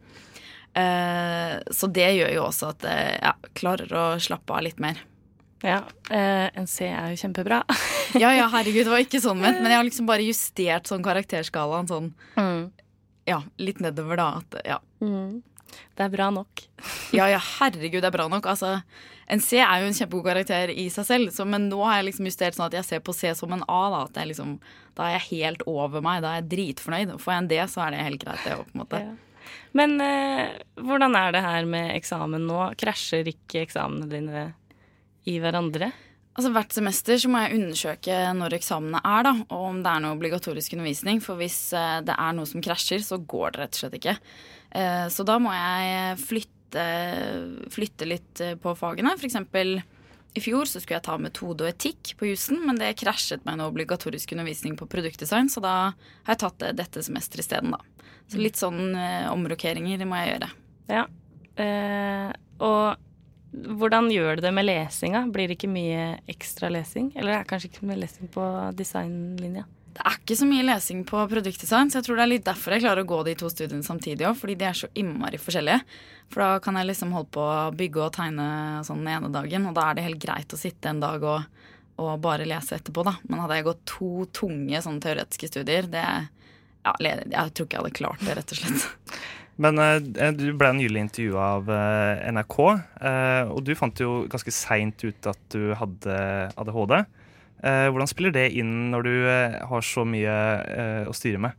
Eh, 0.83 1.55
så 1.75 1.89
det 1.93 2.11
gjør 2.17 2.31
jo 2.33 2.45
også 2.47 2.71
at 2.73 2.87
jeg 2.89 3.17
ja, 3.21 3.33
klarer 3.59 3.97
å 3.97 4.05
slappe 4.23 4.57
av 4.57 4.65
litt 4.65 4.81
mer. 4.83 5.01
Ja, 5.63 5.83
eh, 6.11 6.49
en 6.59 6.67
C 6.71 6.89
er 6.91 7.13
jo 7.13 7.21
kjempebra. 7.25 7.63
Ja, 8.13 8.29
ja, 8.37 8.45
herregud, 8.53 8.83
det 8.85 8.93
var 8.93 9.01
ikke 9.01 9.23
sånn 9.25 9.39
ment, 9.41 9.63
men 9.65 9.73
jeg 9.73 9.79
har 9.79 9.87
liksom 9.87 10.09
bare 10.11 10.25
justert 10.27 10.91
sånn 10.91 11.01
karakterskalaen 11.01 11.87
sånn 11.89 12.11
ja, 13.25 13.39
litt 13.57 13.81
nedover, 13.81 14.19
da. 14.21 14.27
At, 14.43 14.57
ja. 14.67 14.77
Det 15.97 16.05
er 16.05 16.13
bra 16.13 16.29
nok. 16.35 16.63
ja, 17.19 17.27
ja, 17.33 17.41
herregud, 17.61 18.01
det 18.03 18.11
er 18.11 18.15
bra 18.15 18.29
nok. 18.33 18.47
Altså, 18.53 18.79
en 19.33 19.43
C 19.43 19.61
er 19.63 19.83
jo 19.83 19.89
en 19.91 19.97
kjempegod 19.97 20.27
karakter 20.29 20.73
i 20.75 20.87
seg 20.93 21.09
selv, 21.09 21.35
så, 21.35 21.47
men 21.49 21.69
nå 21.71 21.81
har 21.87 22.01
jeg 22.01 22.11
liksom 22.11 22.29
justert 22.29 22.59
sånn 22.59 22.69
at 22.69 22.79
jeg 22.81 22.89
ser 22.89 23.05
på 23.05 23.15
C 23.17 23.33
som 23.39 23.55
en 23.57 23.67
A. 23.67 23.83
Da, 23.95 24.05
at 24.07 24.23
jeg 24.23 24.33
liksom, 24.33 24.57
da 24.99 25.09
er 25.09 25.19
jeg 25.19 25.29
helt 25.31 25.67
over 25.71 26.05
meg. 26.05 26.23
Da 26.25 26.35
er 26.35 26.43
jeg 26.43 26.51
dritfornøyd. 26.55 27.17
Får 27.23 27.35
jeg 27.35 27.45
en 27.45 27.53
D, 27.53 27.61
så 27.73 27.85
er 27.87 27.95
det 27.95 28.07
helt 28.07 28.25
greit, 28.25 28.47
det 28.47 28.57
òg, 28.59 28.65
på 28.69 28.77
en 28.77 28.85
måte. 28.85 29.03
Ja. 29.05 29.19
Men 29.77 29.97
eh, 30.05 30.59
hvordan 30.79 31.17
er 31.19 31.35
det 31.35 31.43
her 31.45 31.69
med 31.69 31.95
eksamen 31.97 32.47
nå? 32.49 32.61
Krasjer 32.81 33.31
ikke 33.33 33.65
eksamene 33.65 34.09
dine 34.11 34.47
i 35.29 35.39
hverandre? 35.43 35.93
Altså 36.33 36.49
Hvert 36.55 36.73
semester 36.73 37.19
så 37.21 37.29
må 37.29 37.43
jeg 37.43 37.59
undersøke 37.59 38.19
når 38.39 38.55
eksamene 38.57 39.03
er, 39.05 39.27
da, 39.27 39.33
og 39.53 39.65
om 39.69 39.81
det 39.85 39.91
er 39.93 40.01
noe 40.01 40.17
obligatorisk 40.17 40.73
undervisning. 40.79 41.21
For 41.21 41.37
hvis 41.37 41.59
eh, 41.77 41.99
det 42.07 42.15
er 42.17 42.37
noe 42.39 42.49
som 42.49 42.63
krasjer, 42.65 43.05
så 43.05 43.19
går 43.21 43.53
det 43.53 43.61
rett 43.61 43.77
og 43.77 43.83
slett 43.83 43.97
ikke. 43.99 44.15
Eh, 44.73 45.07
Så 45.13 45.27
da 45.29 45.37
må 45.43 45.53
jeg 45.53 46.17
flytte, 46.23 46.87
flytte 47.75 48.09
litt 48.09 48.41
eh, 48.41 48.55
på 48.57 48.73
fagene. 48.81 49.13
For 49.19 49.29
eksempel 49.29 49.75
i 50.33 50.41
fjor 50.41 50.65
så 50.65 50.81
skulle 50.81 51.03
jeg 51.03 51.09
ta 51.11 51.19
metode 51.21 51.67
og 51.67 51.69
etikk 51.75 52.15
på 52.17 52.31
jussen, 52.31 52.63
men 52.65 52.81
det 52.81 52.95
krasjet 53.03 53.45
med 53.45 53.61
noe 53.61 53.69
obligatorisk 53.69 54.33
undervisning 54.33 54.79
på 54.81 54.89
produktdesign, 54.89 55.53
så 55.53 55.61
da 55.61 55.75
har 55.93 56.33
jeg 56.33 56.41
tatt 56.47 56.63
det 56.65 56.71
dette 56.81 57.05
semesteret 57.05 57.45
isteden, 57.45 57.77
da. 57.77 58.09
Så 58.33 58.41
litt 58.41 58.57
sånn 58.57 58.97
omrokeringer 59.29 60.01
må 60.09 60.23
jeg 60.23 60.33
gjøre. 60.39 60.49
Ja. 60.89 61.05
Eh, 61.61 62.31
og 62.65 62.97
Hvordan 63.53 64.09
gjør 64.13 64.39
du 64.39 64.47
det 64.47 64.55
med 64.57 64.65
lesinga? 64.65 65.27
Blir 65.33 65.51
det 65.51 65.59
ikke 65.59 65.71
mye 65.71 66.17
ekstra 66.31 66.71
lesing? 66.73 67.11
Eller 67.17 67.37
er 67.37 67.45
det 67.45 67.51
kanskje 67.51 67.69
ikke 67.69 67.89
mye 67.91 68.01
lesing 68.01 68.31
på 68.33 68.45
designlinja? 68.79 69.67
Det 69.93 70.01
er 70.09 70.15
ikke 70.17 70.37
så 70.39 70.47
mye 70.49 70.65
lesing 70.65 71.03
på 71.05 71.21
produktdesign, 71.29 71.91
så 71.93 72.01
jeg 72.01 72.07
tror 72.07 72.17
det 72.17 72.25
er 72.25 72.31
litt 72.31 72.47
derfor 72.47 72.73
jeg 72.73 72.85
klarer 72.87 73.05
å 73.05 73.11
gå 73.11 73.19
de 73.27 73.35
to 73.37 73.51
studiene 73.53 73.85
samtidig 73.85 74.25
òg, 74.25 74.39
fordi 74.41 74.55
de 74.57 74.65
er 74.71 74.79
så 74.79 74.89
innmari 74.97 75.41
forskjellige. 75.41 75.83
For 76.33 76.41
da 76.41 76.63
kan 76.65 76.79
jeg 76.81 76.89
liksom 76.89 77.13
holde 77.13 77.29
på 77.37 77.45
å 77.45 77.75
bygge 77.77 78.01
og 78.07 78.15
tegne 78.17 78.47
sånn 78.89 79.03
den 79.05 79.13
ene 79.13 79.29
dagen, 79.35 79.69
og 79.69 79.77
da 79.77 79.91
er 79.91 79.99
det 79.99 80.07
helt 80.07 80.23
greit 80.23 80.57
å 80.57 80.61
sitte 80.61 80.89
en 80.89 81.03
dag 81.03 81.27
og, 81.29 81.45
og 82.01 82.13
bare 82.25 82.49
lese 82.49 82.79
etterpå, 82.79 83.05
da. 83.05 83.19
Men 83.29 83.45
hadde 83.45 83.61
jeg 83.61 83.69
gått 83.69 83.85
to 83.93 84.11
tunge 84.41 84.81
sånn 84.87 85.03
teoretiske 85.05 85.53
studier, 85.53 85.91
det 85.93 86.07
ja, 86.83 86.97
jeg 86.99 87.53
tror 87.53 87.69
ikke 87.69 87.77
jeg 87.77 87.85
hadde 87.85 87.99
klart 88.01 88.25
det, 88.25 88.39
rett 88.39 88.57
og 88.57 88.63
slett. 88.63 88.89
Men 89.61 89.81
uh, 89.81 89.99
du 90.33 90.47
ble 90.57 90.71
nylig 90.79 91.03
intervjua 91.07 91.49
av 91.59 91.69
uh, 91.69 92.23
NRK, 92.33 92.59
uh, 93.05 93.51
og 93.53 93.61
du 93.67 93.75
fant 93.77 94.01
jo 94.01 94.23
ganske 94.33 94.55
seint 94.55 95.05
ut 95.05 95.29
at 95.29 95.43
du 95.53 95.73
hadde 95.79 96.21
ADHD. 96.57 97.03
Hvordan 97.63 98.09
spiller 98.11 98.33
det 98.35 98.49
inn 98.59 98.89
når 98.91 99.05
du 99.07 99.13
har 99.71 99.85
så 99.87 100.03
mye 100.03 100.33
å 101.07 101.13
styre 101.15 101.39
med? 101.45 101.55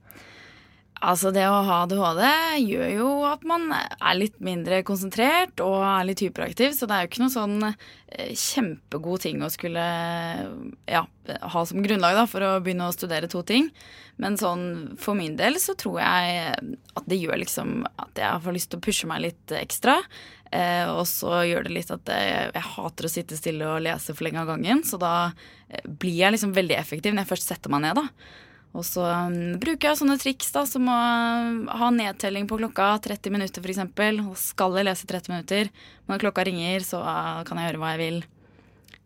Altså, 1.03 1.33
det 1.35 1.43
å 1.51 1.63
ha 1.67 1.81
ADHD 1.83 2.21
gjør 2.63 2.91
jo 2.93 3.07
at 3.27 3.41
man 3.47 3.65
er 3.75 4.15
litt 4.15 4.37
mindre 4.43 4.79
konsentrert 4.87 5.59
og 5.63 5.81
er 5.83 6.05
litt 6.07 6.21
hyperaktiv, 6.23 6.71
så 6.77 6.87
det 6.87 6.95
er 6.95 7.03
jo 7.03 7.09
ikke 7.09 7.23
noen 7.25 7.33
sånn 7.33 7.65
eh, 7.67 8.29
kjempegod 8.39 9.25
ting 9.25 9.43
å 9.43 9.51
skulle 9.51 9.83
ja, 10.87 11.01
ha 11.03 11.63
som 11.67 11.83
grunnlag 11.83 12.15
da, 12.21 12.23
for 12.29 12.45
å 12.47 12.53
begynne 12.63 12.87
å 12.87 12.95
studere 12.95 13.27
to 13.31 13.41
ting. 13.47 13.67
Men 14.21 14.37
sånn 14.39 14.93
for 15.01 15.17
min 15.19 15.35
del 15.35 15.59
så 15.59 15.75
tror 15.79 15.99
jeg 15.99 16.77
at 16.95 17.11
det 17.11 17.19
gjør 17.19 17.41
liksom 17.41 17.83
at 17.89 18.23
jeg 18.23 18.45
får 18.45 18.55
lyst 18.55 18.71
til 18.71 18.79
å 18.79 18.85
pushe 18.87 19.09
meg 19.09 19.25
litt 19.25 19.55
ekstra. 19.59 19.97
Eh, 20.53 20.85
og 20.87 21.03
så 21.09 21.41
gjør 21.49 21.67
det 21.67 21.75
litt 21.81 21.91
at 21.91 22.13
jeg, 22.13 22.47
jeg, 22.53 22.65
hater 22.77 23.09
å 23.09 23.11
sitte 23.11 23.39
stille 23.39 23.67
og 23.73 23.83
lese 23.83 24.15
for 24.15 24.27
lenge 24.27 24.43
av 24.43 24.53
gangen, 24.53 24.83
så 24.87 25.01
da 25.01 25.13
eh, 25.67 25.83
blir 25.83 26.19
jeg 26.19 26.37
liksom 26.37 26.55
veldig 26.55 26.77
effektiv 26.77 27.11
når 27.11 27.25
jeg 27.25 27.33
først 27.33 27.51
setter 27.55 27.73
meg 27.73 27.87
ned, 27.87 27.99
da. 27.99 28.51
Og 28.73 28.85
så 28.87 29.03
um, 29.05 29.55
bruker 29.61 29.91
jeg 29.91 29.99
sånne 29.99 30.17
triks 30.17 30.49
da, 30.53 30.63
som 30.65 30.87
å 30.89 30.97
ha 31.77 31.89
nedtelling 31.93 32.47
på 32.49 32.57
klokka, 32.57 32.95
30 33.05 33.35
minutter 33.35 33.61
f.eks. 33.61 33.83
Og 34.25 34.33
skal 34.41 34.79
jeg 34.79 34.87
lese 34.87 35.09
30 35.09 35.33
minutter, 35.35 35.69
men 36.03 36.15
når 36.15 36.23
klokka 36.25 36.47
ringer, 36.49 36.85
så 36.85 37.03
uh, 37.05 37.43
kan 37.45 37.61
jeg 37.61 37.69
gjøre 37.69 37.83
hva 37.83 37.91
jeg 37.93 38.01
vil. 38.01 38.23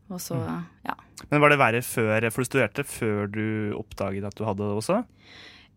Og 0.07 0.23
så, 0.23 0.39
mm. 0.39 0.63
ja. 0.87 0.95
Men 1.33 1.43
var 1.43 1.51
det 1.51 1.59
verre 1.59 1.83
før, 1.83 2.29
for 2.31 2.43
du 2.43 2.47
studerte 2.47 2.87
før 2.87 3.27
du 3.27 3.47
oppdaget 3.75 4.29
at 4.29 4.39
du 4.39 4.45
hadde 4.47 4.63
det 4.63 4.79
også? 4.79 5.01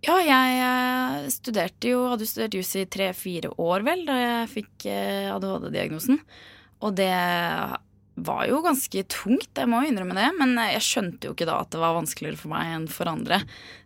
Ja, 0.07 0.16
jeg 0.24 1.35
studerte 1.35 1.90
jo, 1.90 2.07
hadde 2.12 2.29
studert 2.29 2.55
jus 2.57 2.70
i 2.79 2.87
tre-fire 2.88 3.50
år, 3.61 3.83
vel, 3.85 4.07
da 4.07 4.16
jeg 4.16 4.53
fikk 4.55 4.87
eh, 4.88 5.26
ADHD-diagnosen. 5.35 6.22
Og 6.81 6.94
det 6.96 7.11
var 8.26 8.44
jo 8.48 8.61
ganske 8.64 9.02
tungt, 9.12 9.50
jeg 9.56 9.68
må 9.70 9.83
innrømme 9.87 10.16
det. 10.16 10.28
Men 10.38 10.54
jeg 10.72 10.85
skjønte 10.87 11.28
jo 11.28 11.35
ikke 11.35 11.48
da 11.48 11.59
at 11.62 11.72
det 11.72 11.80
var 11.83 11.96
vanskeligere 11.96 12.40
for 12.40 12.52
meg 12.52 12.70
enn 12.74 12.87
for 12.90 13.11
andre. 13.11 13.40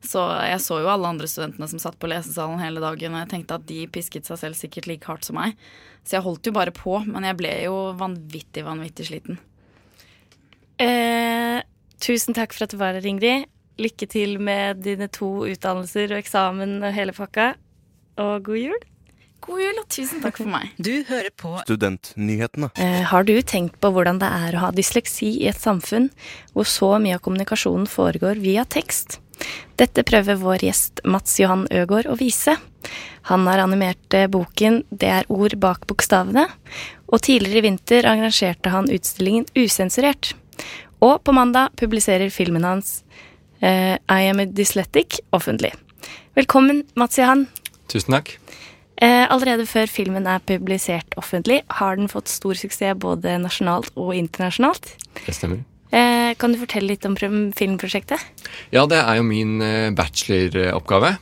Så 0.05 0.23
jeg 0.47 0.61
så 0.65 0.81
jo 0.83 0.91
alle 0.93 1.11
andre 1.15 1.31
studentene 1.31 1.69
som 1.71 1.83
satt 1.83 1.99
på 2.01 2.11
lesesalen 2.11 2.63
hele 2.63 2.83
dagen, 2.85 3.17
og 3.17 3.25
jeg 3.25 3.33
tenkte 3.33 3.59
at 3.59 3.67
de 3.71 3.81
pisket 3.95 4.29
seg 4.29 4.41
selv 4.43 4.59
sikkert 4.59 4.89
like 4.91 5.09
hardt 5.11 5.29
som 5.29 5.39
meg. 5.41 5.59
Så 6.05 6.19
jeg 6.19 6.27
holdt 6.27 6.49
jo 6.51 6.55
bare 6.57 6.75
på, 6.75 6.99
men 7.09 7.27
jeg 7.27 7.39
ble 7.41 7.53
jo 7.65 7.77
vanvittig, 8.01 8.65
vanvittig 8.67 9.09
sliten. 9.09 9.41
Eh, 10.83 11.61
tusen 12.03 12.37
takk 12.37 12.55
for 12.55 12.67
at 12.67 12.75
du 12.75 12.81
var 12.81 12.99
her, 12.99 13.07
Ingrid. 13.07 13.49
Lykke 13.81 14.07
til 14.11 14.37
med 14.43 14.85
dine 14.87 15.09
to 15.11 15.47
utdannelser 15.49 16.13
og 16.13 16.21
eksamen 16.21 16.79
og 16.83 16.95
hele 16.95 17.15
pakka. 17.17 17.55
Og 18.23 18.37
god 18.47 18.61
jul. 18.61 18.83
God 19.45 19.61
jul, 19.61 19.77
og 19.81 19.89
tusen 19.93 20.23
takk 20.25 20.39
for 20.41 20.49
meg. 20.49 20.71
Du 20.81 20.93
hører 21.09 21.29
på 21.37 21.53
Studentnyhetene. 21.67 22.71
Eh, 22.81 23.03
har 23.11 23.27
du 23.29 23.35
tenkt 23.45 23.77
på 23.83 23.91
hvordan 23.93 24.21
det 24.23 24.31
er 24.31 24.57
å 24.57 24.63
ha 24.67 24.71
dysleksi 24.73 25.35
i 25.43 25.51
et 25.51 25.61
samfunn 25.61 26.09
hvor 26.55 26.69
så 26.69 26.95
mye 27.03 27.19
av 27.19 27.25
kommunikasjonen 27.27 27.89
foregår 27.91 28.41
via 28.41 28.65
tekst? 28.65 29.19
Dette 29.77 30.05
prøver 30.07 30.39
vår 30.41 30.65
gjest 30.69 31.03
Mats 31.05 31.37
Johan 31.43 31.67
Øgård 31.75 32.09
å 32.09 32.17
vise. 32.17 32.57
Han 33.29 33.45
har 33.51 33.61
animert 33.65 34.17
eh, 34.17 34.31
boken 34.31 34.83
Det 34.91 35.11
er 35.11 35.29
ord 35.33 35.57
bak 35.61 35.85
bokstavene, 35.91 36.47
og 37.13 37.25
tidligere 37.25 37.61
i 37.61 37.67
vinter 37.69 38.09
arrangerte 38.09 38.73
han 38.73 38.89
utstillingen 38.93 39.49
Usensurert. 39.59 40.33
Og 41.05 41.19
på 41.25 41.35
mandag 41.37 41.75
publiserer 41.77 42.33
filmen 42.33 42.65
hans 42.65 43.03
eh, 43.61 43.99
I 44.09 44.31
am 44.31 44.41
a 44.41 44.49
dysletic 44.49 45.21
offentlig. 45.37 45.75
Velkommen, 46.35 46.85
Mats 46.97 47.21
Johan. 47.21 47.47
Tusen 47.93 48.17
takk. 48.17 48.39
Eh, 49.05 49.27
allerede 49.29 49.67
før 49.69 49.91
filmen 49.91 50.25
er 50.31 50.41
publisert 50.47 51.17
offentlig, 51.21 51.61
har 51.77 51.99
den 51.99 52.09
fått 52.09 52.31
stor 52.33 52.57
suksess 52.57 52.97
både 53.01 53.37
nasjonalt 53.43 53.93
og 54.01 54.15
internasjonalt. 54.17 54.95
Det 55.19 55.35
stemmer. 55.37 55.61
Eh, 55.95 56.33
kan 56.41 56.55
du 56.55 56.59
fortelle 56.59 56.95
litt 56.95 57.05
om 57.05 57.17
filmprosjektet? 57.19 58.23
Ja, 58.73 58.87
det 58.89 59.03
er 59.03 59.19
jo 59.19 59.27
min 59.29 59.61
eh, 59.63 59.93
bacheloroppgave. 59.95 61.17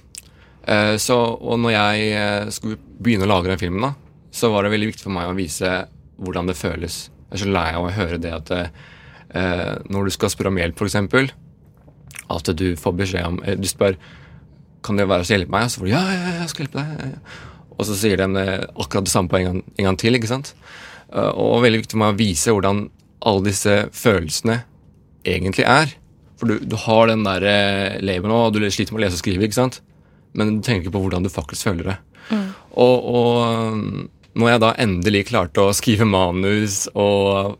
Så, 1.03 1.17
og 1.19 1.57
når 1.59 1.73
jeg 1.73 2.51
skulle 2.55 2.77
begynne 3.03 3.27
å 3.27 3.31
lage 3.33 3.51
den 3.51 3.59
filmen, 3.59 3.83
da, 3.83 3.89
så 4.31 4.47
var 4.53 4.63
det 4.63 4.71
veldig 4.71 4.93
viktig 4.93 5.03
for 5.09 5.15
meg 5.17 5.27
å 5.27 5.35
vise 5.35 5.73
hvordan 6.23 6.47
det 6.47 6.55
føles. 6.55 6.99
Jeg 7.33 7.35
er 7.35 7.43
så 7.43 7.49
lei 7.51 7.65
av 7.75 7.89
å 7.89 7.91
høre 7.97 8.21
det 8.23 8.31
at 8.31 8.53
når 9.91 10.07
du 10.07 10.15
skal 10.15 10.31
spørre 10.31 10.53
om 10.53 10.61
hjelp, 10.63 10.79
f.eks., 10.79 11.35
at 12.31 12.53
du 12.55 12.69
får 12.79 12.95
beskjed 12.95 13.27
om 13.27 13.41
Du 13.59 13.67
spør 13.67 13.99
kan 14.87 15.03
det 15.03 15.09
være 15.11 15.27
så 15.27 15.35
hjelpe 15.35 15.57
meg, 15.57 15.67
og 15.67 15.75
så 15.75 15.83
får 15.83 15.91
du 15.91 15.93
ja, 15.97 16.05
ja, 16.15 16.31
jeg 16.39 16.53
skal 16.55 16.69
hjelpe 16.69 16.87
deg. 16.87 17.35
Og 17.77 17.87
så 17.89 17.97
sier 17.99 18.21
de 18.21 18.29
eh, 18.41 18.67
akkurat 18.77 19.07
det 19.07 19.13
samme 19.13 19.33
på 19.33 19.41
en 19.41 19.49
gang, 19.49 19.63
en 19.79 19.89
gang 19.91 19.99
til. 20.01 20.19
ikke 20.19 20.31
sant? 20.31 20.53
Eh, 21.13 21.31
og 21.31 21.63
veldig 21.65 21.83
viktig 21.83 21.97
for 21.97 22.05
meg 22.05 22.15
å 22.15 22.21
vise 22.21 22.55
hvordan 22.55 22.85
alle 23.29 23.47
disse 23.47 23.79
følelsene 23.97 24.63
egentlig 25.29 25.67
er. 25.69 25.95
For 26.41 26.51
du, 26.51 26.67
du 26.67 26.77
har 26.85 27.09
den 27.11 27.25
der 27.27 27.47
eh, 27.47 28.21
nå, 28.23 28.39
og 28.49 28.55
du 28.57 28.65
sliter 28.67 28.95
med 28.95 29.03
å 29.03 29.05
lese 29.07 29.21
og 29.21 29.25
skrive, 29.25 29.49
ikke 29.49 29.61
sant? 29.63 29.83
men 30.33 30.49
du 30.49 30.63
tenker 30.65 30.87
ikke 30.87 30.95
på 30.95 31.01
hvordan 31.03 31.27
du 31.27 31.29
faktisk 31.29 31.67
føler 31.67 31.91
det. 31.91 31.95
Mm. 32.33 32.47
Og, 32.81 33.09
og, 33.13 33.89
når 34.41 34.49
jeg 34.49 34.61
da 34.63 34.71
endelig 34.81 35.27
klarte 35.29 35.61
å 35.61 35.75
skrive 35.77 36.07
manus 36.09 36.87
og 36.97 37.59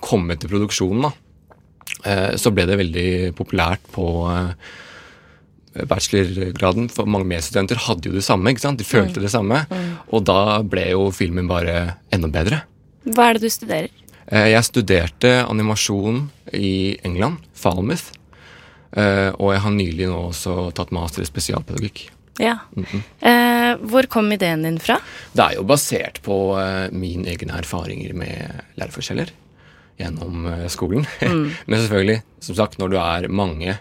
komme 0.00 0.38
til 0.40 0.48
produksjonen, 0.48 1.04
da, 1.04 1.10
så 2.40 2.48
ble 2.56 2.64
det 2.70 2.78
veldig 2.80 3.10
populært 3.36 3.84
på 3.92 4.06
bachelorgraden, 5.90 6.88
for 6.92 7.10
mange 7.10 7.26
medstudenter 7.26 7.80
hadde 7.88 8.08
jo 8.08 8.14
det 8.14 8.24
samme. 8.26 8.52
ikke 8.52 8.62
sant? 8.62 8.78
De 8.78 8.86
følte 8.86 9.18
mm. 9.20 9.24
det 9.24 9.32
samme. 9.32 9.64
Mm. 9.70 9.90
Og 10.14 10.24
da 10.28 10.62
ble 10.62 10.88
jo 10.92 11.08
filmen 11.14 11.50
bare 11.50 11.98
enda 12.14 12.30
bedre. 12.30 12.62
Hva 13.04 13.28
er 13.28 13.38
det 13.38 13.48
du 13.48 13.52
studerer? 13.52 13.92
Eh, 14.26 14.50
jeg 14.54 14.66
studerte 14.66 15.32
animasjon 15.44 16.28
i 16.56 16.96
England, 17.04 17.42
Falmouth. 17.56 18.12
Eh, 18.94 19.30
og 19.34 19.52
jeg 19.52 19.62
har 19.64 19.74
nylig 19.74 20.10
nå 20.10 20.18
også 20.30 20.70
tatt 20.76 20.92
master 20.94 21.24
i 21.24 21.28
spesialpedagogikk. 21.28 22.08
Ja. 22.38 22.58
Mm 22.74 22.84
-hmm. 22.84 23.02
eh, 23.20 23.76
hvor 23.90 24.06
kom 24.06 24.32
ideen 24.32 24.62
din 24.62 24.78
fra? 24.78 24.98
Det 25.32 25.42
er 25.42 25.54
jo 25.54 25.62
basert 25.62 26.22
på 26.22 26.56
mine 26.92 27.28
egne 27.28 27.58
erfaringer 27.58 28.14
med 28.14 28.62
læreforskjeller 28.76 29.30
gjennom 29.98 30.68
skolen. 30.68 31.06
Mm. 31.20 31.50
Men 31.66 31.80
selvfølgelig, 31.80 32.22
som 32.40 32.54
sagt, 32.54 32.78
når 32.78 32.88
du 32.88 32.96
er 32.96 33.28
mange 33.28 33.78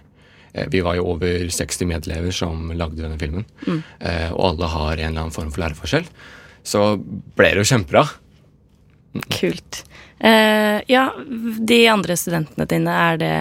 vi 0.54 0.84
var 0.86 0.98
jo 1.00 1.08
over 1.16 1.48
60 1.50 1.88
medelever 1.90 2.34
som 2.36 2.70
lagde 2.78 3.02
denne 3.02 3.18
filmen. 3.22 3.46
Mm. 3.66 3.80
Eh, 4.00 4.30
og 4.36 4.52
alle 4.52 4.70
har 4.70 4.92
en 4.92 5.08
eller 5.08 5.24
annen 5.26 5.34
form 5.34 5.50
for 5.54 5.64
læreforskjell. 5.64 6.06
Så 6.64 6.84
ble 7.38 7.50
det 7.56 7.64
jo 7.64 7.72
kjempebra. 7.74 8.06
Mm. 9.18 9.26
Kult. 9.34 9.84
Uh, 10.24 10.80
ja, 10.88 11.10
de 11.74 11.82
andre 11.92 12.16
studentene 12.18 12.68
dine, 12.70 12.94
er 12.94 13.18
det 13.20 13.34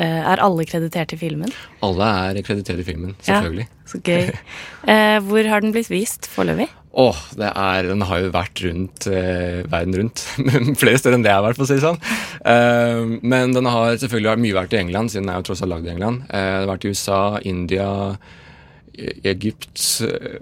Er 0.00 0.42
alle 0.42 0.64
kreditert 0.66 1.12
i 1.14 1.20
filmen? 1.20 1.52
Alle 1.84 2.08
er 2.32 2.40
kreditert 2.42 2.80
i 2.82 2.86
filmen, 2.88 3.14
selvfølgelig. 3.22 3.68
Ja, 3.68 3.90
så 3.92 4.00
gøy. 4.02 4.32
Uh, 4.88 5.18
hvor 5.28 5.52
har 5.52 5.62
den 5.62 5.76
blitt 5.76 5.92
vist 5.92 6.26
foreløpig? 6.32 6.70
Åh, 6.90 7.18
det 7.38 7.46
er, 7.54 7.86
Den 7.86 8.02
har 8.02 8.18
jo 8.18 8.32
vært 8.34 8.60
rundt 8.64 9.06
eh, 9.06 9.62
verden 9.70 9.94
rundt. 9.94 10.24
Flere 10.80 10.98
steder 10.98 11.16
enn 11.16 11.26
det 11.26 11.30
jeg 11.30 11.38
har 11.38 11.46
vært, 11.46 11.58
for 11.60 11.66
å 11.66 11.70
si 11.70 11.78
det 11.78 11.84
sånn. 11.84 12.00
Uh, 12.42 13.18
men 13.22 13.54
den 13.54 13.68
har 13.70 13.98
selvfølgelig 14.02 14.42
mye 14.42 14.56
vært 14.58 14.74
i 14.74 14.80
England, 14.80 15.12
siden 15.12 15.28
den 15.28 15.34
er 15.36 15.38
jo 15.38 15.46
tross 15.50 15.62
alt 15.62 15.70
lagd 15.70 15.86
i 15.86 15.92
England. 15.94 16.24
Uh, 16.26 16.34
den 16.34 16.64
har 16.64 16.70
vært 16.72 16.86
i 16.86 16.90
USA, 16.90 17.20
India, 17.46 17.90
e- 18.90 19.14
Egypt, 19.30 19.84
eh, 20.08 20.40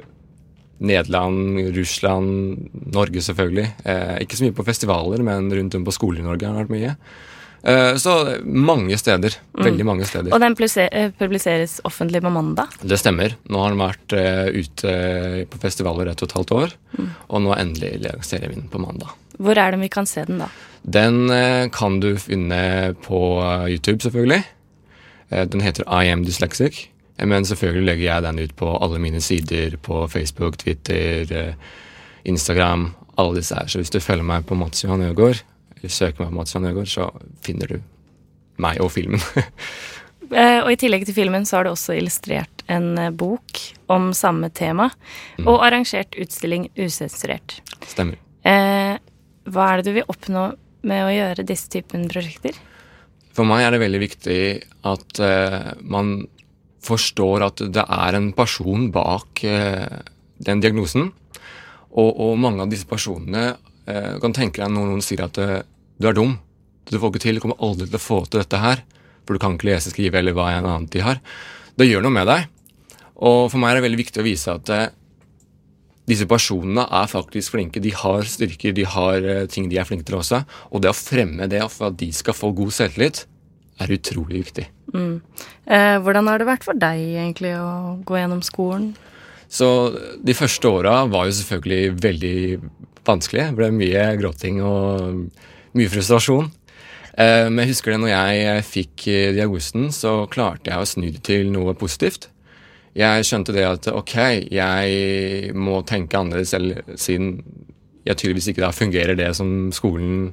Nederland, 0.89 1.61
Russland, 1.77 2.69
Norge 2.97 3.25
selvfølgelig. 3.29 3.69
Uh, 3.85 4.17
ikke 4.25 4.41
så 4.41 4.47
mye 4.47 4.57
på 4.57 4.69
festivaler, 4.71 5.25
men 5.27 5.53
rundt 5.53 5.77
om 5.77 5.85
på 5.85 5.97
skoler 5.99 6.23
i 6.23 6.29
Norge 6.31 6.49
har 6.49 6.57
det 6.57 6.65
vært 6.65 6.77
mye. 6.79 6.97
Eh, 7.63 7.97
så 7.97 8.39
mange 8.45 8.99
steder. 8.99 9.35
Mm. 9.57 9.65
Veldig 9.65 9.87
mange 9.87 10.07
steder. 10.07 10.33
Og 10.35 10.41
den 10.41 10.55
eh, 10.87 11.11
publiseres 11.19 11.79
offentlig 11.85 12.23
på 12.23 12.31
mandag? 12.31 12.75
Det 12.83 12.99
stemmer. 13.01 13.35
Nå 13.51 13.63
har 13.63 13.75
den 13.75 13.83
vært 13.83 14.15
uh, 14.15 14.47
ute 14.55 14.93
på 15.51 15.63
festivaler 15.63 16.13
et 16.13 16.23
og 16.23 16.29
et 16.29 16.37
halvt 16.39 16.53
år. 16.59 16.77
Mm. 16.99 17.09
Og 17.29 17.43
nå 17.45 17.57
endelig 17.57 17.93
lanserer 18.05 18.49
vi 18.49 18.61
den 18.61 18.69
på 18.71 18.83
mandag. 18.83 19.15
Hvor 19.39 19.59
er 19.59 19.75
det 19.75 19.83
vi 19.83 19.91
kan 19.91 20.07
se 20.07 20.25
den, 20.27 20.43
da? 20.43 20.51
Den 20.83 21.31
kan 21.75 21.99
du 22.01 22.15
finne 22.19 22.95
på 23.05 23.19
YouTube, 23.69 24.01
selvfølgelig. 24.03 24.41
Den 25.53 25.63
heter 25.63 25.85
I 25.87 26.09
am 26.11 26.25
dyslexic. 26.25 26.87
Men 27.19 27.47
selvfølgelig 27.47 27.87
legger 27.87 28.05
jeg 28.07 28.25
den 28.25 28.39
ut 28.39 28.55
på 28.59 28.71
alle 28.79 28.99
mine 29.03 29.21
sider 29.23 29.77
på 29.83 30.07
Facebook, 30.11 30.59
Twitter, 30.59 31.55
Instagram. 32.25 32.95
alle 33.19 33.41
disse 33.41 33.55
her. 33.55 33.67
Så 33.67 33.83
hvis 33.83 33.91
du 33.91 34.01
følger 34.01 34.27
meg 34.27 34.47
på 34.47 34.57
Mats 34.59 34.85
Johan 34.85 35.03
Øgaard, 35.03 35.43
søker 35.87 36.25
meg 36.25 36.33
på 36.33 36.37
Mats 36.41 36.57
Jan 36.57 36.67
Øgaard, 36.67 36.91
så 36.91 37.07
finner 37.47 37.71
du 37.71 37.79
meg 38.59 38.83
og 38.83 38.93
filmen. 38.97 39.23
Eh, 40.29 40.59
og 40.61 40.69
i 40.69 40.77
tillegg 40.77 41.07
til 41.09 41.15
filmen 41.17 41.47
så 41.49 41.57
har 41.57 41.65
du 41.65 41.71
også 41.71 41.95
illustrert 41.97 42.61
en 42.69 42.99
eh, 43.01 43.13
bok 43.17 43.63
om 43.89 44.11
samme 44.13 44.51
tema, 44.53 44.91
og 45.41 45.63
arrangert 45.65 46.19
utstilling 46.21 46.67
usensurert. 46.77 47.55
Stemmer. 47.89 48.19
Eh, 48.45 48.99
hva 49.49 49.69
er 49.71 49.81
det 49.81 49.89
du 49.89 49.97
vil 49.97 50.11
oppnå 50.13 50.43
med 50.85 51.05
å 51.07 51.15
gjøre 51.15 51.47
disse 51.49 51.71
typen 51.73 52.05
prosjekter? 52.13 52.59
For 53.33 53.49
meg 53.49 53.65
er 53.65 53.73
det 53.73 53.83
veldig 53.83 54.03
viktig 54.03 54.41
at 54.91 55.23
eh, 55.23 55.73
man 55.81 56.27
forstår 56.85 57.45
at 57.47 57.63
det 57.75 57.85
er 57.85 58.19
en 58.19 58.33
person 58.37 58.89
bak 58.95 59.43
eh, 59.47 60.01
den 60.45 60.63
diagnosen. 60.63 61.13
Og, 61.89 62.11
og 62.13 62.37
mange 62.41 62.63
av 62.63 62.71
disse 62.71 62.89
personene 62.89 63.55
eh, 63.89 64.19
kan 64.23 64.37
tenke 64.37 64.63
deg 64.63 64.73
når 64.75 64.93
noen 64.93 65.05
sier 65.05 65.25
at 65.25 65.41
eh, 65.43 65.65
du 65.99 66.09
er 66.11 66.17
dum, 66.17 66.37
du 66.89 66.97
får 66.97 67.13
ikke 67.13 67.25
til, 67.25 67.39
du 67.39 67.45
kommer 67.45 67.61
aldri 67.65 67.89
til 67.89 67.99
å 67.99 68.03
få 68.03 68.21
til 68.27 68.43
dette 68.43 68.61
her, 68.63 68.85
for 69.25 69.37
du 69.37 69.43
kan 69.43 69.57
ikke 69.57 69.69
lese, 69.71 69.93
skrive 69.93 70.21
eller 70.21 70.37
hva 70.37 70.51
enn 70.55 70.69
annet 70.69 70.93
de 70.95 71.05
har. 71.05 71.21
Det 71.79 71.89
gjør 71.89 72.07
noe 72.07 72.15
med 72.15 72.29
deg. 72.31 72.47
Og 73.19 73.49
for 73.51 73.59
meg 73.61 73.73
er 73.73 73.79
det 73.79 73.87
veldig 73.89 74.01
viktig 74.01 74.23
å 74.23 74.27
vise 74.27 74.55
at 74.55 74.73
eh, 74.75 74.87
disse 76.09 76.29
personene 76.31 76.87
er 76.87 77.11
faktisk 77.11 77.57
flinke. 77.57 77.83
De 77.85 77.93
har 77.93 78.23
styrker, 78.31 78.73
de 78.77 78.87
har 78.89 79.27
ting 79.53 79.67
de 79.69 79.77
er 79.77 79.89
flinke 79.89 80.07
til 80.09 80.17
også. 80.23 80.45
Og 80.73 80.81
det 80.81 80.93
å 80.93 80.97
fremme 80.97 81.51
det 81.51 81.61
for 81.69 81.91
at 81.91 81.99
de 82.01 82.09
skal 82.17 82.37
få 82.37 82.55
god 82.57 82.73
selvtillit, 82.79 83.27
er 83.79 83.95
utrolig 83.95 84.43
viktig. 84.47 84.67
Mm. 84.95 85.21
Eh, 85.69 85.97
hvordan 86.03 86.31
har 86.31 86.41
det 86.41 86.49
vært 86.49 86.67
for 86.67 86.79
deg 86.79 87.03
egentlig 87.21 87.53
å 87.59 87.99
gå 88.07 88.19
gjennom 88.19 88.43
skolen? 88.47 88.93
Så 89.49 89.69
de 90.21 90.37
første 90.37 90.69
åra 90.69 91.03
var 91.09 91.29
jo 91.29 91.37
selvfølgelig 91.39 91.93
veldig 92.05 92.39
vanskelig. 93.07 93.51
Det 93.51 93.59
ble 93.59 93.71
mye 93.75 94.07
gråting 94.21 94.63
og 94.65 95.21
mye 95.79 95.93
frustrasjon. 95.93 96.51
Eh, 97.19 97.47
Men 97.51 97.65
jeg 97.65 97.75
husker 97.75 97.95
det 97.95 98.01
når 98.03 98.13
jeg 98.15 98.67
fikk 98.69 99.07
eh, 99.11 99.31
diagnosen, 99.37 99.89
så 99.95 100.27
klarte 100.31 100.71
jeg 100.73 100.83
å 100.83 100.89
snu 100.89 101.09
det 101.11 101.23
til 101.27 101.51
noe 101.55 101.75
positivt. 101.79 102.31
Jeg 102.99 103.27
skjønte 103.27 103.55
det 103.55 103.65
at 103.67 103.89
ok, 103.93 104.15
jeg 104.51 105.55
må 105.55 105.83
tenke 105.87 106.19
annerledes 106.19 106.55
selv, 106.55 106.81
siden 106.99 107.37
jeg 108.09 108.17
tydeligvis 108.17 108.49
ikke 108.51 108.65
da 108.65 108.71
fungerer 108.75 109.19
det 109.19 109.29
som 109.37 109.69
skolen 109.75 110.33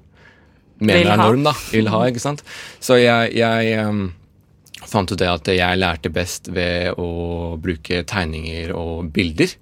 mener 0.80 1.12
er 1.12 1.20
norm, 1.20 1.44
da. 1.46 1.54
Vil 1.72 1.90
ha, 1.92 2.06
ikke 2.10 2.24
sant. 2.24 2.44
Så 2.84 2.98
jeg, 3.02 3.36
jeg 3.38 3.84
um, 3.86 4.08
fant 4.88 5.12
ut 5.12 5.20
det 5.20 5.30
at 5.30 5.52
jeg 5.52 5.82
lærte 5.82 6.12
best 6.14 6.50
ved 6.56 6.96
å 7.02 7.56
bruke 7.62 8.02
tegninger 8.08 8.74
og 8.76 9.12
bilder. 9.16 9.56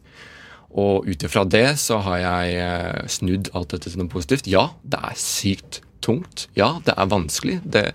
Og 0.74 1.06
ut 1.06 1.26
ifra 1.26 1.44
det 1.46 1.76
så 1.82 2.00
har 2.02 2.20
jeg 2.22 2.62
eh, 2.64 3.02
snudd 3.12 3.52
alt 3.54 3.76
dette 3.76 3.92
til 3.92 4.02
noe 4.02 4.12
positivt. 4.12 4.50
Ja, 4.50 4.72
det 4.82 5.02
er 5.06 5.20
sykt 5.20 5.84
tungt. 6.04 6.48
Ja, 6.58 6.76
det 6.86 6.96
er 6.98 7.12
vanskelig. 7.12 7.60
Det, 7.64 7.92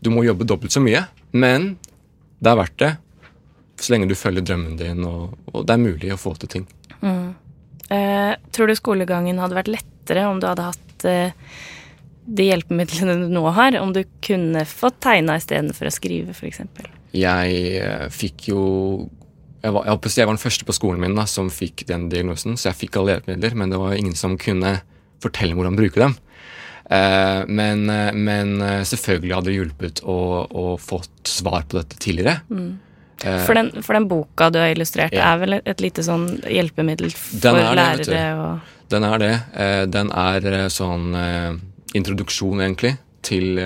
du 0.00 0.12
må 0.14 0.24
jobbe 0.26 0.46
dobbelt 0.48 0.74
så 0.74 0.82
mye. 0.82 1.04
Men 1.32 1.74
det 2.42 2.52
er 2.52 2.60
verdt 2.60 2.78
det. 2.82 2.92
Så 3.82 3.94
lenge 3.94 4.08
du 4.10 4.16
følger 4.18 4.44
drømmen 4.46 4.78
din, 4.78 5.02
og, 5.08 5.34
og 5.50 5.66
det 5.66 5.74
er 5.74 5.82
mulig 5.82 6.12
å 6.14 6.20
få 6.20 6.34
til 6.38 6.50
ting. 6.52 6.66
Mm. 7.02 7.34
Eh, 7.92 8.32
tror 8.54 8.70
du 8.70 8.78
skolegangen 8.78 9.40
hadde 9.42 9.58
vært 9.58 9.72
lettere 9.72 10.26
om 10.28 10.38
du 10.40 10.46
hadde 10.46 10.68
hatt 10.68 11.06
eh, 11.08 11.56
de 12.22 12.46
hjelpemidlene 12.46 13.18
du 13.24 13.32
nå 13.32 13.42
har? 13.56 13.76
Om 13.80 13.94
du 13.96 14.04
kunne 14.24 14.64
fått 14.68 15.00
tegna 15.02 15.36
istedenfor 15.40 15.90
å 15.90 15.94
skrive, 15.94 16.36
f.eks.? 16.36 16.62
Jeg 17.12 17.58
eh, 17.82 18.06
fikk 18.14 18.48
jo 18.52 18.62
jeg 19.62 19.72
var, 19.76 19.84
jeg, 19.86 20.12
jeg 20.18 20.26
var 20.26 20.34
den 20.36 20.42
første 20.42 20.66
på 20.66 20.74
skolen 20.76 21.00
min 21.04 21.14
da, 21.18 21.24
som 21.30 21.50
fikk 21.52 21.84
den 21.88 22.08
diagnosen, 22.12 22.56
så 22.58 22.70
jeg 22.70 22.80
fikk 22.84 22.96
alle 22.98 23.14
hjelpemidler, 23.16 23.54
men 23.58 23.70
det 23.70 23.78
var 23.78 23.94
ingen 23.94 24.16
som 24.18 24.34
kunne 24.40 24.80
fortelle 25.22 25.54
hvordan 25.54 25.76
bruke 25.78 26.00
dem. 26.02 26.16
Eh, 26.90 27.42
men, 27.46 27.84
eh, 27.90 28.10
men 28.12 28.56
eh, 28.60 28.80
selvfølgelig 28.88 29.36
hadde 29.36 29.50
det 29.52 29.58
hjulpet 29.58 30.02
å, 30.02 30.16
å 30.50 30.64
fått 30.82 31.30
svar 31.30 31.62
på 31.70 31.78
dette 31.78 32.00
tidligere. 32.02 32.40
Mm. 32.50 32.72
Eh, 33.22 33.38
For 33.46 33.54
den, 33.54 33.70
for 33.86 33.94
den 33.96 34.08
boka 34.10 34.50
du 34.52 34.58
har 34.60 34.74
illustrert, 34.74 35.14
Ja. 35.14 35.30
er 35.36 35.42
vel 35.44 35.58
et, 35.60 35.80
lite 35.84 36.02
sånn 36.02 36.26
hjelpemiddel 36.42 37.14
for 37.14 37.38
er 37.86 38.02
det, 38.02 38.26
og 38.34 38.90
Den 38.92 39.06
er 39.08 39.22
det. 39.22 39.32
Den 39.94 40.10
er 40.10 40.68
sånn 40.68 41.06
introduksjon, 41.96 42.60
egentlig, 42.60 42.96
til, 43.24 43.56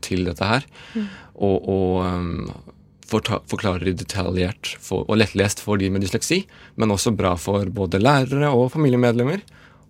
til 0.00 0.22
dette 0.30 0.46
her. 0.48 0.64
Mm. 0.94 1.08
Og, 1.34 1.68
og 1.68 2.06
forta- 2.06 2.63
forklarer 3.08 3.92
detaljert 3.94 4.74
for, 4.80 5.04
og 5.08 5.18
lettlest 5.20 5.60
for 5.64 5.76
de 5.80 5.90
med 5.92 6.02
dysleksi, 6.04 6.44
men 6.76 6.90
også 6.94 7.12
bra 7.16 7.34
for 7.40 7.66
både 7.70 8.00
lærere 8.02 8.50
og 8.54 8.72
familiemedlemmer. 8.74 9.42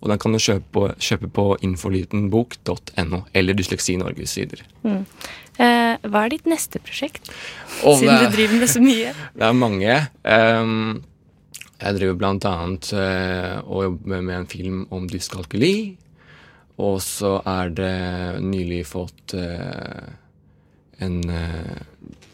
Og 0.03 0.11
den 0.11 0.19
kan 0.21 0.35
du 0.35 0.37
kjøpe 0.37 0.67
på, 0.75 0.81
kjøpe 1.01 1.29
på 1.33 1.45
infolitenbok.no 1.65 3.23
eller 3.33 3.55
Dysleksi 3.57 3.95
Norges 3.97 4.35
sider. 4.37 4.61
mm. 4.83 4.99
eh, 5.57 5.95
Hva 6.03 6.25
er 6.25 6.29
ditt 6.35 6.45
neste 6.45 6.81
prosjekt? 6.83 7.31
Og 7.83 7.99
Siden 7.99 8.13
det- 8.19 8.29
du 8.29 8.35
driver 8.37 8.59
med 8.59 8.69
så 8.69 8.81
mye. 8.83 9.13
Det 9.39 9.47
er 9.47 9.53
mange. 9.57 9.95
Um, 10.23 11.03
jeg 11.81 11.97
driver 11.97 12.19
blant 12.19 12.45
annet 12.45 12.91
eh, 12.93 13.55
og 13.65 13.83
jobber 13.87 14.21
med 14.21 14.35
en 14.35 14.47
film 14.51 14.85
om 14.91 15.07
dyskalkuli. 15.09 15.97
Og 16.77 16.99
så 17.01 17.39
er 17.47 17.69
det 17.71 17.95
nylig 18.43 18.83
fått 18.85 19.33
uh, 19.33 20.11
en 20.99 21.21
blitt 21.23 22.24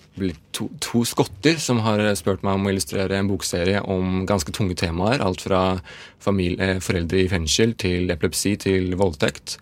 to, 0.51 0.67
to 0.83 1.03
skotter 1.07 1.59
som 1.61 1.79
har 1.85 2.03
spurt 2.19 2.43
meg 2.43 2.57
om 2.57 2.67
å 2.67 2.73
illustrere 2.73 3.17
en 3.17 3.29
bokserie 3.31 3.81
om 3.81 4.25
ganske 4.29 4.51
tunge 4.51 4.75
temaer. 4.75 5.21
Alt 5.23 5.45
fra 5.47 5.79
familie, 6.19 6.75
eh, 6.75 6.83
foreldre 6.83 7.23
i 7.23 7.29
fengsel 7.31 7.73
til 7.79 8.11
epilepsi 8.11 8.57
til 8.67 8.95
voldtekt. 8.99 9.57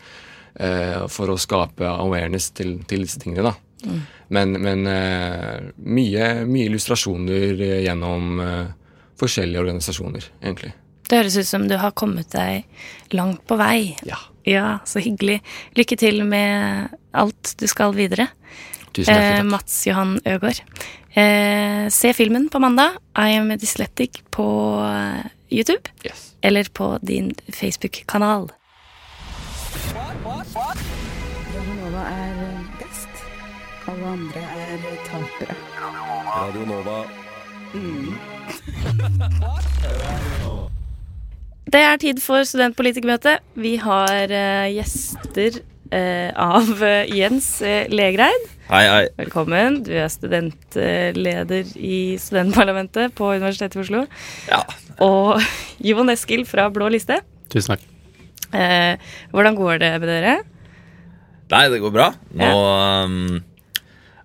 eh, 0.60 1.08
for 1.08 1.32
å 1.32 1.40
skape 1.40 1.88
awareness 1.88 2.52
til, 2.58 2.80
til 2.90 3.06
disse 3.06 3.22
tingene, 3.22 3.52
da. 3.52 3.56
Mm. 3.86 4.00
Men, 4.36 4.58
men 4.60 4.88
eh, 4.92 5.70
mye, 5.88 6.30
mye 6.50 6.68
illustrasjoner 6.68 7.64
gjennom 7.86 8.42
eh, 8.44 8.66
forskjellige 9.20 9.64
organisasjoner, 9.64 10.28
egentlig. 10.42 10.74
Det 11.10 11.22
høres 11.22 11.40
ut 11.40 11.50
som 11.50 11.66
du 11.70 11.78
har 11.82 11.96
kommet 11.98 12.30
deg 12.36 13.16
langt 13.18 13.42
på 13.50 13.58
vei. 13.60 13.96
Ja. 14.06 14.20
Ja, 14.48 14.80
så 14.88 15.02
hyggelig. 15.04 15.40
Lykke 15.78 15.98
til 16.00 16.24
med 16.26 16.94
alt 17.18 17.56
du 17.60 17.66
skal 17.70 17.94
videre. 17.98 18.30
Tusen 18.94 19.14
takk. 19.14 19.40
Eh, 19.40 19.44
Mats 19.46 19.88
Johan 19.88 20.20
Øgård. 20.26 20.62
Eh, 21.14 21.90
se 21.90 22.14
filmen 22.14 22.50
på 22.50 22.60
mandag. 22.60 22.98
I 23.18 23.38
am 23.38 23.52
a 23.52 23.58
dysletic 23.58 24.22
på 24.32 24.48
eh, 24.86 25.26
YouTube. 25.50 25.90
Yes. 26.06 26.36
Eller 26.42 26.70
på 26.74 26.98
din 27.02 27.34
Facebook-kanal. 27.54 28.50
Radionova 31.56 32.04
er 32.10 32.64
best. 32.80 33.10
Alle 33.88 34.06
andre 34.06 34.42
er 34.42 34.78
tapere. 35.10 35.56
Radionova. 36.30 37.04
Mm. 37.74 38.14
Det 41.70 41.82
er 41.86 42.00
tid 42.02 42.18
for 42.24 42.42
studentpolitikermøte. 42.50 43.36
Vi 43.54 43.76
har 43.78 44.32
eh, 44.34 44.72
gjester 44.74 45.60
eh, 45.60 45.66
av 45.92 46.84
eh, 46.86 47.10
Jens 47.18 47.62
eh, 47.66 47.90
Legreid. 47.90 48.48
Hei, 48.70 48.84
hei. 48.86 49.06
Velkommen. 49.18 49.82
Du 49.88 49.92
er 49.98 50.12
studentleder 50.14 51.72
i 51.76 52.18
studentparlamentet 52.22 53.16
på 53.18 53.32
Universitetet 53.34 53.80
i 53.80 53.84
Oslo. 53.86 54.04
Ja. 54.52 54.62
Og 55.02 55.42
Jon 55.82 56.14
Eskil 56.14 56.46
fra 56.50 56.68
Blå 56.74 56.92
liste. 56.94 57.22
Tusen 57.50 57.74
takk. 57.74 57.88
Eh, 58.54 59.12
hvordan 59.34 59.58
går 59.58 59.82
det 59.82 59.92
med 60.02 60.10
dere? 60.10 60.36
Nei, 61.50 61.66
det 61.74 61.82
går 61.82 61.94
bra. 61.94 62.12
Nå 62.38 62.50
um, 63.10 63.40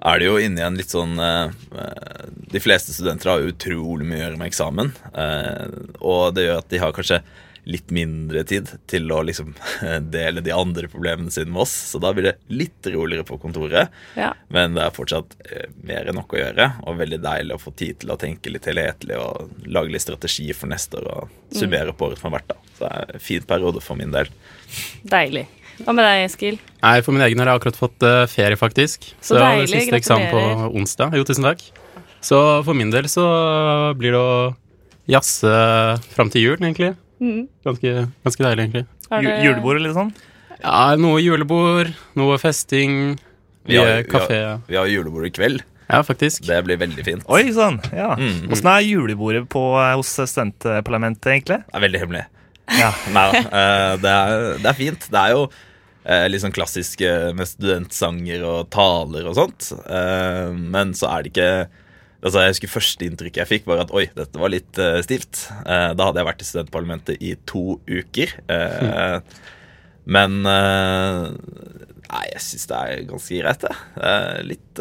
er 0.05 0.21
det 0.21 0.29
jo 0.29 0.37
inni 0.41 0.65
en 0.65 0.77
litt 0.77 0.93
sånn 0.93 1.17
eh, 1.17 1.53
eh, 1.73 2.25
De 2.53 2.61
fleste 2.61 2.93
studenter 2.93 3.33
har 3.33 3.47
utrolig 3.49 4.05
mye 4.05 4.21
å 4.21 4.25
gjøre 4.27 4.41
med 4.41 4.51
eksamen. 4.51 4.93
Uh, 5.17 5.97
og 6.05 6.37
det 6.37 6.49
gjør 6.49 6.61
at 6.61 6.71
de 6.73 6.83
har 6.83 6.93
kanskje 6.97 7.23
litt 7.65 7.91
mindre 7.95 8.45
tid 8.45 8.69
til 8.91 9.09
å 9.13 9.23
liksom 9.25 9.55
dele 10.15 10.43
de 10.45 10.53
andre 10.55 10.89
problemene 10.93 11.33
sine 11.33 11.53
med 11.53 11.65
oss. 11.65 11.75
Så 11.93 12.01
da 12.03 12.13
blir 12.15 12.29
det 12.29 12.35
litt 12.53 12.87
roligere 12.93 13.27
på 13.29 13.39
kontoret. 13.43 13.93
Ja. 14.19 14.33
Men 14.53 14.77
det 14.77 14.85
er 14.87 14.95
fortsatt 14.97 15.37
eh, 15.49 15.69
mer 15.87 16.11
enn 16.11 16.19
nok 16.21 16.37
å 16.37 16.41
gjøre, 16.41 16.71
og 16.85 17.01
veldig 17.01 17.21
deilig 17.25 17.57
å 17.57 17.63
få 17.63 17.75
tid 17.79 18.03
til 18.03 18.15
å 18.15 18.21
tenke 18.21 18.53
litt 18.53 18.69
helhetlig 18.69 19.19
og 19.21 19.67
lage 19.67 19.95
litt 19.95 20.05
strategi 20.05 20.51
for 20.57 20.71
neste 20.73 21.01
år 21.01 21.11
og 21.15 21.55
summere 21.55 21.95
på 21.97 22.09
året 22.09 22.21
som 22.21 22.31
har 22.31 22.41
vært. 22.41 22.55
da. 22.55 22.73
Så 22.75 22.87
det 22.87 22.95
er 22.95 23.15
en 23.19 23.29
fin 23.29 23.47
periode 23.55 23.85
for 23.85 24.01
min 24.01 24.15
del. 24.15 24.33
Deilig. 25.09 25.47
Hva 25.83 25.91
med 25.91 26.07
deg, 26.07 26.25
Eskil? 26.29 26.59
Nei, 26.85 26.99
for 27.03 27.17
min 27.17 27.25
egen 27.27 27.41
har 27.43 27.51
jeg 27.51 27.61
akkurat 27.63 27.79
fått 27.79 28.05
eh, 28.07 28.25
ferie, 28.31 28.59
faktisk. 28.59 29.09
Så 29.19 29.39
hadde 29.39 29.65
deilig, 29.65 29.87
siste 29.87 29.99
eksamen 29.99 30.29
på 30.31 30.75
onsdag. 30.79 31.17
Jo, 31.19 31.27
tusen 31.27 31.47
takk. 31.49 31.65
Så 32.25 32.39
for 32.65 32.77
min 32.79 32.93
del 32.93 33.09
så 33.11 33.25
blir 33.99 34.15
det 34.15 34.21
å 34.21 34.37
jazze 35.11 35.51
fram 36.15 36.31
til 36.33 36.47
jul, 36.47 36.61
egentlig. 36.61 36.95
Mm. 37.25 37.45
Ganske, 37.65 37.93
ganske 38.27 38.45
deilig, 38.45 38.65
egentlig. 38.69 38.87
Det... 39.09 39.35
Julebord 39.47 39.79
eller 39.81 39.95
sånn? 39.97 40.11
Ja, 40.61 40.95
noe 41.01 41.21
julebord, 41.25 41.91
noe 42.19 42.37
festing, 42.41 43.15
Vi 43.69 43.79
har, 43.81 44.03
kafé. 44.09 44.37
vi 44.37 44.43
har, 44.45 44.61
vi 44.69 44.77
har 44.81 44.91
julebord 44.93 45.27
i 45.29 45.33
kveld. 45.35 45.65
Ja, 45.89 46.01
faktisk. 46.05 46.45
Det 46.49 46.57
blir 46.65 46.79
veldig 46.81 47.05
fint. 47.05 47.25
Oi 47.33 47.51
sånn, 47.53 47.77
Ja. 47.93 48.15
Mm. 48.17 48.49
Åssen 48.53 48.69
er 48.73 48.85
julebordet 48.87 49.45
på, 49.53 49.63
eh, 49.81 49.93
hos 49.99 50.15
studentparlamentet, 50.17 51.29
egentlig? 51.33 51.59
Det 51.67 51.77
er 51.81 51.85
veldig 51.85 52.01
hemmelig. 52.05 52.25
Ja, 52.79 52.91
nei 53.17 53.25
da. 53.33 53.41
eh, 53.45 53.95
det, 54.01 54.13
er, 54.15 54.45
det 54.65 54.71
er 54.73 54.79
fint. 54.79 55.09
Det 55.13 55.21
er 55.21 55.35
jo 55.37 55.43
eh, 56.05 56.27
litt 56.33 56.45
sånn 56.45 56.55
klassisk 56.57 57.05
med 57.37 57.49
studentsanger 57.51 58.45
og 58.49 58.71
taler 58.73 59.29
og 59.29 59.37
sånt. 59.41 59.73
Eh, 59.85 60.53
men 60.57 60.95
så 60.97 61.11
er 61.13 61.25
det 61.27 61.35
ikke 61.35 61.51
Altså, 62.25 62.41
jeg 62.41 62.55
husker 62.55 62.73
Første 62.73 63.07
inntrykk 63.07 63.43
jeg 63.43 63.51
fikk, 63.51 63.67
var 63.69 63.83
at 63.85 63.93
oi, 63.95 64.07
dette 64.17 64.41
var 64.41 64.53
litt 64.53 64.81
uh, 64.81 64.97
stivt. 65.05 65.45
Uh, 65.67 65.93
da 65.93 66.09
hadde 66.09 66.23
jeg 66.23 66.29
vært 66.31 66.45
i 66.45 66.49
studentparlamentet 66.49 67.25
i 67.25 67.35
to 67.49 67.79
uker. 67.85 68.33
Eh, 68.49 69.19
men 70.05 70.41
eh, 70.49 71.29
Nei, 72.05 72.25
jeg 72.31 72.43
syns 72.45 72.69
det 72.71 72.79
er 72.79 73.05
ganske 73.09 73.39
greit, 73.41 73.63
det. 73.65 73.77
Litt 74.47 74.81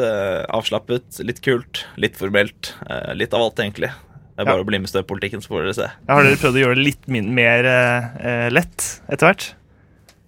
avslappet, 0.53 1.21
litt 1.25 1.39
kult, 1.41 1.85
litt 1.97 2.19
formelt. 2.19 2.73
litt 3.17 3.33
av 3.33 3.45
alt, 3.45 3.61
egentlig. 3.63 3.89
Det 4.35 4.43
er 4.43 4.49
bare 4.49 4.61
å 4.61 4.67
bli 4.67 4.81
med 4.83 4.91
støvpolitikken, 4.91 5.41
så 5.41 5.49
får 5.49 5.63
dere 5.63 5.75
se. 5.77 5.87
Ja, 6.03 6.17
har 6.19 6.27
dere 6.27 6.37
prøvd 6.41 6.59
å 6.59 6.63
gjøre 6.65 6.77
det 6.77 6.85
litt 6.85 7.07
mer 7.09 7.69
lett 8.53 8.89
etter 9.07 9.31
hvert? 9.31 9.47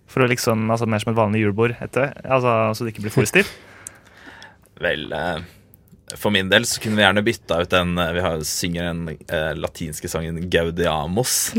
For 0.09 0.25
å 0.25 0.31
liksom, 0.31 0.65
altså 0.71 0.87
Mer 0.89 1.03
som 1.03 1.11
et 1.13 1.19
vanlig 1.19 1.43
julebord, 1.43 1.75
etter, 1.83 2.15
altså, 2.23 2.55
så 2.73 2.87
det 2.87 2.95
ikke 2.95 3.05
blir 3.05 3.15
for 3.19 3.29
stivt? 3.29 3.53
Vel, 4.81 5.11
for 6.13 6.29
min 6.29 6.49
del 6.51 6.65
så 6.69 6.81
kunne 6.83 6.99
vi 6.99 7.03
gjerne 7.05 7.23
bytta 7.25 7.57
ut 7.63 7.71
den 7.73 7.97
eh, 7.97 8.11
Vi 8.13 8.21
har, 8.21 8.43
synger 8.45 8.89
den 8.91 9.07
eh, 9.25 9.51
latinske 9.57 10.09
sangen 10.11 10.37
'Gaudiamos'. 10.49 11.55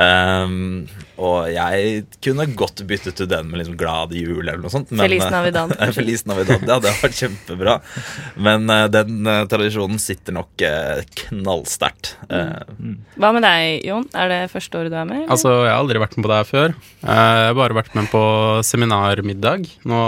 Um, 0.00 0.86
og 1.26 1.50
jeg 1.52 2.04
kunne 2.22 2.46
godt 2.56 2.84
byttet 2.88 3.18
ut 3.20 3.28
den 3.28 3.50
med 3.50 3.60
liksom 3.60 3.74
'Glad 3.80 4.14
jul' 4.14 4.44
eller 4.46 4.62
noe 4.62 4.70
sånt. 4.72 4.92
Feliz 4.94 5.24
eh, 5.26 5.32
Navidad. 5.34 5.74
Feliz 5.98 6.22
Navidad, 6.30 6.62
ja, 6.68 6.78
det 6.78 6.92
har 6.94 7.02
vært 7.02 7.18
kjempebra. 7.18 7.78
Men 8.38 8.70
uh, 8.70 8.86
den 8.92 9.26
uh, 9.26 9.42
tradisjonen 9.50 9.98
sitter 10.00 10.38
nok 10.38 10.54
uh, 10.62 11.02
knallsterkt. 11.24 12.14
Eh, 12.30 12.62
Hva 13.20 13.32
med 13.34 13.44
deg, 13.44 13.82
Jon? 13.90 14.06
Er 14.14 14.30
det 14.32 14.40
første 14.54 14.78
året 14.80 14.94
du 14.94 14.96
er 14.98 15.08
med? 15.08 15.24
eller? 15.24 15.34
Altså, 15.34 15.52
jeg 15.66 15.72
har 15.74 15.82
aldri 15.82 16.00
vært 16.02 16.16
med 16.16 16.26
på 16.26 16.32
det 16.32 16.38
her 16.40 16.48
før. 16.48 16.78
Eh, 17.02 17.10
Jeg 17.10 17.50
har 17.50 17.58
bare 17.58 17.78
vært 17.82 17.94
med 17.98 18.10
på 18.12 18.22
seminarmiddag. 18.70 19.66
Nå 19.90 20.00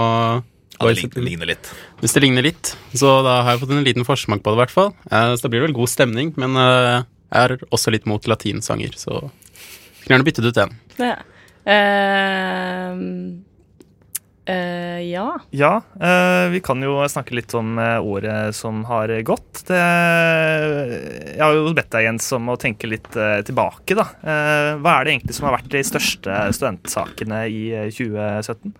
Ja, 0.83 0.93
det 0.93 1.01
ligner- 1.03 1.25
ligner 1.29 1.49
litt. 1.53 1.71
Hvis 2.01 2.13
det 2.13 2.23
ligner 2.23 2.43
litt. 2.45 2.75
Så 2.93 3.23
da 3.25 3.41
har 3.43 3.51
jeg 3.55 3.61
fått 3.63 3.71
en 3.75 3.83
liten 3.87 4.05
forsmak 4.07 4.43
på 4.43 4.51
det, 4.53 4.57
i 4.59 4.61
hvert 4.63 4.75
fall. 4.75 4.93
Eh, 5.11 5.33
Så 5.35 5.41
da 5.43 5.49
blir 5.49 5.61
det 5.63 5.69
vel 5.71 5.77
god 5.81 5.89
stemning. 5.89 6.33
Men 6.37 6.55
eh, 6.57 7.03
jeg 7.33 7.51
er 7.51 7.57
også 7.71 7.91
litt 7.91 8.05
mot 8.05 8.21
latinsanger, 8.29 8.93
så 8.95 9.21
jeg 9.23 10.05
kunne 10.07 10.17
gjerne 10.17 10.27
byttet 10.29 10.45
ut 10.51 10.59
den. 10.59 10.75
Ja. 10.99 11.15
Ehm, 11.65 13.43
eh, 14.45 14.99
ja. 15.09 15.39
Ja, 15.55 15.81
eh, 16.01 16.49
vi 16.51 16.59
kan 16.59 16.81
jo 16.83 16.97
snakke 17.07 17.33
litt 17.37 17.53
om 17.55 17.77
året 17.79 18.53
som 18.55 18.83
har 18.89 19.07
gått. 19.23 19.63
Det, 19.67 19.79
jeg 21.33 21.39
har 21.41 21.53
jo 21.55 21.73
bedt 21.73 21.89
deg, 21.95 22.03
Jens, 22.09 22.27
om 22.35 22.51
å 22.53 22.57
tenke 22.59 22.89
litt 22.91 23.15
eh, 23.15 23.39
tilbake. 23.47 23.95
da. 23.95 24.07
Eh, 24.21 24.71
hva 24.83 24.97
er 24.99 25.05
det 25.07 25.15
egentlig 25.15 25.37
som 25.37 25.47
har 25.49 25.57
vært 25.57 25.71
de 25.73 25.83
største 25.87 26.39
studentsakene 26.59 27.43
i 27.49 27.61
eh, 27.73 27.89
2017? 27.89 28.73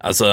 Altså, 0.00 0.30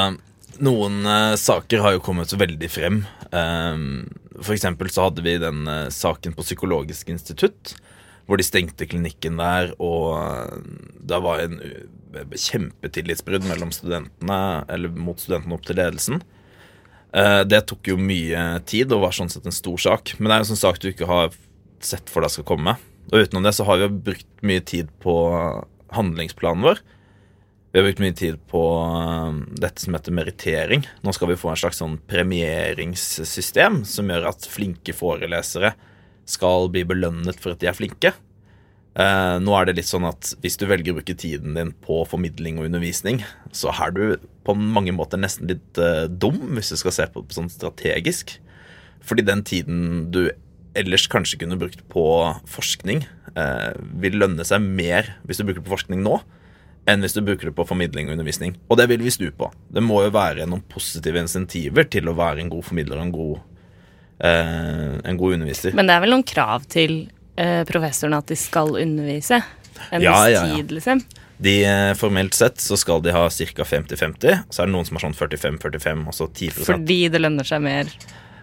noen 0.63 1.03
uh, 1.05 1.35
saker 1.39 1.83
har 1.83 1.95
jo 1.95 2.03
kommet 2.03 2.33
veldig 2.33 2.69
frem. 2.71 3.01
Um, 3.31 4.07
for 4.39 4.55
eksempel 4.55 4.89
så 4.93 5.07
hadde 5.07 5.23
vi 5.25 5.37
den 5.41 5.67
uh, 5.69 5.89
saken 5.93 6.35
på 6.37 6.45
Psykologisk 6.45 7.11
institutt, 7.13 7.75
hvor 8.27 8.39
de 8.39 8.45
stengte 8.45 8.87
klinikken 8.89 9.39
der, 9.39 9.73
og 9.83 10.17
uh, 10.17 10.57
det 11.07 11.21
var 11.23 11.43
en 11.43 11.59
kjempetillitsbrudd 12.17 13.45
mellom 13.47 13.71
studentene, 13.75 14.41
eller 14.71 14.93
mot 14.95 15.19
studentene 15.21 15.57
opp 15.57 15.67
til 15.67 15.79
ledelsen. 15.79 16.23
Det 17.47 17.59
tok 17.69 17.87
jo 17.87 17.95
mye 17.97 18.41
tid 18.67 18.91
og 18.91 19.05
var 19.05 19.13
sånn 19.15 19.29
sett 19.31 19.45
en 19.47 19.55
stor 19.55 19.79
sak. 19.79 20.11
Men 20.17 20.27
det 20.27 20.33
er 20.33 20.41
jo 20.41 20.43
en 20.43 20.49
sånn 20.49 20.59
sak 20.59 20.79
du 20.83 20.89
ikke 20.89 21.07
har 21.09 21.31
sett 21.83 22.11
for 22.11 22.21
deg 22.21 22.33
skal 22.33 22.45
komme. 22.45 22.73
Og 23.09 23.23
utenom 23.23 23.45
det 23.47 23.53
så 23.55 23.65
har 23.65 23.79
vi 23.79 23.87
jo 23.87 23.99
brukt 24.09 24.27
mye 24.45 24.63
tid 24.67 24.91
på 25.01 25.15
handlingsplanen 25.95 26.67
vår. 26.67 26.81
Vi 27.71 27.79
har 27.79 27.85
brukt 27.85 27.99
mye 28.01 28.15
tid 28.15 28.37
på 28.49 28.61
uh, 28.79 29.33
dette 29.59 29.83
som 29.83 29.97
heter 29.97 30.15
merittering. 30.15 30.85
Nå 31.03 31.13
skal 31.13 31.33
vi 31.33 31.39
få 31.39 31.51
en 31.51 31.59
slags 31.59 31.81
sånn 31.81 31.97
premieringssystem 32.09 33.83
som 33.85 34.09
gjør 34.09 34.29
at 34.31 34.47
flinke 34.49 34.95
forelesere 34.95 35.73
skal 36.27 36.71
bli 36.71 36.83
belønnet 36.87 37.39
for 37.39 37.53
at 37.53 37.61
de 37.63 37.69
er 37.69 37.77
flinke. 37.77 38.13
Eh, 38.97 39.35
nå 39.43 39.53
er 39.53 39.67
det 39.67 39.75
litt 39.77 39.89
sånn 39.89 40.07
at 40.09 40.31
hvis 40.41 40.57
du 40.57 40.65
velger 40.65 40.95
å 40.95 40.97
bruke 40.97 41.13
tiden 41.17 41.53
din 41.57 41.69
på 41.85 41.99
formidling 42.09 42.57
og 42.57 42.65
undervisning, 42.65 43.21
så 43.53 43.69
er 43.69 43.93
du 43.93 44.01
på 44.47 44.55
mange 44.57 44.93
måter 44.95 45.21
nesten 45.21 45.51
litt 45.51 45.77
eh, 45.81 46.07
dum, 46.09 46.39
hvis 46.57 46.73
du 46.73 46.79
skal 46.81 46.95
se 46.95 47.05
på 47.13 47.21
det 47.21 47.37
sånn 47.37 47.51
strategisk. 47.53 48.39
Fordi 49.05 49.25
den 49.27 49.43
tiden 49.45 50.07
du 50.15 50.23
ellers 50.77 51.05
kanskje 51.11 51.43
kunne 51.43 51.59
brukt 51.61 51.83
på 51.93 52.07
forskning, 52.49 53.05
eh, 53.37 53.69
vil 54.01 54.17
lønne 54.17 54.45
seg 54.47 54.65
mer 54.65 55.13
hvis 55.29 55.39
du 55.39 55.45
bruker 55.45 55.61
det 55.61 55.69
på 55.69 55.75
forskning 55.75 56.01
nå, 56.01 56.17
enn 56.87 57.03
hvis 57.03 57.15
du 57.17 57.21
bruker 57.25 57.49
det 57.49 57.55
på 57.57 57.65
formidling 57.67 58.07
og 58.07 58.15
undervisning. 58.15 58.55
Og 58.71 58.79
det 58.79 58.87
vil 58.91 59.03
vi 59.03 59.11
snu 59.13 59.27
på. 59.35 59.49
Det 59.73 59.83
må 59.83 60.01
jo 60.05 60.13
være 60.15 60.47
noen 60.47 60.63
positive 60.71 61.19
insentiver 61.19 61.87
til 61.91 62.07
å 62.07 62.15
være 62.17 62.43
en 62.45 62.51
god 62.53 62.65
formidler 62.69 63.01
og 63.01 63.05
en 63.07 63.13
god, 63.15 63.37
eh, 64.23 64.97
en 65.03 65.19
god 65.19 65.37
underviser. 65.37 65.75
Men 65.75 65.89
det 65.89 65.97
er 65.97 66.03
vel 66.05 66.15
noen 66.15 66.27
krav 66.27 66.67
til 66.71 66.97
eh, 67.35 67.63
professorene 67.67 68.21
at 68.23 68.31
de 68.31 68.39
skal 68.39 68.75
undervise? 68.79 69.41
En 69.91 70.01
Ja, 70.01 70.15
viss 70.15 70.33
ja, 70.33 70.45
ja. 70.47 70.55
tid, 70.55 70.71
liksom? 70.79 71.03
De, 71.37 71.57
eh, 71.69 71.93
formelt 71.93 72.33
sett 72.33 72.61
så 72.63 72.77
skal 72.79 73.03
de 73.05 73.11
ha 73.13 73.27
ca. 73.29 73.65
50-50. 73.67 74.47
Så 74.49 74.63
er 74.63 74.69
det 74.69 74.73
noen 74.73 74.87
som 74.87 74.97
har 74.97 75.05
sånn 75.05 75.17
45-45, 75.17 76.07
altså 76.09 76.29
10% 76.31 76.65
Fordi 76.71 77.01
det 77.13 77.21
lønner 77.21 77.45
seg 77.45 77.61
mer? 77.61 77.91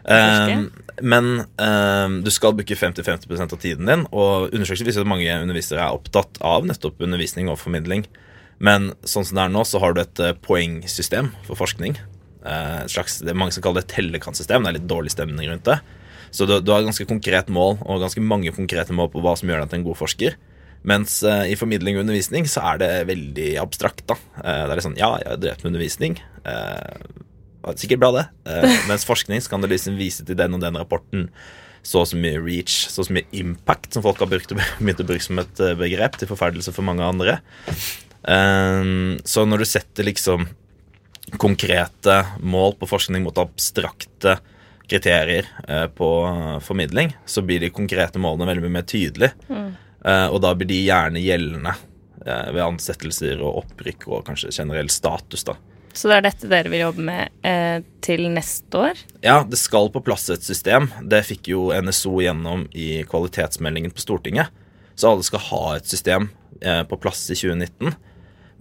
Um, 0.04 0.66
men 1.00 1.28
um, 1.56 2.18
du 2.22 2.28
skal 2.30 2.52
bruke 2.52 2.76
50-50% 2.76 3.54
av 3.56 3.60
tiden 3.62 3.88
din, 3.88 4.04
og 4.12 4.52
undersøkelser 4.52 4.84
viser 4.90 5.00
at 5.02 5.08
mange 5.08 5.32
undervisere 5.40 5.80
er 5.80 5.96
opptatt 5.96 6.36
av 6.44 6.68
nettopp 6.68 7.00
undervisning 7.02 7.48
og 7.48 7.56
formidling. 7.58 8.04
Men 8.62 8.92
sånn 9.02 9.26
som 9.26 9.38
det 9.38 9.46
er 9.46 9.54
nå, 9.54 9.64
så 9.66 9.80
har 9.82 9.94
du 9.94 10.02
et 10.04 10.22
eh, 10.22 10.36
poengsystem 10.44 11.32
for 11.48 11.58
forskning. 11.58 11.98
Eh, 12.44 12.80
slags, 12.92 13.20
det 13.24 13.32
er 13.32 13.38
mange 13.40 13.56
som 13.56 13.64
kaller 13.64 13.82
det 13.82 13.88
et 13.88 13.96
tellekantsystem. 13.98 14.64
Det 14.64 14.72
er 14.72 14.78
litt 14.78 14.90
dårlig 14.90 15.14
stemning 15.14 15.50
rundt 15.50 15.66
det. 15.68 15.80
Så 16.34 16.48
du, 16.50 16.56
du 16.60 16.72
har 16.74 16.84
ganske 16.84 17.06
konkret 17.08 17.50
mål, 17.52 17.78
og 17.86 18.02
ganske 18.02 18.22
mange 18.22 18.52
konkrete 18.54 18.94
mål 18.96 19.12
på 19.12 19.22
hva 19.24 19.36
som 19.38 19.50
gjør 19.50 19.64
deg 19.64 19.72
til 19.72 19.82
en 19.82 19.88
god 19.88 20.00
forsker. 20.00 20.38
Mens 20.84 21.22
eh, 21.24 21.50
i 21.54 21.56
formidling 21.56 21.96
og 21.96 22.04
undervisning 22.04 22.48
så 22.50 22.64
er 22.72 22.80
det 22.82 22.90
veldig 23.08 23.50
abstrakt. 23.62 24.04
da. 24.10 24.18
Eh, 24.42 24.62
det 24.64 24.72
er 24.72 24.76
litt 24.76 24.86
sånn, 24.86 25.00
ja, 25.00 25.14
jeg 25.22 25.30
har 25.32 25.40
drevet 25.40 25.64
med 25.64 25.72
undervisning. 25.72 26.18
Eh, 26.44 27.76
sikkert 27.80 28.02
bra, 28.02 28.10
det. 28.18 28.24
Eh, 28.50 28.80
mens 28.90 29.08
forskning 29.08 29.40
så 29.40 29.54
kan 29.54 29.64
det 29.64 29.72
liksom 29.72 29.96
vise 30.00 30.26
til 30.26 30.36
den 30.38 30.56
og 30.56 30.64
den 30.64 30.76
rapporten 30.80 31.30
så 31.84 32.00
og 32.00 32.08
så 32.08 32.16
mye 32.16 32.38
reach, 32.40 32.86
så 32.88 33.02
og 33.02 33.08
så 33.10 33.12
mye 33.12 33.28
impact, 33.36 33.90
som 33.92 34.04
folk 34.04 34.20
har 34.22 34.28
brukt, 34.30 34.52
begynt 34.80 35.02
å 35.04 35.08
bruke 35.08 35.24
som 35.24 35.40
et 35.40 35.64
begrep 35.80 36.16
til 36.20 36.30
forferdelse 36.30 36.72
for 36.72 36.84
mange 36.86 37.04
andre. 37.04 37.38
Eh, 38.28 38.82
så 39.24 39.44
når 39.46 39.64
du 39.64 39.68
setter 39.68 40.08
liksom 40.08 40.48
konkrete 41.40 42.18
mål 42.40 42.76
på 42.80 42.88
forskning 42.88 43.24
mot 43.24 43.38
abstrakte 43.40 44.38
kriterier 44.88 45.48
eh, 45.68 45.86
på 45.86 46.10
formidling, 46.62 47.16
så 47.26 47.42
blir 47.42 47.60
de 47.60 47.72
konkrete 47.72 48.20
målene 48.20 48.50
veldig 48.50 48.66
mye 48.66 48.76
mer 48.78 48.88
tydelige. 48.88 49.32
Mm. 49.48 49.70
Eh, 50.04 50.26
og 50.28 50.40
da 50.44 50.52
blir 50.54 50.68
de 50.68 50.82
gjerne 50.84 51.22
gjeldende 51.22 51.72
eh, 52.26 52.50
ved 52.52 52.64
ansettelser 52.66 53.40
og 53.40 53.62
opprykk 53.64 54.08
og 54.10 54.26
kanskje 54.28 54.52
generell 54.52 54.92
status, 54.92 55.46
da. 55.48 55.56
Så 55.94 56.10
det 56.10 56.16
er 56.16 56.24
dette 56.26 56.48
dere 56.50 56.70
vil 56.72 56.82
jobbe 56.82 57.04
med 57.06 57.46
eh, 57.46 57.84
til 58.02 58.26
neste 58.34 58.80
år? 58.90 59.02
Ja, 59.22 59.38
det 59.46 59.60
skal 59.60 59.92
på 59.94 60.02
plass 60.02 60.26
et 60.34 60.42
system. 60.42 60.88
Det 61.06 61.22
fikk 61.28 61.52
jo 61.52 61.68
NSO 61.70 62.16
gjennom 62.24 62.66
i 62.74 63.04
kvalitetsmeldingen 63.06 63.94
på 63.94 64.02
Stortinget. 64.02 64.50
Så 64.98 65.12
alle 65.12 65.26
skal 65.26 65.44
ha 65.52 65.62
et 65.76 65.86
system 65.90 66.28
eh, 66.60 66.82
på 66.90 66.98
plass 66.98 67.22
i 67.30 67.38
2019. 67.38 67.94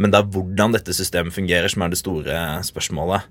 Men 0.02 0.14
det 0.14 0.20
er 0.20 0.34
hvordan 0.34 0.74
dette 0.76 0.96
systemet 0.96 1.36
fungerer 1.36 1.70
som 1.72 1.86
er 1.86 1.94
det 1.94 2.02
store 2.02 2.40
spørsmålet. 2.66 3.28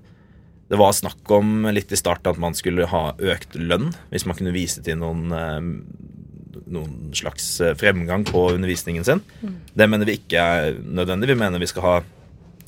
Det 0.71 0.79
var 0.79 0.95
snakk 0.95 1.29
om 1.35 1.67
litt 1.75 1.91
i 1.91 1.99
starten 1.99 2.31
at 2.31 2.41
man 2.41 2.55
skulle 2.57 2.87
ha 2.89 3.03
økt 3.19 3.57
lønn 3.59 3.91
hvis 4.13 4.25
man 4.25 4.37
kunne 4.39 4.55
vise 4.55 4.81
til 4.85 4.97
noen, 5.01 5.27
eh, 5.35 6.63
noen 6.71 7.13
slags 7.13 7.49
eh, 7.61 7.75
fremgang 7.77 8.25
på 8.29 8.47
undervisningen 8.55 9.05
sin. 9.05 9.21
Mm. 9.43 9.55
Det 9.75 9.89
mener 9.91 10.09
vi 10.09 10.17
ikke 10.21 10.39
er 10.41 10.79
nødvendig. 10.81 11.33
Vi 11.33 11.39
mener 11.43 11.61
vi 11.61 11.69
skal 11.69 11.87
ha 11.87 11.95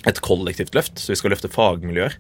et 0.06 0.22
kollektivt 0.22 0.76
løft, 0.78 1.00
så 1.02 1.14
vi 1.14 1.20
skal 1.20 1.34
løfte 1.34 1.50
fagmiljøer. 1.50 2.20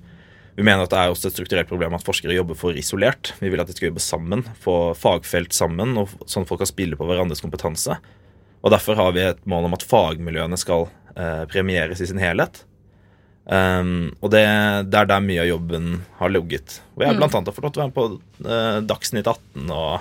Vi 0.55 0.63
mener 0.63 0.86
at 0.86 0.93
det 0.93 0.99
er 0.99 1.11
også 1.11 1.28
et 1.28 1.36
strukturelt 1.36 1.67
problem 1.67 1.93
at 1.97 2.05
forskere 2.07 2.36
jobber 2.38 2.55
for 2.57 2.78
isolert. 2.80 3.34
Vi 3.41 3.51
vil 3.51 3.59
at 3.59 3.67
de 3.67 3.76
skal 3.76 3.89
jobbe 3.89 4.03
sammen, 4.03 4.45
få 4.63 4.95
fagfelt 4.97 5.53
sammen, 5.53 5.97
og 5.99 6.13
sånn 6.23 6.47
at 6.47 6.51
folk 6.51 6.63
kan 6.63 6.71
spille 6.71 6.97
på 6.97 7.07
hverandres 7.09 7.43
kompetanse. 7.43 7.97
Og 8.66 8.72
Derfor 8.74 8.97
har 8.97 9.11
vi 9.13 9.22
et 9.22 9.43
mål 9.45 9.68
om 9.70 9.76
at 9.78 9.84
fagmiljøene 9.86 10.57
skal 10.57 10.88
eh, 11.16 11.43
premieres 11.51 12.01
i 12.01 12.07
sin 12.09 12.18
helhet. 12.22 12.63
Um, 13.45 14.16
og 14.26 14.32
det, 14.34 14.41
det 14.89 14.97
er 15.03 15.05
der 15.11 15.22
mye 15.22 15.43
av 15.43 15.49
jobben 15.51 15.89
har 16.18 16.32
ligget. 16.34 16.80
Og 16.95 17.03
jeg 17.03 17.11
har 17.11 17.13
Mm. 17.13 17.20
blant 17.22 17.36
annet 17.38 17.53
fått 17.53 17.68
lov 17.68 17.74
til 17.76 17.82
å 17.82 17.86
være 17.86 17.91
med 17.91 17.99
på 17.99 18.49
eh, 18.49 18.80
Dagsnytt 18.89 19.28
18 19.30 19.70
og 19.70 19.99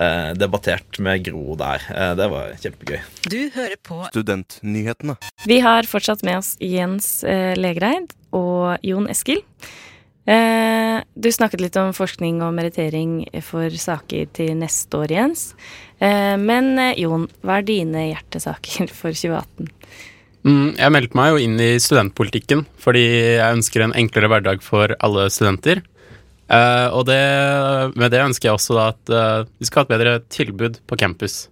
eh, 0.00 0.30
debattert 0.40 0.98
med 1.04 1.26
Gro 1.28 1.58
der. 1.60 1.84
Eh, 1.92 2.14
det 2.16 2.30
var 2.32 2.54
kjempegøy. 2.64 3.02
Du 3.28 3.38
hører 3.52 3.76
på 3.84 4.00
Studentnyhetene. 4.14 5.18
Vi 5.44 5.60
har 5.60 5.84
fortsatt 5.90 6.24
med 6.24 6.40
oss 6.40 6.54
Jens 6.64 7.18
eh, 7.28 7.52
Legreid 7.60 8.16
og 8.32 8.78
Jon 8.82 9.10
Eskil. 9.12 9.44
Eh, 10.26 11.02
Du 11.14 11.30
snakket 11.32 11.60
litt 11.60 11.76
om 11.76 11.92
forskning 11.94 12.40
og 12.42 12.54
merittering 12.56 13.24
for 13.44 13.70
saker 13.70 14.26
til 14.34 14.54
neste 14.58 14.98
år, 14.98 15.12
Jens. 15.12 15.54
Eh, 16.00 16.36
Men 16.40 16.78
eh, 16.78 16.98
Jon, 17.02 17.28
hva 17.44 17.58
er 17.60 17.66
dine 17.68 18.08
hjertesaker 18.10 18.88
for 19.00 19.12
2018? 19.12 19.68
Mm, 20.44 20.76
jeg 20.76 20.92
meldte 20.92 21.16
meg 21.16 21.30
jo 21.32 21.40
inn 21.40 21.56
i 21.60 21.70
studentpolitikken 21.80 22.66
fordi 22.76 23.04
jeg 23.40 23.56
ønsker 23.56 23.84
en 23.86 23.94
enklere 23.96 24.28
hverdag 24.28 24.64
for 24.64 24.92
alle 25.00 25.30
studenter. 25.32 25.80
Eh, 26.52 26.88
og 26.92 27.06
det, 27.08 27.20
med 27.96 28.12
det 28.12 28.20
ønsker 28.24 28.50
jeg 28.50 28.58
også 28.58 28.76
at 28.82 29.12
eh, 29.12 29.46
vi 29.60 29.68
skal 29.68 29.82
ha 29.82 29.86
et 29.86 29.94
bedre 29.94 30.16
tilbud 30.28 30.80
på 30.84 30.98
campus. 31.00 31.46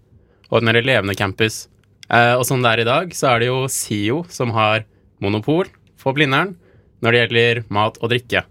Og 0.51 0.61
et 0.61 0.68
mer 0.68 0.81
levende 0.85 1.16
campus. 1.16 1.66
Eh, 2.12 2.35
og 2.37 2.45
som 2.45 2.61
det 2.61 2.73
er 2.75 2.83
i 2.85 2.89
dag, 2.91 3.14
så 3.16 3.31
er 3.33 3.41
det 3.41 3.49
jo 3.49 3.62
SIO 3.73 4.25
som 4.29 4.53
har 4.53 4.85
monopol 5.25 5.70
for 5.97 6.12
Blindern 6.16 6.57
når 7.03 7.14
det 7.14 7.23
gjelder 7.23 7.62
mat 7.73 7.97
og 8.03 8.12
drikke. 8.12 8.45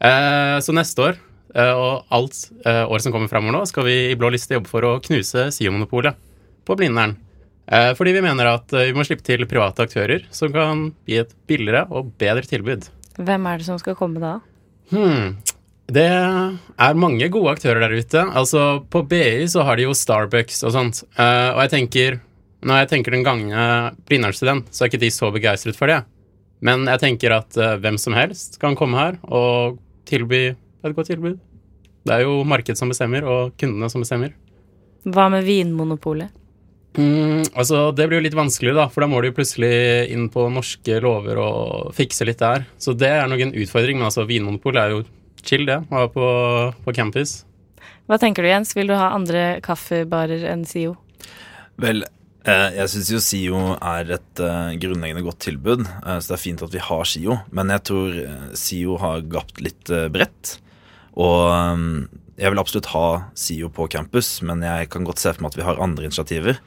Eh, 0.00 0.56
så 0.64 0.74
neste 0.76 1.04
år, 1.04 1.18
eh, 1.54 1.72
og 1.72 2.06
alt 2.08 2.46
året 2.64 3.04
som 3.04 3.12
kommer 3.12 3.28
framover 3.28 3.58
nå, 3.58 3.64
skal 3.68 3.84
vi 3.86 3.96
i 4.10 4.16
Blå 4.18 4.32
liste 4.32 4.56
jobbe 4.56 4.70
for 4.70 4.86
å 4.86 4.98
knuse 5.04 5.50
SIO-monopolet 5.52 6.16
på 6.64 6.76
Blindern. 6.78 7.18
Eh, 7.70 7.92
fordi 7.94 8.16
vi 8.16 8.22
mener 8.24 8.48
at 8.50 8.72
eh, 8.74 8.88
vi 8.90 8.96
må 8.96 9.04
slippe 9.06 9.22
til 9.26 9.46
private 9.46 9.86
aktører 9.86 10.24
som 10.34 10.50
kan 10.54 10.88
gi 11.06 11.20
et 11.22 11.30
billigere 11.46 11.84
og 11.94 12.10
bedre 12.18 12.42
tilbud. 12.48 12.88
Hvem 13.20 13.46
er 13.46 13.60
det 13.60 13.68
som 13.68 13.78
skal 13.78 13.96
komme 13.98 14.22
da? 14.22 14.38
Hmm. 14.90 15.36
Det 15.90 16.06
er 16.06 16.98
mange 16.98 17.26
gode 17.30 17.54
aktører 17.56 17.82
der 17.82 17.94
ute. 17.94 18.24
Altså, 18.38 18.82
på 18.90 19.04
BI 19.10 19.46
så 19.50 19.64
har 19.66 19.78
de 19.78 19.86
jo 19.86 19.94
Starbucks 19.94 20.64
og 20.66 20.74
sånt. 20.74 21.02
Eh, 21.14 21.50
og 21.54 21.62
jeg 21.66 21.74
tenker 21.76 22.20
Når 22.60 22.82
jeg 22.82 22.88
tenker 22.90 23.14
den 23.14 23.22
gangen 23.24 23.94
Blindern-student, 24.04 24.66
så 24.68 24.84
er 24.84 24.90
ikke 24.90 25.00
de 25.00 25.08
så 25.08 25.30
begeistret 25.32 25.78
for 25.78 25.88
det. 25.88 26.02
Men 26.60 26.84
jeg 26.84 27.00
tenker 27.00 27.32
at 27.32 27.56
eh, 27.56 27.78
hvem 27.80 27.96
som 27.96 28.12
helst 28.12 28.58
kan 28.60 28.76
komme 28.76 28.98
her 28.98 29.16
og 29.24 29.78
tilby 30.10 30.42
et 30.50 30.96
godt 30.96 31.10
tilbud. 31.12 31.38
Det 32.06 32.16
er 32.16 32.24
jo 32.24 32.40
markedet 32.48 32.80
som 32.80 32.90
bestemmer, 32.90 33.26
og 33.28 33.56
kundene 33.60 33.90
som 33.92 34.04
bestemmer. 34.04 34.32
Hva 35.04 35.28
med 35.32 35.44
Vinmonopolet? 35.44 36.32
Mm, 36.98 37.44
altså, 37.54 37.92
Det 37.94 38.08
blir 38.08 38.18
jo 38.18 38.24
litt 38.24 38.36
vanskelig, 38.36 38.74
da, 38.74 38.88
for 38.90 39.04
da 39.04 39.10
må 39.10 39.20
du 39.20 39.28
jo 39.28 39.36
plutselig 39.36 40.10
inn 40.10 40.26
på 40.32 40.48
norske 40.50 40.98
lover 41.04 41.38
og 41.38 41.92
fikse 41.96 42.26
litt 42.26 42.40
der. 42.42 42.66
Så 42.80 42.96
det 42.98 43.12
er 43.14 43.28
nok 43.30 43.44
en 43.44 43.54
utfordring, 43.54 44.00
men 44.00 44.08
altså, 44.08 44.26
Vinmonopol 44.28 44.80
er 44.80 44.96
jo 44.96 45.04
chill, 45.44 45.66
det, 45.68 45.78
å 45.88 46.00
ha 46.02 46.08
på, 46.12 46.26
på 46.84 46.96
campus. 46.96 47.42
Hva 48.10 48.18
tenker 48.20 48.42
du, 48.42 48.50
Jens? 48.50 48.74
Vil 48.76 48.90
du 48.90 48.96
ha 48.98 49.12
andre 49.14 49.60
kaffebarer 49.64 50.42
enn 50.50 50.64
SIO? 50.66 50.96
Vel, 51.80 52.02
jeg 52.46 52.88
syns 52.88 53.10
jo 53.12 53.20
SIO 53.20 53.60
er 53.76 54.14
et 54.16 54.40
eh, 54.40 54.72
grunnleggende 54.80 55.24
godt 55.26 55.42
tilbud, 55.44 55.84
eh, 55.84 56.18
så 56.18 56.30
det 56.32 56.36
er 56.38 56.42
fint 56.44 56.64
at 56.64 56.72
vi 56.72 56.80
har 56.80 57.04
SIO. 57.04 57.36
Men 57.52 57.72
jeg 57.74 57.84
tror 57.90 58.16
eh, 58.16 58.50
SIO 58.56 58.96
har 59.02 59.26
gapt 59.28 59.60
litt 59.60 59.92
eh, 59.92 60.08
bredt. 60.12 60.56
Og 61.20 61.50
eh, 61.52 61.86
jeg 62.40 62.52
vil 62.54 62.62
absolutt 62.62 62.92
ha 62.94 63.06
SIO 63.36 63.68
på 63.76 63.88
campus, 63.92 64.38
men 64.46 64.64
jeg 64.64 64.88
kan 64.92 65.04
godt 65.04 65.20
se 65.20 65.34
for 65.34 65.44
meg 65.44 65.52
at 65.52 65.60
vi 65.60 65.66
har 65.68 65.82
andre 65.84 66.08
initiativer. 66.08 66.62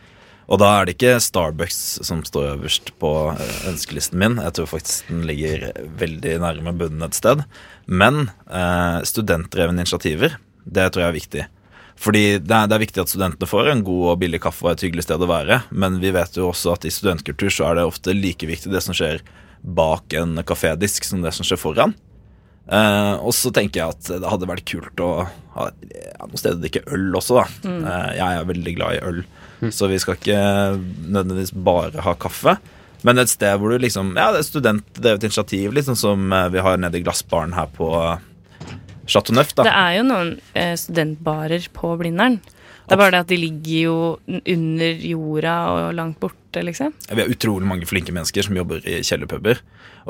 Og 0.51 0.59
da 0.59 0.69
er 0.75 0.85
det 0.85 0.97
ikke 0.97 1.21
Starbucks 1.23 1.79
som 2.03 2.21
står 2.27 2.51
øverst 2.57 2.91
på 3.01 3.11
eh, 3.31 3.57
ønskelisten 3.71 4.19
min. 4.21 4.37
Jeg 4.43 4.57
tror 4.57 4.69
faktisk 4.75 5.09
den 5.09 5.25
ligger 5.29 5.69
veldig 5.99 6.37
nærme 6.43 6.75
bunnen 6.77 7.07
et 7.07 7.17
sted. 7.17 7.45
Men 7.87 8.27
eh, 8.51 8.99
studentdrevne 9.07 9.81
initiativer, 9.81 10.37
det 10.63 10.91
tror 10.91 11.05
jeg 11.05 11.09
er 11.09 11.19
viktig. 11.19 11.45
Fordi 11.99 12.23
det 12.41 12.55
er, 12.55 12.69
det 12.69 12.75
er 12.75 12.83
viktig 12.83 13.03
at 13.03 13.11
studentene 13.11 13.49
får 13.49 13.69
en 13.71 13.83
god 13.85 14.07
og 14.13 14.21
billig 14.23 14.41
kaffe 14.43 14.65
og 14.65 14.73
et 14.73 14.85
hyggelig 14.87 15.05
sted 15.05 15.21
å 15.21 15.29
være, 15.29 15.61
men 15.71 15.99
vi 16.01 16.11
vet 16.15 16.39
jo 16.39 16.49
også 16.49 16.73
at 16.73 16.87
i 16.87 16.93
studentkultur 16.93 17.53
så 17.53 17.69
er 17.69 17.79
det 17.79 17.87
ofte 17.87 18.15
like 18.17 18.47
viktig 18.49 18.73
det 18.73 18.81
som 18.83 18.97
skjer 18.97 19.21
bak 19.63 20.13
en 20.19 20.41
kafédisk 20.43 21.05
som 21.07 21.21
det 21.23 21.31
som 21.35 21.47
skjer 21.47 21.61
foran. 21.61 21.95
Eh, 22.63 23.15
og 23.19 23.33
så 23.35 23.51
tenker 23.51 23.81
jeg 23.81 23.95
at 23.95 24.11
det 24.23 24.29
hadde 24.31 24.47
vært 24.47 24.67
kult 24.67 25.01
å 25.03 25.25
ha 25.55 25.65
ja, 25.67 26.27
noe 26.27 26.39
sted 26.39 26.55
å 26.55 26.61
drikke 26.63 26.85
øl 26.95 27.09
også, 27.19 27.41
da. 27.41 27.47
Mm. 27.67 27.81
Eh, 27.81 28.11
jeg 28.19 28.27
er 28.27 28.51
veldig 28.51 28.75
glad 28.77 28.95
i 28.95 29.01
øl, 29.09 29.23
så 29.71 29.89
vi 29.91 29.99
skal 30.01 30.19
ikke 30.19 30.39
nødvendigvis 30.79 31.53
bare 31.65 32.05
ha 32.05 32.15
kaffe. 32.19 32.57
Men 33.03 33.19
et 33.19 33.31
sted 33.31 33.59
hvor 33.59 33.73
du 33.73 33.83
liksom 33.83 34.13
Ja, 34.15 34.29
det 34.31 34.39
er 34.39 34.47
studentdrevet 34.47 35.25
initiativ, 35.27 35.73
liksom 35.75 35.97
som 35.99 36.31
eh, 36.31 36.49
vi 36.55 36.63
har 36.63 36.79
nede 36.79 36.99
i 36.99 37.03
Glassbaren 37.03 37.55
her 37.57 37.67
på 37.75 37.89
Chateau 39.09 39.35
Neuf, 39.35 39.53
da. 39.57 39.65
Det 39.67 39.75
er 39.75 39.95
jo 39.97 40.03
noen 40.07 40.33
eh, 40.57 40.73
studentbarer 40.79 41.69
på 41.75 41.93
Blindern. 41.99 42.39
Det 42.83 42.95
er 42.95 42.99
bare 42.99 43.13
det 43.15 43.21
at 43.23 43.31
de 43.31 43.37
ligger 43.39 43.85
jo 43.85 43.97
under 44.27 45.03
jorda 45.07 45.53
og 45.71 45.93
langt 45.95 46.17
borte, 46.19 46.63
liksom. 46.67 46.91
Vi 47.07 47.21
har 47.21 47.31
utrolig 47.31 47.67
mange 47.67 47.87
flinke 47.87 48.11
mennesker 48.15 48.43
som 48.43 48.57
jobber 48.59 48.83
i 48.83 48.97
kjellerpuber. 49.07 49.61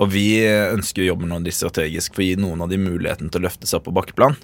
Og 0.01 0.09
vi 0.09 0.25
ønsker 0.47 1.03
å 1.03 1.11
jobbe 1.11 1.29
noe 1.29 1.53
strategisk 1.53 2.15
for 2.15 2.25
å 2.25 2.27
gi 2.31 2.39
noen 2.41 2.65
av 2.65 2.73
de 2.73 2.81
muligheten 2.81 3.29
til 3.29 3.43
å 3.43 3.45
løfte 3.45 3.69
seg 3.69 3.77
opp 3.77 3.91
på 3.91 3.95
bakkeplan. 3.99 4.39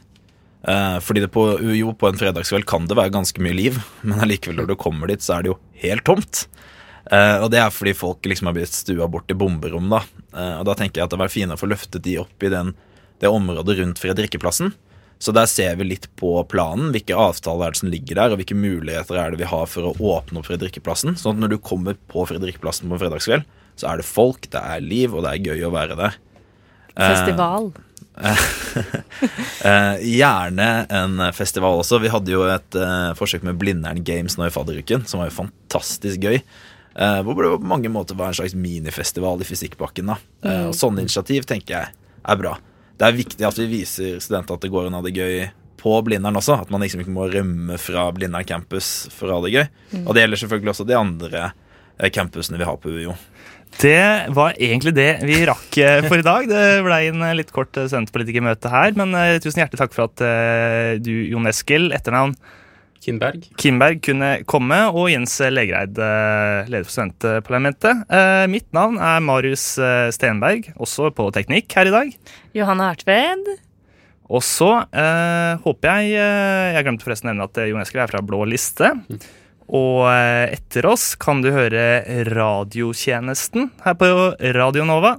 Eh, 0.67 0.97
fordi 0.99 1.23
det 1.23 1.31
på 1.31 1.45
jo, 1.77 1.93
på 1.95 2.09
en 2.09 2.19
fredagskveld 2.19 2.67
kan 2.69 2.87
det 2.89 2.97
være 2.99 3.13
ganske 3.15 3.41
mye 3.43 3.55
liv, 3.55 3.79
men 4.03 4.19
allikevel 4.25 4.59
når 4.59 4.73
du 4.73 4.75
kommer 4.79 5.11
dit, 5.11 5.23
så 5.23 5.37
er 5.37 5.45
det 5.45 5.53
jo 5.53 5.59
helt 5.85 6.05
tomt. 6.07 6.45
Eh, 7.09 7.37
og 7.39 7.49
det 7.53 7.61
er 7.63 7.73
fordi 7.73 7.95
folk 7.97 8.27
liksom 8.27 8.49
har 8.49 8.57
blitt 8.57 8.75
stua 8.75 9.07
bort 9.09 9.31
i 9.31 9.37
bomberom, 9.37 9.89
da. 9.91 10.03
Eh, 10.35 10.55
og 10.59 10.67
da 10.69 10.75
tenker 10.77 11.01
jeg 11.01 11.09
at 11.09 11.15
det 11.15 11.21
var 11.21 11.33
finere 11.33 11.57
å 11.57 11.61
få 11.61 11.71
løftet 11.71 12.03
de 12.05 12.19
opp 12.21 12.45
i 12.45 12.51
den, 12.53 12.75
det 13.19 13.31
området 13.31 13.77
rundt 13.79 13.99
Fredrikkeplassen. 14.01 14.73
Så 15.19 15.33
der 15.35 15.49
ser 15.51 15.75
vi 15.75 15.89
litt 15.89 16.07
på 16.15 16.31
planen, 16.47 16.93
hvilke 16.95 17.17
avtaler 17.19 17.67
er 17.67 17.75
det 17.75 17.81
som 17.81 17.91
ligger 17.91 18.15
der, 18.21 18.31
og 18.31 18.39
hvilke 18.39 18.55
muligheter 18.55 19.19
er 19.19 19.33
det 19.33 19.41
vi 19.41 19.49
har 19.51 19.65
for 19.67 19.89
å 19.89 19.95
åpne 19.99 20.39
opp 20.39 20.47
Fredrikkeplassen. 20.47 21.17
Sånn 21.19 21.35
at 21.35 21.43
når 21.43 21.55
du 21.55 21.57
kommer 21.59 21.97
på 22.11 22.23
Fredrikkeplassen 22.29 22.87
på 22.87 22.95
en 22.95 23.01
fredagskveld, 23.03 23.43
så 23.79 23.91
er 23.91 23.99
det 23.99 24.07
folk, 24.07 24.47
det 24.51 24.61
er 24.63 24.83
liv, 24.83 25.11
og 25.15 25.25
det 25.25 25.33
er 25.35 25.51
gøy 25.51 25.67
å 25.67 25.73
være 25.75 25.99
der. 25.99 26.17
Eh, 26.95 27.13
Festival. 27.13 27.71
Eh, 29.63 29.95
gjerne 30.03 30.65
en 30.91 31.21
festival 31.35 31.79
også. 31.81 31.99
Vi 32.03 32.11
hadde 32.11 32.31
jo 32.31 32.45
et 32.51 32.75
eh, 32.79 33.11
forsøk 33.19 33.43
med 33.47 33.57
Blindern 33.59 34.01
Games 34.07 34.37
nå 34.39 34.47
i 34.47 34.53
fadderuken, 34.53 35.03
som 35.07 35.21
var 35.21 35.29
jo 35.29 35.35
fantastisk 35.37 36.23
gøy. 36.23 36.39
Eh, 36.99 37.19
hvor 37.23 37.39
det 37.43 37.51
på 37.59 37.69
mange 37.71 37.91
måter 37.91 38.17
var 38.19 38.31
en 38.31 38.37
slags 38.39 38.55
minifestival 38.55 39.39
i 39.43 39.47
Fysikkbakken. 39.47 40.11
da 40.13 40.17
eh, 40.43 40.49
Mm. 40.49 40.67
Og 40.69 40.75
Sånne 40.79 41.03
initiativ 41.03 41.47
tenker 41.47 41.75
jeg 41.75 41.91
er 42.23 42.39
bra. 42.39 42.57
Det 42.99 43.07
er 43.07 43.15
viktig 43.15 43.47
at 43.47 43.59
vi 43.61 43.69
viser 43.71 44.19
studenter 44.19 44.57
at 44.57 44.65
det 44.65 44.71
går 44.73 44.89
an 44.89 44.97
å 44.97 44.99
ha 44.99 45.05
det 45.05 45.15
gøy 45.15 45.45
på 45.79 45.93
Blindern 46.03 46.35
også. 46.39 46.57
At 46.65 46.73
man 46.73 46.83
liksom 46.83 47.03
ikke 47.03 47.15
må 47.15 47.29
rømme 47.31 47.79
fra 47.79 48.09
Blindern 48.15 48.47
campus 48.47 49.07
for 49.15 49.31
å 49.31 49.39
ha 49.39 49.45
det 49.45 49.53
gøy. 49.55 49.65
Mm. 49.93 50.03
Og 50.03 50.11
det 50.15 50.25
gjelder 50.25 50.41
selvfølgelig 50.43 50.73
også 50.73 50.87
de 50.89 50.97
andre 50.99 51.45
eh, 51.47 52.11
campusene 52.11 52.59
vi 52.59 52.67
har 52.67 52.79
på 52.81 52.91
UiO. 52.91 53.15
Det 53.79 54.33
var 54.35 54.57
egentlig 54.57 54.95
det 54.97 55.09
vi 55.23 55.39
rakk 55.47 55.77
eh, 55.79 56.01
for 56.09 56.19
i 56.19 56.25
dag. 56.25 56.49
Det 56.51 56.63
ble 56.83 57.01
en 57.13 57.27
eh, 57.29 57.37
litt 57.39 57.53
kort 57.55 57.71
studentpolitikermøte 57.71 58.73
her, 58.73 58.91
men 58.99 59.15
tusen 59.39 59.63
hjertelig 59.63 59.83
takk 59.85 59.95
for 59.95 60.09
at 60.09 60.99
du, 61.05 61.13
Jon 61.31 61.47
Eskil, 61.47 61.93
etternavn 61.95 62.35
Kindberg. 63.03 63.47
Kinberg 63.59 64.01
kunne 64.03 64.29
komme, 64.49 64.79
og 64.91 65.09
Jens 65.11 65.37
Legereid, 65.39 65.97
eh, 66.03 66.67
leder 66.67 66.85
for 66.85 66.95
studentparlamentet. 66.95 68.03
Eh, 68.11 68.45
mitt 68.51 68.67
navn 68.75 68.99
er 68.99 69.23
Marius 69.23 69.77
eh, 69.79 70.11
Stenberg, 70.15 70.71
også 70.75 71.11
på 71.15 71.29
teknikk 71.35 71.71
her 71.77 71.89
i 71.89 71.95
dag. 71.95 72.13
Johanne 72.57 72.91
Hartved. 72.91 73.51
Og 74.29 74.43
så 74.45 74.69
eh, 74.93 75.55
håper 75.63 76.03
jeg 76.03 76.11
Jeg 76.19 76.85
glemte 76.85 77.07
forresten 77.07 77.31
å 77.31 77.33
nevne 77.33 77.47
at 77.49 77.61
Jon 77.65 77.81
Eskil 77.81 78.03
er 78.03 78.11
fra 78.11 78.21
Blå 78.21 78.43
liste. 78.45 78.91
Og 79.69 80.05
etter 80.09 80.85
oss 80.89 81.13
kan 81.17 81.43
du 81.45 81.51
høre 81.53 82.01
radiotjenesten 82.29 83.69
her 83.85 83.97
på 83.97 84.09
Radio 84.57 84.85
Nova. 84.85 85.17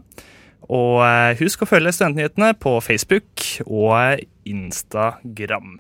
Og 0.71 1.03
husk 1.43 1.63
å 1.63 1.71
følge 1.71 1.95
Studentnyhetene 1.95 2.55
på 2.59 2.77
Facebook 2.83 3.47
og 3.67 4.23
Instagram. 4.47 5.79